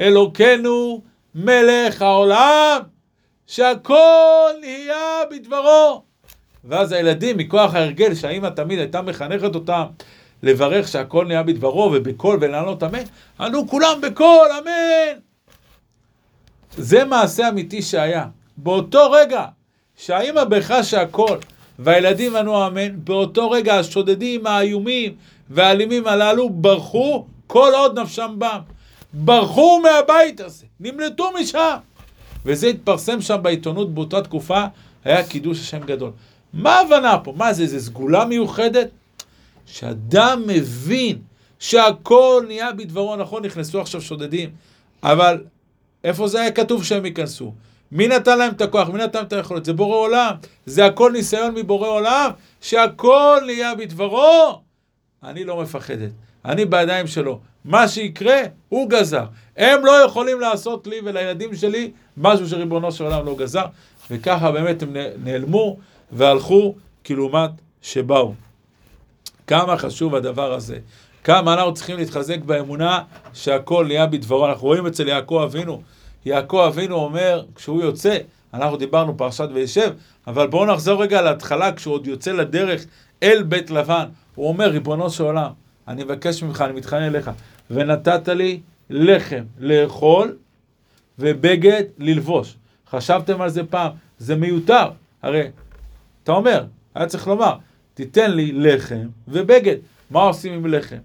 אלוקינו 0.00 1.02
מלך 1.34 2.02
העולם, 2.02 2.80
שהכל 3.46 4.50
נהיה 4.60 5.20
בדברו. 5.30 6.02
ואז 6.64 6.92
הילדים, 6.92 7.36
מכוח 7.36 7.74
ההרגל 7.74 8.14
שהאימא 8.14 8.48
תמיד 8.48 8.78
הייתה 8.78 9.02
מחנכת 9.02 9.54
אותם 9.54 9.84
לברך 10.42 10.88
שהכל 10.88 11.24
נהיה 11.26 11.42
בדברו 11.42 11.90
ובקול 11.94 12.38
ולענות 12.40 12.82
אמן, 12.82 13.02
ענו 13.40 13.68
כולם 13.68 14.00
בקול, 14.02 14.48
אמן. 14.58 15.18
זה 16.76 17.04
מעשה 17.04 17.48
אמיתי 17.48 17.82
שהיה. 17.82 18.26
באותו 18.56 19.10
רגע 19.10 19.44
שהאימא 19.96 20.44
בכה 20.44 20.82
שהכל 20.82 21.38
והילדים 21.78 22.36
ענו 22.36 22.66
אמן, 22.66 23.04
באותו 23.04 23.50
רגע 23.50 23.78
השודדים 23.78 24.46
האיומים 24.46 25.14
והאלימים 25.50 26.06
הללו 26.06 26.50
ברחו 26.50 27.26
כל 27.46 27.72
עוד 27.74 27.98
נפשם 27.98 28.34
בם. 28.38 28.58
ברחו 29.12 29.80
מהבית 29.82 30.40
הזה, 30.40 30.66
נמלטו 30.80 31.30
משם. 31.40 31.76
וזה 32.44 32.66
התפרסם 32.66 33.20
שם 33.20 33.38
בעיתונות 33.42 33.94
באותה 33.94 34.22
תקופה, 34.22 34.64
היה 35.04 35.26
קידוש 35.26 35.60
השם 35.60 35.80
גדול. 35.80 36.10
מה 36.52 36.74
ההבנה 36.74 37.18
פה? 37.18 37.32
מה 37.36 37.52
זה, 37.52 37.66
זה 37.66 37.80
סגולה 37.80 38.24
מיוחדת? 38.24 38.88
שאדם 39.72 40.42
מבין 40.46 41.18
שהכל 41.58 42.44
נהיה 42.46 42.72
בדברו, 42.72 43.16
נכון, 43.16 43.44
נכנסו 43.44 43.80
עכשיו 43.80 44.00
שודדים, 44.00 44.50
אבל 45.02 45.44
איפה 46.04 46.28
זה 46.28 46.40
היה 46.40 46.50
כתוב 46.50 46.84
שהם 46.84 47.06
ייכנסו? 47.06 47.52
מי 47.92 48.08
נתן 48.08 48.38
להם 48.38 48.52
את 48.52 48.60
הכוח? 48.60 48.88
מי 48.88 48.98
נתן 48.98 49.22
את 49.22 49.32
היכולת? 49.32 49.64
זה 49.64 49.72
בורא 49.72 49.96
עולם. 49.96 50.34
זה 50.66 50.86
הכל 50.86 51.12
ניסיון 51.12 51.54
מבורא 51.54 51.88
עולם, 51.88 52.30
שהכל 52.60 53.40
נהיה 53.46 53.74
בדברו. 53.74 54.60
אני 55.22 55.44
לא 55.44 55.62
מפחדת. 55.62 56.10
אני 56.44 56.64
בידיים 56.64 57.06
שלו. 57.06 57.40
מה 57.64 57.88
שיקרה, 57.88 58.40
הוא 58.68 58.90
גזר. 58.90 59.24
הם 59.56 59.84
לא 59.84 59.92
יכולים 60.04 60.40
לעשות 60.40 60.86
לי 60.86 60.96
ולילדים 61.04 61.54
שלי 61.54 61.90
משהו 62.16 62.48
שריבונו 62.48 62.92
של 62.92 63.04
עולם 63.04 63.26
לא 63.26 63.36
גזר. 63.36 63.64
וככה 64.10 64.52
באמת 64.52 64.82
הם 64.82 64.96
נעלמו 65.24 65.76
והלכו 66.12 66.74
כלעומת 67.06 67.50
שבאו. 67.82 68.34
כמה 69.48 69.76
חשוב 69.76 70.14
הדבר 70.14 70.52
הזה. 70.52 70.78
כמה 71.24 71.54
אנחנו 71.54 71.74
צריכים 71.74 71.96
להתחזק 71.96 72.38
באמונה 72.40 73.02
שהכל 73.32 73.86
נהיה 73.86 74.06
בדברו. 74.06 74.46
אנחנו 74.46 74.66
רואים 74.66 74.86
אצל 74.86 75.08
יעקב 75.08 75.40
אבינו. 75.44 75.82
יעקב 76.24 76.64
אבינו 76.68 76.94
אומר, 76.94 77.44
כשהוא 77.54 77.82
יוצא, 77.82 78.18
אנחנו 78.54 78.76
דיברנו 78.76 79.16
פרשת 79.16 79.48
וישב, 79.54 79.92
אבל 80.26 80.46
בואו 80.46 80.66
נחזור 80.66 81.02
רגע 81.02 81.22
להתחלה, 81.22 81.72
כשהוא 81.72 81.94
עוד 81.94 82.06
יוצא 82.06 82.32
לדרך 82.32 82.84
אל 83.22 83.42
בית 83.42 83.70
לבן. 83.70 84.04
הוא 84.34 84.48
אומר, 84.48 84.70
ריבונו 84.70 85.10
של 85.10 85.24
עולם, 85.24 85.50
אני 85.88 86.04
מבקש 86.04 86.42
ממך, 86.42 86.62
אני 86.62 86.72
מתחנן 86.72 87.02
אליך, 87.02 87.30
ונתת 87.70 88.28
לי 88.28 88.60
לחם 88.90 89.44
לאכול 89.58 90.36
ובגד 91.18 91.82
ללבוש. 91.98 92.56
חשבתם 92.90 93.40
על 93.40 93.48
זה 93.48 93.64
פעם? 93.64 93.92
זה 94.18 94.36
מיותר. 94.36 94.90
הרי, 95.22 95.42
אתה 96.24 96.32
אומר, 96.32 96.64
היה 96.94 97.06
צריך 97.06 97.28
לומר, 97.28 97.54
תיתן 97.98 98.30
לי 98.30 98.52
לחם 98.52 99.06
ובגד. 99.28 99.76
מה 100.10 100.20
עושים 100.20 100.52
עם 100.52 100.66
לחם? 100.66 100.96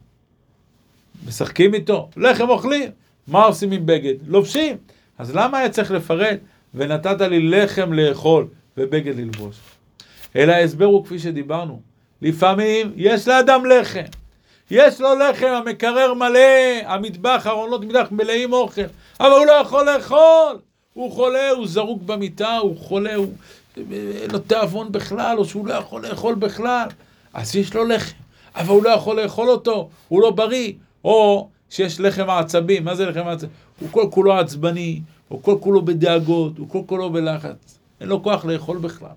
משחקים 1.28 1.74
איתו, 1.74 2.10
לחם 2.18 2.50
אוכלים. 2.50 2.92
מה 3.28 3.44
עושים 3.44 3.72
עם 3.72 3.86
בגד? 3.86 4.14
לובשים. 4.28 4.78
אז 5.18 5.36
למה 5.36 5.58
היה 5.58 5.70
צריך 5.70 5.92
לפרט? 5.92 6.40
ונתת 6.74 7.22
לי 7.22 7.40
לחם 7.40 7.94
לאכול 7.94 8.48
ובגד 8.78 9.16
ללבוש. 9.16 9.56
אלא 10.36 10.52
ההסבר 10.52 10.86
הוא 10.86 11.06
כפי 11.06 11.20
שדיברנו. 11.20 11.82
לפעמים 12.22 12.92
יש 12.96 13.28
לאדם 13.28 13.66
לחם. 13.66 14.06
יש 14.72 15.02
לו 15.02 15.10
לחם, 15.16 15.48
המקרר 15.48 16.14
מלא, 16.14 16.40
המטבח, 16.86 17.48
ארונות 17.48 17.86
מטבח 17.86 18.08
מלאים 18.12 18.54
אוכל, 18.54 18.82
אבל 19.20 19.32
הוא 19.32 19.46
לא 19.46 19.52
יכול 19.52 19.86
לאכול. 19.86 20.60
הוא 20.94 21.12
חולה, 21.12 21.50
הוא 21.50 21.68
זרוק 21.68 22.02
במיטה, 22.02 22.58
הוא 22.58 22.78
חולה, 22.78 23.16
הוא... 23.16 23.34
אין 23.78 24.32
לו 24.32 24.40
תיאבון 24.40 24.92
בכלל, 24.92 25.36
או 25.38 25.46
שהוא 25.46 25.68
לא 25.68 25.74
יכול 25.74 26.08
לאכול 26.08 26.36
בכלל. 26.36 26.88
אז 27.34 27.56
יש 27.56 27.74
לו 27.74 27.86
לחם, 27.86 28.16
אבל 28.56 28.70
הוא 28.70 28.84
לא 28.84 28.90
יכול 28.90 29.22
לאכול 29.22 29.50
אותו, 29.50 29.90
הוא 30.08 30.22
לא 30.22 30.32
בריא. 30.32 30.74
או 31.04 31.50
שיש 31.70 32.00
לחם 32.00 32.30
העצבים, 32.30 32.86
מה 32.86 32.96
זה 32.96 33.06
לחם 33.06 33.28
העצבים? 33.28 33.50
הוא 33.80 33.90
כל 33.92 34.08
כולו 34.12 34.34
עצבני, 34.34 35.02
הוא 35.28 35.44
כל 35.44 35.56
כולו 35.60 35.82
בדאגות, 35.82 36.58
הוא 36.58 36.70
כל 36.70 36.82
כולו 36.86 37.10
בלחץ. 37.10 37.80
אין 38.02 38.10
לו 38.10 38.24
כוח 38.24 38.46
לאכול 38.46 38.78
בכלל. 38.78 39.10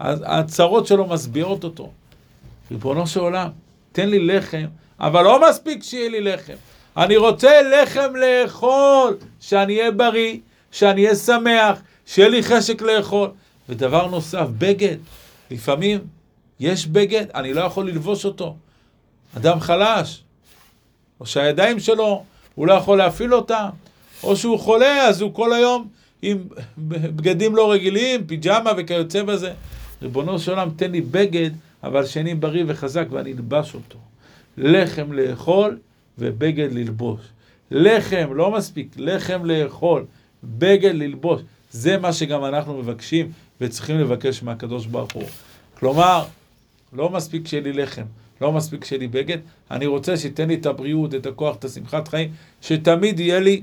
הצרות 0.00 0.86
שלו 0.86 1.06
משביעות 1.06 1.64
אותו. 1.64 1.90
ריבונו 2.70 3.06
של 3.06 3.20
עולם, 3.20 3.48
תן 3.92 4.08
לי 4.08 4.26
לחם, 4.26 4.66
אבל 5.00 5.24
לא 5.24 5.48
מספיק 5.48 5.82
שיהיה 5.82 6.08
לי 6.08 6.20
לחם. 6.20 6.54
אני 6.96 7.16
רוצה 7.16 7.50
לחם 7.62 8.12
לאכול, 8.16 9.16
שאני 9.40 9.78
אהיה 9.78 9.90
בריא, 9.90 10.38
שאני 10.70 11.04
אהיה 11.04 11.16
שמח, 11.16 11.82
שיהיה 12.06 12.28
לי 12.28 12.42
חשק 12.42 12.82
לאכול. 12.82 13.28
ודבר 13.70 14.06
נוסף, 14.06 14.46
בגד. 14.58 14.96
לפעמים 15.50 16.00
יש 16.60 16.86
בגד, 16.86 17.26
אני 17.34 17.54
לא 17.54 17.60
יכול 17.60 17.88
ללבוש 17.88 18.24
אותו. 18.24 18.56
אדם 19.36 19.60
חלש, 19.60 20.22
או 21.20 21.26
שהידיים 21.26 21.80
שלו, 21.80 22.24
הוא 22.54 22.66
לא 22.66 22.72
יכול 22.72 22.98
להפעיל 22.98 23.34
אותם, 23.34 23.68
או 24.22 24.36
שהוא 24.36 24.58
חולה, 24.58 25.06
אז 25.06 25.20
הוא 25.20 25.34
כל 25.34 25.52
היום 25.52 25.88
עם 26.22 26.38
בגדים 26.78 27.56
לא 27.56 27.72
רגילים, 27.72 28.26
פיג'מה 28.26 28.70
וכיוצא 28.76 29.22
בזה. 29.22 29.52
ריבונו 30.02 30.38
של 30.38 30.50
עולם, 30.50 30.70
תן 30.76 30.90
לי 30.90 31.00
בגד, 31.00 31.50
אבל 31.82 32.06
שאני 32.06 32.34
בריא 32.34 32.64
וחזק 32.66 33.06
ואני 33.10 33.32
אלבש 33.32 33.74
אותו. 33.74 33.98
לחם 34.58 35.12
לאכול 35.12 35.78
ובגד 36.18 36.72
ללבוש. 36.72 37.20
לחם, 37.70 38.30
לא 38.34 38.50
מספיק, 38.50 38.88
לחם 38.96 39.44
לאכול, 39.44 40.04
בגד 40.44 40.94
ללבוש. 40.94 41.42
זה 41.70 41.98
מה 41.98 42.12
שגם 42.12 42.44
אנחנו 42.44 42.78
מבקשים 42.78 43.32
וצריכים 43.60 43.98
לבקש 43.98 44.42
מהקדוש 44.42 44.86
ברוך 44.86 45.12
הוא. 45.12 45.24
כלומר, 45.78 46.24
לא 46.92 47.10
מספיק 47.10 47.46
שיהיה 47.46 47.62
לי 47.62 47.72
לחם, 47.72 48.04
לא 48.40 48.52
מספיק 48.52 48.84
שיהיה 48.84 49.00
לי 49.00 49.08
בגד, 49.08 49.38
אני 49.70 49.86
רוצה 49.86 50.16
שייתן 50.16 50.48
לי 50.48 50.54
את 50.54 50.66
הבריאות, 50.66 51.14
את 51.14 51.26
הכוח, 51.26 51.56
את 51.56 51.64
השמחת 51.64 52.08
חיים, 52.08 52.32
שתמיד 52.60 53.20
יהיה 53.20 53.40
לי, 53.40 53.62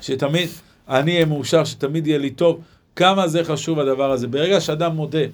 שתמיד 0.00 0.48
אני 0.88 1.14
אהיה 1.14 1.24
מאושר, 1.24 1.64
שתמיד 1.64 2.06
יהיה 2.06 2.18
לי 2.18 2.30
טוב. 2.30 2.60
כמה 2.96 3.28
זה 3.28 3.44
חשוב 3.44 3.78
הדבר 3.78 4.10
הזה. 4.10 4.26
ברגע 4.26 4.60
שאדם 4.60 4.96
מודה, 4.96 5.24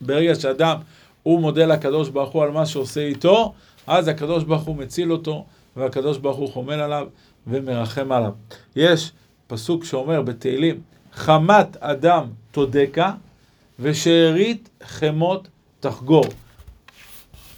ברגע 0.00 0.34
שאדם 0.34 0.76
הוא 1.22 1.40
מודה 1.40 1.66
לקדוש 1.66 2.08
ברוך 2.08 2.30
הוא 2.30 2.42
על 2.42 2.50
מה 2.50 2.66
שעושה 2.66 3.00
איתו, 3.00 3.54
אז 3.86 4.08
הקדוש 4.08 4.44
ברוך 4.44 4.62
הוא 4.62 4.76
מציל 4.76 5.12
אותו, 5.12 5.44
והקדוש 5.76 6.18
ברוך 6.18 6.36
הוא 6.36 6.52
חומל 6.52 6.80
עליו 6.80 7.06
ומרחם 7.46 8.12
עליו. 8.12 8.32
יש 8.76 9.12
פסוק 9.46 9.84
שאומר 9.84 10.22
בתהילים, 10.22 10.80
חמת 11.16 11.76
אדם 11.80 12.24
תודקה 12.50 13.12
ושארית 13.80 14.68
חמות 14.82 15.48
תחגור. 15.80 16.24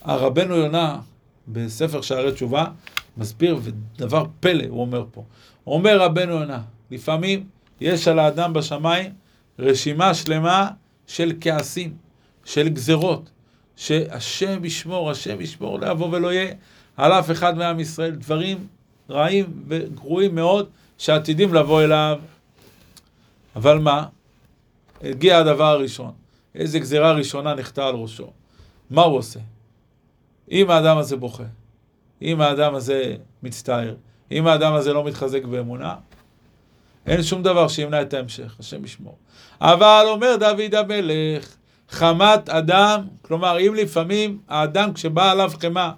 הרבנו 0.02 0.56
יונה, 0.56 1.00
בספר 1.48 2.00
שערי 2.00 2.32
תשובה, 2.32 2.64
מסביר, 3.16 3.58
ודבר 3.62 4.24
פלא 4.40 4.64
הוא 4.68 4.80
אומר 4.80 5.04
פה. 5.12 5.24
אומר 5.66 6.00
רבנו 6.00 6.32
יונה, 6.32 6.60
לפעמים 6.90 7.46
יש 7.80 8.08
על 8.08 8.18
האדם 8.18 8.52
בשמיים 8.52 9.12
רשימה 9.58 10.14
שלמה 10.14 10.70
של 11.06 11.32
כעסים, 11.40 11.92
של 12.44 12.68
גזרות, 12.68 13.30
שהשם 13.76 14.64
ישמור, 14.64 15.10
השם 15.10 15.40
ישמור, 15.40 15.78
לא 15.78 15.86
יבוא 15.86 16.08
ולא 16.12 16.32
יהיה 16.32 16.54
על 16.96 17.12
אף 17.12 17.30
אחד 17.30 17.58
מעם 17.58 17.80
ישראל, 17.80 18.10
דברים 18.10 18.66
רעים 19.10 19.46
וגרועים 19.68 20.34
מאוד 20.34 20.68
שעתידים 20.98 21.54
לבוא 21.54 21.82
אליו. 21.82 22.18
אבל 23.58 23.78
מה? 23.78 24.06
הגיע 25.02 25.38
הדבר 25.38 25.64
הראשון. 25.64 26.12
איזה 26.54 26.78
גזירה 26.78 27.12
ראשונה 27.12 27.54
נחתה 27.54 27.86
על 27.86 27.94
ראשו. 27.94 28.30
מה 28.90 29.02
הוא 29.02 29.16
עושה? 29.16 29.40
אם 30.50 30.70
האדם 30.70 30.98
הזה 30.98 31.16
בוכה, 31.16 31.44
אם 32.22 32.40
האדם 32.40 32.74
הזה 32.74 33.16
מצטער, 33.42 33.94
אם 34.32 34.46
האדם 34.46 34.74
הזה 34.74 34.92
לא 34.92 35.04
מתחזק 35.04 35.44
באמונה, 35.44 35.94
אין 37.06 37.22
שום 37.22 37.42
דבר 37.42 37.68
שימנע 37.68 38.02
את 38.02 38.14
ההמשך, 38.14 38.56
השם 38.60 38.84
ישמור. 38.84 39.16
אבל 39.60 40.04
אומר 40.08 40.36
דוד 40.40 40.74
המלך, 40.74 41.56
חמת 41.90 42.48
אדם, 42.48 43.00
כלומר, 43.22 43.58
אם 43.60 43.74
לפעמים 43.74 44.38
האדם 44.48 44.92
כשבא 44.92 45.30
עליו 45.30 45.50
חמאה, 45.60 45.92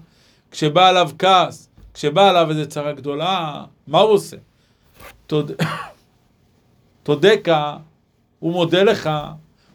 כשבא 0.51 0.89
עליו 0.89 1.11
כעס, 1.19 1.69
כשבא 1.95 2.29
עליו 2.29 2.51
איזו 2.51 2.69
צרה 2.69 2.93
גדולה, 2.93 3.65
מה 3.87 3.99
הוא 3.99 4.11
עושה? 4.11 4.37
תודה 5.27 5.55
הוא 7.09 8.53
מודה 8.53 8.83
לך, 8.83 9.11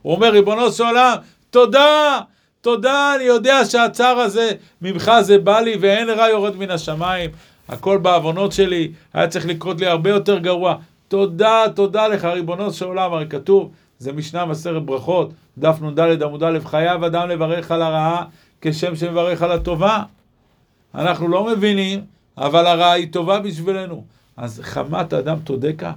הוא 0.01 0.15
אומר, 0.15 0.29
ריבונו 0.29 0.71
של 0.71 0.83
עולם, 0.83 1.15
תודה, 1.49 2.19
תודה, 2.61 3.15
אני 3.15 3.23
יודע 3.23 3.65
שהצער 3.65 4.17
הזה 4.19 4.51
ממך 4.81 5.11
זה 5.21 5.37
בא 5.37 5.59
לי 5.59 5.77
ואין 5.79 6.09
רע 6.09 6.29
יורד 6.29 6.55
מן 6.55 6.71
השמיים. 6.71 7.29
הכל 7.69 7.97
בעוונות 7.97 8.51
שלי, 8.51 8.91
היה 9.13 9.27
צריך 9.27 9.45
לקרות 9.45 9.79
לי 9.79 9.87
הרבה 9.87 10.09
יותר 10.09 10.39
גרוע. 10.39 10.75
תודה, 11.07 11.63
תודה 11.75 12.07
לך, 12.07 12.25
ריבונו 12.25 12.73
של 12.73 12.85
עולם, 12.85 13.13
הרי 13.13 13.25
כתוב, 13.29 13.71
זה 13.99 14.13
משנה 14.13 14.45
מסרת 14.45 14.85
ברכות, 14.85 15.31
דף 15.57 15.81
נ"ד 15.81 16.23
עמוד 16.23 16.43
א', 16.43 16.59
חייב 16.65 17.03
אדם 17.03 17.29
לברך 17.29 17.71
על 17.71 17.81
הרעה 17.81 18.23
כשם 18.61 18.95
שמברך 18.95 19.41
על 19.41 19.51
הטובה. 19.51 20.03
אנחנו 20.95 21.27
לא 21.27 21.45
מבינים, 21.45 22.01
אבל 22.37 22.67
הרעה 22.67 22.91
היא 22.91 23.11
טובה 23.11 23.39
בשבילנו. 23.39 24.03
אז 24.37 24.61
חמת 24.63 25.13
אדם 25.13 25.37
תודקה, 25.43 25.91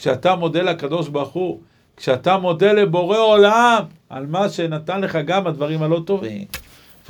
כשאתה 0.00 0.34
מודה 0.34 0.62
לקדוש 0.62 1.08
ברוך 1.08 1.28
הוא, 1.28 1.60
כשאתה 1.96 2.38
מודה 2.38 2.72
לבורא 2.72 3.18
עולם 3.18 3.82
על 4.08 4.26
מה 4.26 4.48
שנתן 4.48 5.00
לך 5.00 5.18
גם 5.26 5.46
הדברים 5.46 5.82
הלא 5.82 6.00
טובים, 6.06 6.44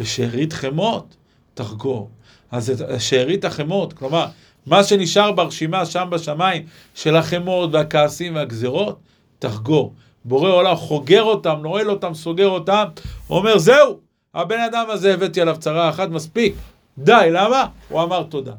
ושארית 0.00 0.52
חמות 0.52 1.16
תחגור. 1.54 2.10
אז 2.50 2.84
שארית 2.98 3.44
החמות, 3.44 3.92
כלומר, 3.92 4.26
מה 4.66 4.84
שנשאר 4.84 5.32
ברשימה 5.32 5.86
שם 5.86 6.08
בשמיים 6.10 6.66
של 6.94 7.16
החמות 7.16 7.70
והכעסים 7.72 8.34
והגזרות, 8.34 8.98
תחגור. 9.38 9.92
בורא 10.24 10.50
עולם 10.50 10.76
חוגר 10.76 11.22
אותם, 11.22 11.58
נועל 11.62 11.90
אותם, 11.90 12.14
סוגר 12.14 12.48
אותם, 12.48 12.84
אומר, 13.30 13.58
זהו, 13.58 13.98
הבן 14.34 14.60
אדם 14.60 14.84
הזה 14.88 15.14
הבאתי 15.14 15.40
עליו 15.40 15.56
צרה 15.58 15.88
אחת, 15.88 16.08
מספיק. 16.08 16.54
די, 16.98 17.28
למה? 17.30 17.66
הוא 17.88 18.02
אמר 18.02 18.22
תודה. 18.22 18.52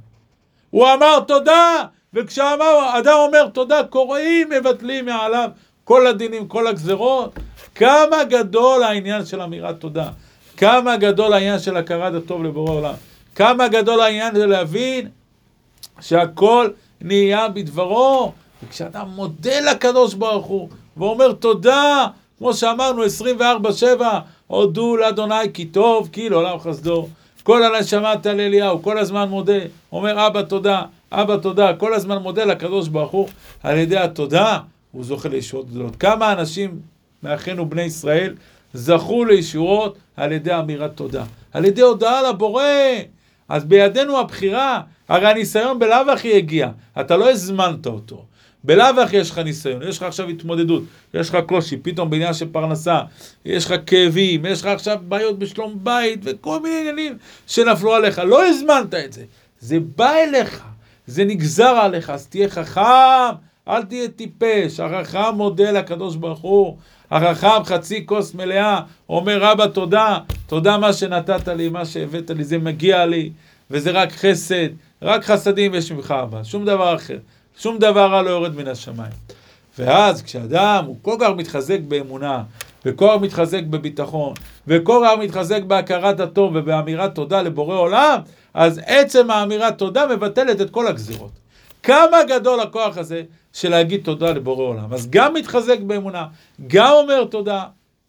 הוא 0.69 0.87
אמר 0.93 1.19
תודה, 1.27 1.83
וכשאדם 2.13 3.13
אומר 3.13 3.47
תודה, 3.47 3.83
קוראים, 3.83 4.49
מבטלים 4.49 5.05
מעליו 5.05 5.49
כל 5.83 6.07
הדינים, 6.07 6.47
כל 6.47 6.67
הגזרות. 6.67 7.33
כמה 7.75 8.23
גדול 8.23 8.83
העניין 8.83 9.25
של 9.25 9.41
אמירת 9.41 9.79
תודה. 9.79 10.09
כמה 10.57 10.97
גדול 10.97 11.33
העניין 11.33 11.59
של 11.59 11.77
הכרת 11.77 12.13
הטוב 12.13 12.43
לבורא 12.43 12.71
עולם. 12.71 12.93
כמה 13.35 13.67
גדול 13.67 14.01
העניין 14.01 14.35
של 14.35 14.45
להבין 14.45 15.07
שהכל 16.01 16.69
נהיה 17.01 17.49
בדברו. 17.49 18.31
וכשאדם 18.63 19.07
מודה 19.15 19.59
לקדוש 19.59 20.13
ברוך 20.13 20.45
הוא 20.45 20.69
ואומר 20.97 21.31
תודה, 21.31 22.07
כמו 22.37 22.53
שאמרנו 22.53 23.03
24-7, 23.03 24.03
הודו 24.47 24.97
לאדוני 24.97 25.53
כי 25.53 25.65
טוב, 25.65 26.09
כי 26.11 26.29
לעולם 26.29 26.59
חסדו. 26.59 27.07
כל 27.43 27.63
הנשמה 27.63 28.13
על 28.25 28.39
אליהו, 28.39 28.81
כל 28.81 28.97
הזמן 28.97 29.29
מודה, 29.29 29.59
אומר 29.91 30.27
אבא 30.27 30.41
תודה, 30.41 30.81
אבא 31.11 31.37
תודה, 31.37 31.73
כל 31.73 31.93
הזמן 31.93 32.17
מודה 32.17 32.45
לקדוש 32.45 32.87
ברוך 32.87 33.11
הוא, 33.11 33.27
על 33.63 33.77
ידי 33.77 33.97
התודה 33.97 34.59
הוא 34.91 35.03
זוכה 35.03 35.29
לישועות 35.29 35.69
גדולות. 35.69 35.95
כמה 35.95 36.33
אנשים 36.33 36.79
מאחינו 37.23 37.69
בני 37.69 37.81
ישראל 37.81 38.33
זכו 38.73 39.25
לישועות 39.25 39.97
על 40.17 40.31
ידי 40.31 40.55
אמירת 40.55 40.91
תודה, 40.95 41.23
על 41.53 41.65
ידי 41.65 41.81
הודעה 41.81 42.29
לבורא. 42.29 42.63
אז 43.49 43.65
בידינו 43.65 44.19
הבחירה, 44.19 44.81
הרי 45.09 45.27
הניסיון 45.27 45.79
בלאו 45.79 46.11
הכי 46.11 46.37
הגיע, 46.37 46.69
אתה 46.99 47.17
לא 47.17 47.31
הזמנת 47.31 47.85
אותו. 47.85 48.25
בלאו 48.63 49.01
הכי 49.03 49.17
יש 49.17 49.31
לך 49.31 49.37
ניסיון, 49.37 49.81
יש 49.87 49.97
לך 49.97 50.03
עכשיו 50.03 50.29
התמודדות, 50.29 50.83
יש 51.13 51.29
לך 51.29 51.37
קושי, 51.45 51.77
פתאום 51.77 52.09
בעניין 52.09 52.33
של 52.33 52.45
פרנסה, 52.51 52.99
יש 53.45 53.65
לך 53.65 53.73
כאבים, 53.85 54.45
יש 54.45 54.61
לך 54.61 54.67
עכשיו 54.67 54.99
בעיות 55.07 55.39
בשלום 55.39 55.79
בית 55.83 56.19
וכל 56.23 56.59
מיני 56.59 56.79
עניינים 56.79 57.17
שנפלו 57.47 57.95
עליך, 57.95 58.19
לא 58.19 58.47
הזמנת 58.47 58.93
את 58.93 59.13
זה, 59.13 59.23
זה 59.59 59.77
בא 59.95 60.13
אליך, 60.13 60.63
זה 61.07 61.25
נגזר 61.25 61.63
עליך, 61.63 62.09
אז 62.09 62.27
תהיה 62.27 62.49
חכם, 62.49 63.35
אל 63.67 63.83
תהיה 63.83 64.07
טיפש, 64.07 64.79
החכם 64.79 65.35
מודה 65.35 65.71
לקדוש 65.71 66.15
ברוך 66.15 66.39
הוא, 66.39 66.77
החכם 67.11 67.63
חצי 67.63 68.05
כוס 68.05 68.35
מלאה, 68.35 68.81
אומר 69.09 69.51
אבא 69.51 69.67
תודה, 69.67 70.17
תודה 70.47 70.77
מה 70.77 70.93
שנתת 70.93 71.47
לי, 71.47 71.69
מה 71.69 71.85
שהבאת 71.85 72.29
לי, 72.29 72.43
זה 72.43 72.57
מגיע 72.57 73.05
לי, 73.05 73.29
וזה 73.71 73.91
רק 73.91 74.11
חסד, 74.11 74.67
רק 75.01 75.23
חסדים 75.23 75.73
יש 75.73 75.91
ממך 75.91 76.13
אבא, 76.23 76.43
שום 76.43 76.65
דבר 76.65 76.95
אחר. 76.95 77.17
שום 77.57 77.77
דבר 77.77 78.11
רע 78.11 78.21
לא 78.21 78.29
יורד 78.29 78.55
מן 78.55 78.67
השמיים. 78.67 79.11
ואז 79.79 80.21
כשאדם 80.21 80.83
הוא 80.87 80.95
כל 81.01 81.15
כך 81.19 81.29
מתחזק 81.37 81.79
באמונה, 81.87 82.43
וכל 82.85 83.07
כך 83.15 83.21
מתחזק 83.21 83.63
בביטחון, 83.63 84.33
וכל 84.67 85.05
כך 85.05 85.19
מתחזק 85.19 85.63
בהכרת 85.63 86.19
הטוב 86.19 86.51
ובאמירת 86.55 87.15
תודה 87.15 87.41
לבורא 87.41 87.75
עולם, 87.75 88.19
אז 88.53 88.81
עצם 88.85 89.31
האמירת 89.31 89.77
תודה 89.77 90.07
מבטלת 90.07 90.61
את 90.61 90.69
כל 90.69 90.87
הגזירות. 90.87 91.31
כמה 91.83 92.23
גדול 92.27 92.59
הכוח 92.59 92.97
הזה 92.97 93.23
של 93.53 93.69
להגיד 93.69 94.01
תודה 94.03 94.31
לבורא 94.31 94.63
עולם. 94.63 94.93
אז 94.93 95.09
גם 95.09 95.33
מתחזק 95.33 95.79
באמונה, 95.79 96.27
גם 96.67 96.91
אומר 96.91 97.23
תודה. 97.23 97.63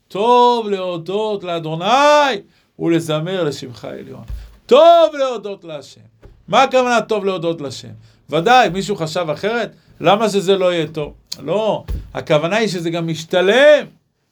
טוב 0.09 0.69
להודות 0.69 1.45
לאדוני 1.45 2.41
ולזמר 2.79 3.45
לשמך 3.45 3.85
עליון. 3.85 4.25
טוב 4.67 5.15
להודות 5.19 5.65
להשם. 5.65 6.01
מה 6.49 6.63
הכוונה 6.63 7.01
טוב 7.01 7.25
להודות 7.25 7.61
להשם? 7.61 7.89
ודאי, 8.31 8.69
מישהו 8.69 8.97
חשב 8.97 9.27
אחרת? 9.33 9.73
למה 10.01 10.29
שזה 10.29 10.57
לא 10.57 10.73
יהיה 10.73 10.87
טוב? 10.87 11.13
לא, 11.43 11.85
הכוונה 12.15 12.57
היא 12.57 12.69
שזה 12.69 12.91
גם 12.91 13.07
משתלם. 13.07 13.85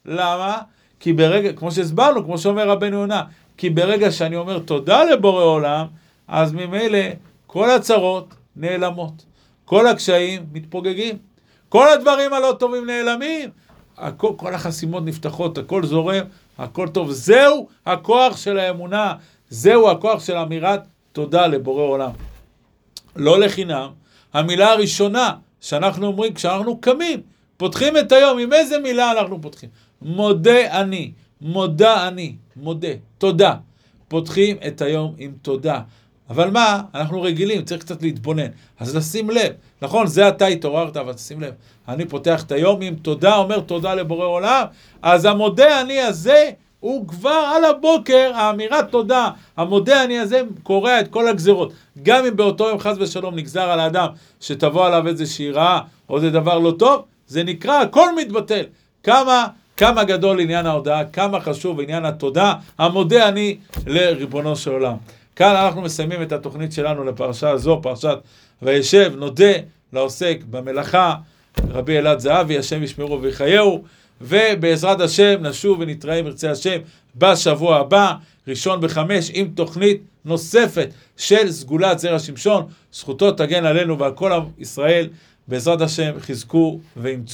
למה? 0.06 0.58
כי 1.00 1.12
ברגע, 1.12 1.52
כמו 1.52 1.72
שהסברנו, 1.72 2.24
כמו 2.24 2.38
שאומר 2.38 2.68
רבנו 2.68 2.96
יונה, 2.96 3.22
כי 3.60 3.70
ברגע 3.70 4.10
שאני 4.10 4.36
אומר 4.36 4.58
תודה 4.58 5.04
לבורא 5.04 5.44
עולם, 5.44 5.86
אז 6.28 6.52
ממילא 6.52 6.98
כל 7.46 7.70
הצרות 7.70 8.34
נעלמות. 8.56 9.24
כל 9.64 9.86
הקשיים 9.86 10.46
מתפוגגים. 10.52 11.18
כל 11.68 11.88
הדברים 11.88 12.32
הלא 12.32 12.56
טובים 12.58 12.86
נעלמים. 12.86 13.50
הכל, 13.98 14.32
כל 14.36 14.54
החסימות 14.54 15.04
נפתחות, 15.04 15.58
הכל 15.58 15.86
זורם, 15.86 16.24
הכל 16.58 16.88
טוב. 16.88 17.10
זהו 17.10 17.68
הכוח 17.86 18.36
של 18.36 18.58
האמונה, 18.58 19.14
זהו 19.50 19.90
הכוח 19.90 20.24
של 20.24 20.36
אמירת 20.36 20.80
תודה 21.12 21.46
לבורא 21.46 21.82
עולם. 21.82 22.10
לא 23.16 23.40
לחינם, 23.40 23.88
המילה 24.32 24.72
הראשונה 24.72 25.32
שאנחנו 25.60 26.06
אומרים 26.06 26.34
כשאנחנו 26.34 26.80
קמים, 26.80 27.20
פותחים 27.56 27.96
את 27.96 28.12
היום, 28.12 28.38
עם 28.38 28.52
איזה 28.52 28.78
מילה 28.78 29.12
אנחנו 29.12 29.42
פותחים? 29.42 29.68
מודה 30.02 30.80
אני, 30.80 31.12
מודה 31.40 32.08
אני, 32.08 32.34
מודה, 32.60 32.88
תודה. 33.18 33.54
פותחים 34.08 34.56
את 34.66 34.82
היום 34.82 35.14
עם 35.18 35.32
תודה. 35.42 35.80
אבל 36.30 36.50
מה, 36.50 36.82
אנחנו 36.94 37.22
רגילים, 37.22 37.64
צריך 37.64 37.80
קצת 37.80 38.02
להתבונן. 38.02 38.46
אז 38.80 38.96
לשים 38.96 39.30
לב, 39.30 39.52
נכון, 39.82 40.06
זה 40.06 40.28
אתה 40.28 40.46
התעוררת, 40.46 40.96
אבל 40.96 41.16
שים 41.16 41.40
לב, 41.40 41.54
אני 41.88 42.04
פותח 42.06 42.42
את 42.42 42.52
היום 42.52 42.82
עם 42.82 42.94
תודה, 42.94 43.36
אומר 43.36 43.60
תודה 43.60 43.94
לבורא 43.94 44.26
עולם, 44.26 44.64
אז 45.02 45.24
המודה 45.24 45.80
אני 45.80 46.00
הזה 46.00 46.50
הוא 46.80 47.08
כבר 47.08 47.50
על 47.56 47.64
הבוקר, 47.64 48.32
האמירת 48.34 48.90
תודה, 48.90 49.30
המודה 49.56 50.04
אני 50.04 50.18
הזה, 50.18 50.42
קורע 50.62 51.00
את 51.00 51.08
כל 51.08 51.28
הגזרות. 51.28 51.72
גם 52.02 52.26
אם 52.26 52.36
באותו 52.36 52.68
יום 52.68 52.78
חס 52.78 52.96
ושלום 52.98 53.34
נגזר 53.34 53.70
על 53.70 53.80
האדם 53.80 54.08
שתבוא 54.40 54.86
עליו 54.86 55.06
איזושהי 55.06 55.50
רעה 55.50 55.80
או 56.08 56.16
איזה 56.16 56.30
דבר 56.30 56.58
לא 56.58 56.74
טוב, 56.78 57.04
זה 57.26 57.42
נקרא, 57.44 57.80
הכל 57.80 58.16
מתבטל. 58.16 58.62
כמה, 59.02 59.46
כמה 59.80 60.04
גדול 60.04 60.40
עניין 60.40 60.66
ההודעה, 60.66 61.04
כמה 61.04 61.40
חשוב 61.40 61.80
עניין 61.80 62.04
התודה, 62.04 62.54
המודה 62.78 63.28
אני 63.28 63.56
לריבונו 63.86 64.56
של 64.56 64.70
עולם. 64.70 64.96
כאן 65.36 65.56
אנחנו 65.56 65.82
מסיימים 65.82 66.22
את 66.22 66.32
התוכנית 66.32 66.72
שלנו 66.72 67.04
לפרשה 67.04 67.50
הזו, 67.50 67.80
פרשת 67.82 68.18
וישב, 68.62 69.12
נודה 69.16 69.52
לעוסק 69.92 70.38
במלאכה, 70.50 71.14
רבי 71.68 71.98
אלעד 71.98 72.18
זהבי, 72.18 72.58
השם 72.58 72.82
ישמרו 72.82 73.22
ויחייהו, 73.22 73.84
ובעזרת 74.20 75.00
השם 75.00 75.36
נשוב 75.40 75.80
ונתראה 75.80 76.20
אם 76.20 76.26
ירצה 76.26 76.50
השם 76.50 76.78
בשבוע 77.16 77.76
הבא, 77.76 78.14
ראשון 78.48 78.80
בחמש, 78.80 79.30
עם 79.34 79.48
תוכנית 79.54 80.02
נוספת 80.24 80.88
של 81.16 81.52
סגולת 81.52 81.98
זרע 81.98 82.18
שמשון, 82.18 82.66
זכותו 82.92 83.32
תגן 83.32 83.64
עלינו 83.64 83.98
ועל 83.98 84.12
כל 84.12 84.32
עם 84.32 84.42
ישראל, 84.58 85.08
בעזרת 85.48 85.80
השם 85.80 86.12
חזקו 86.20 86.80
ואמצו. 86.96 87.28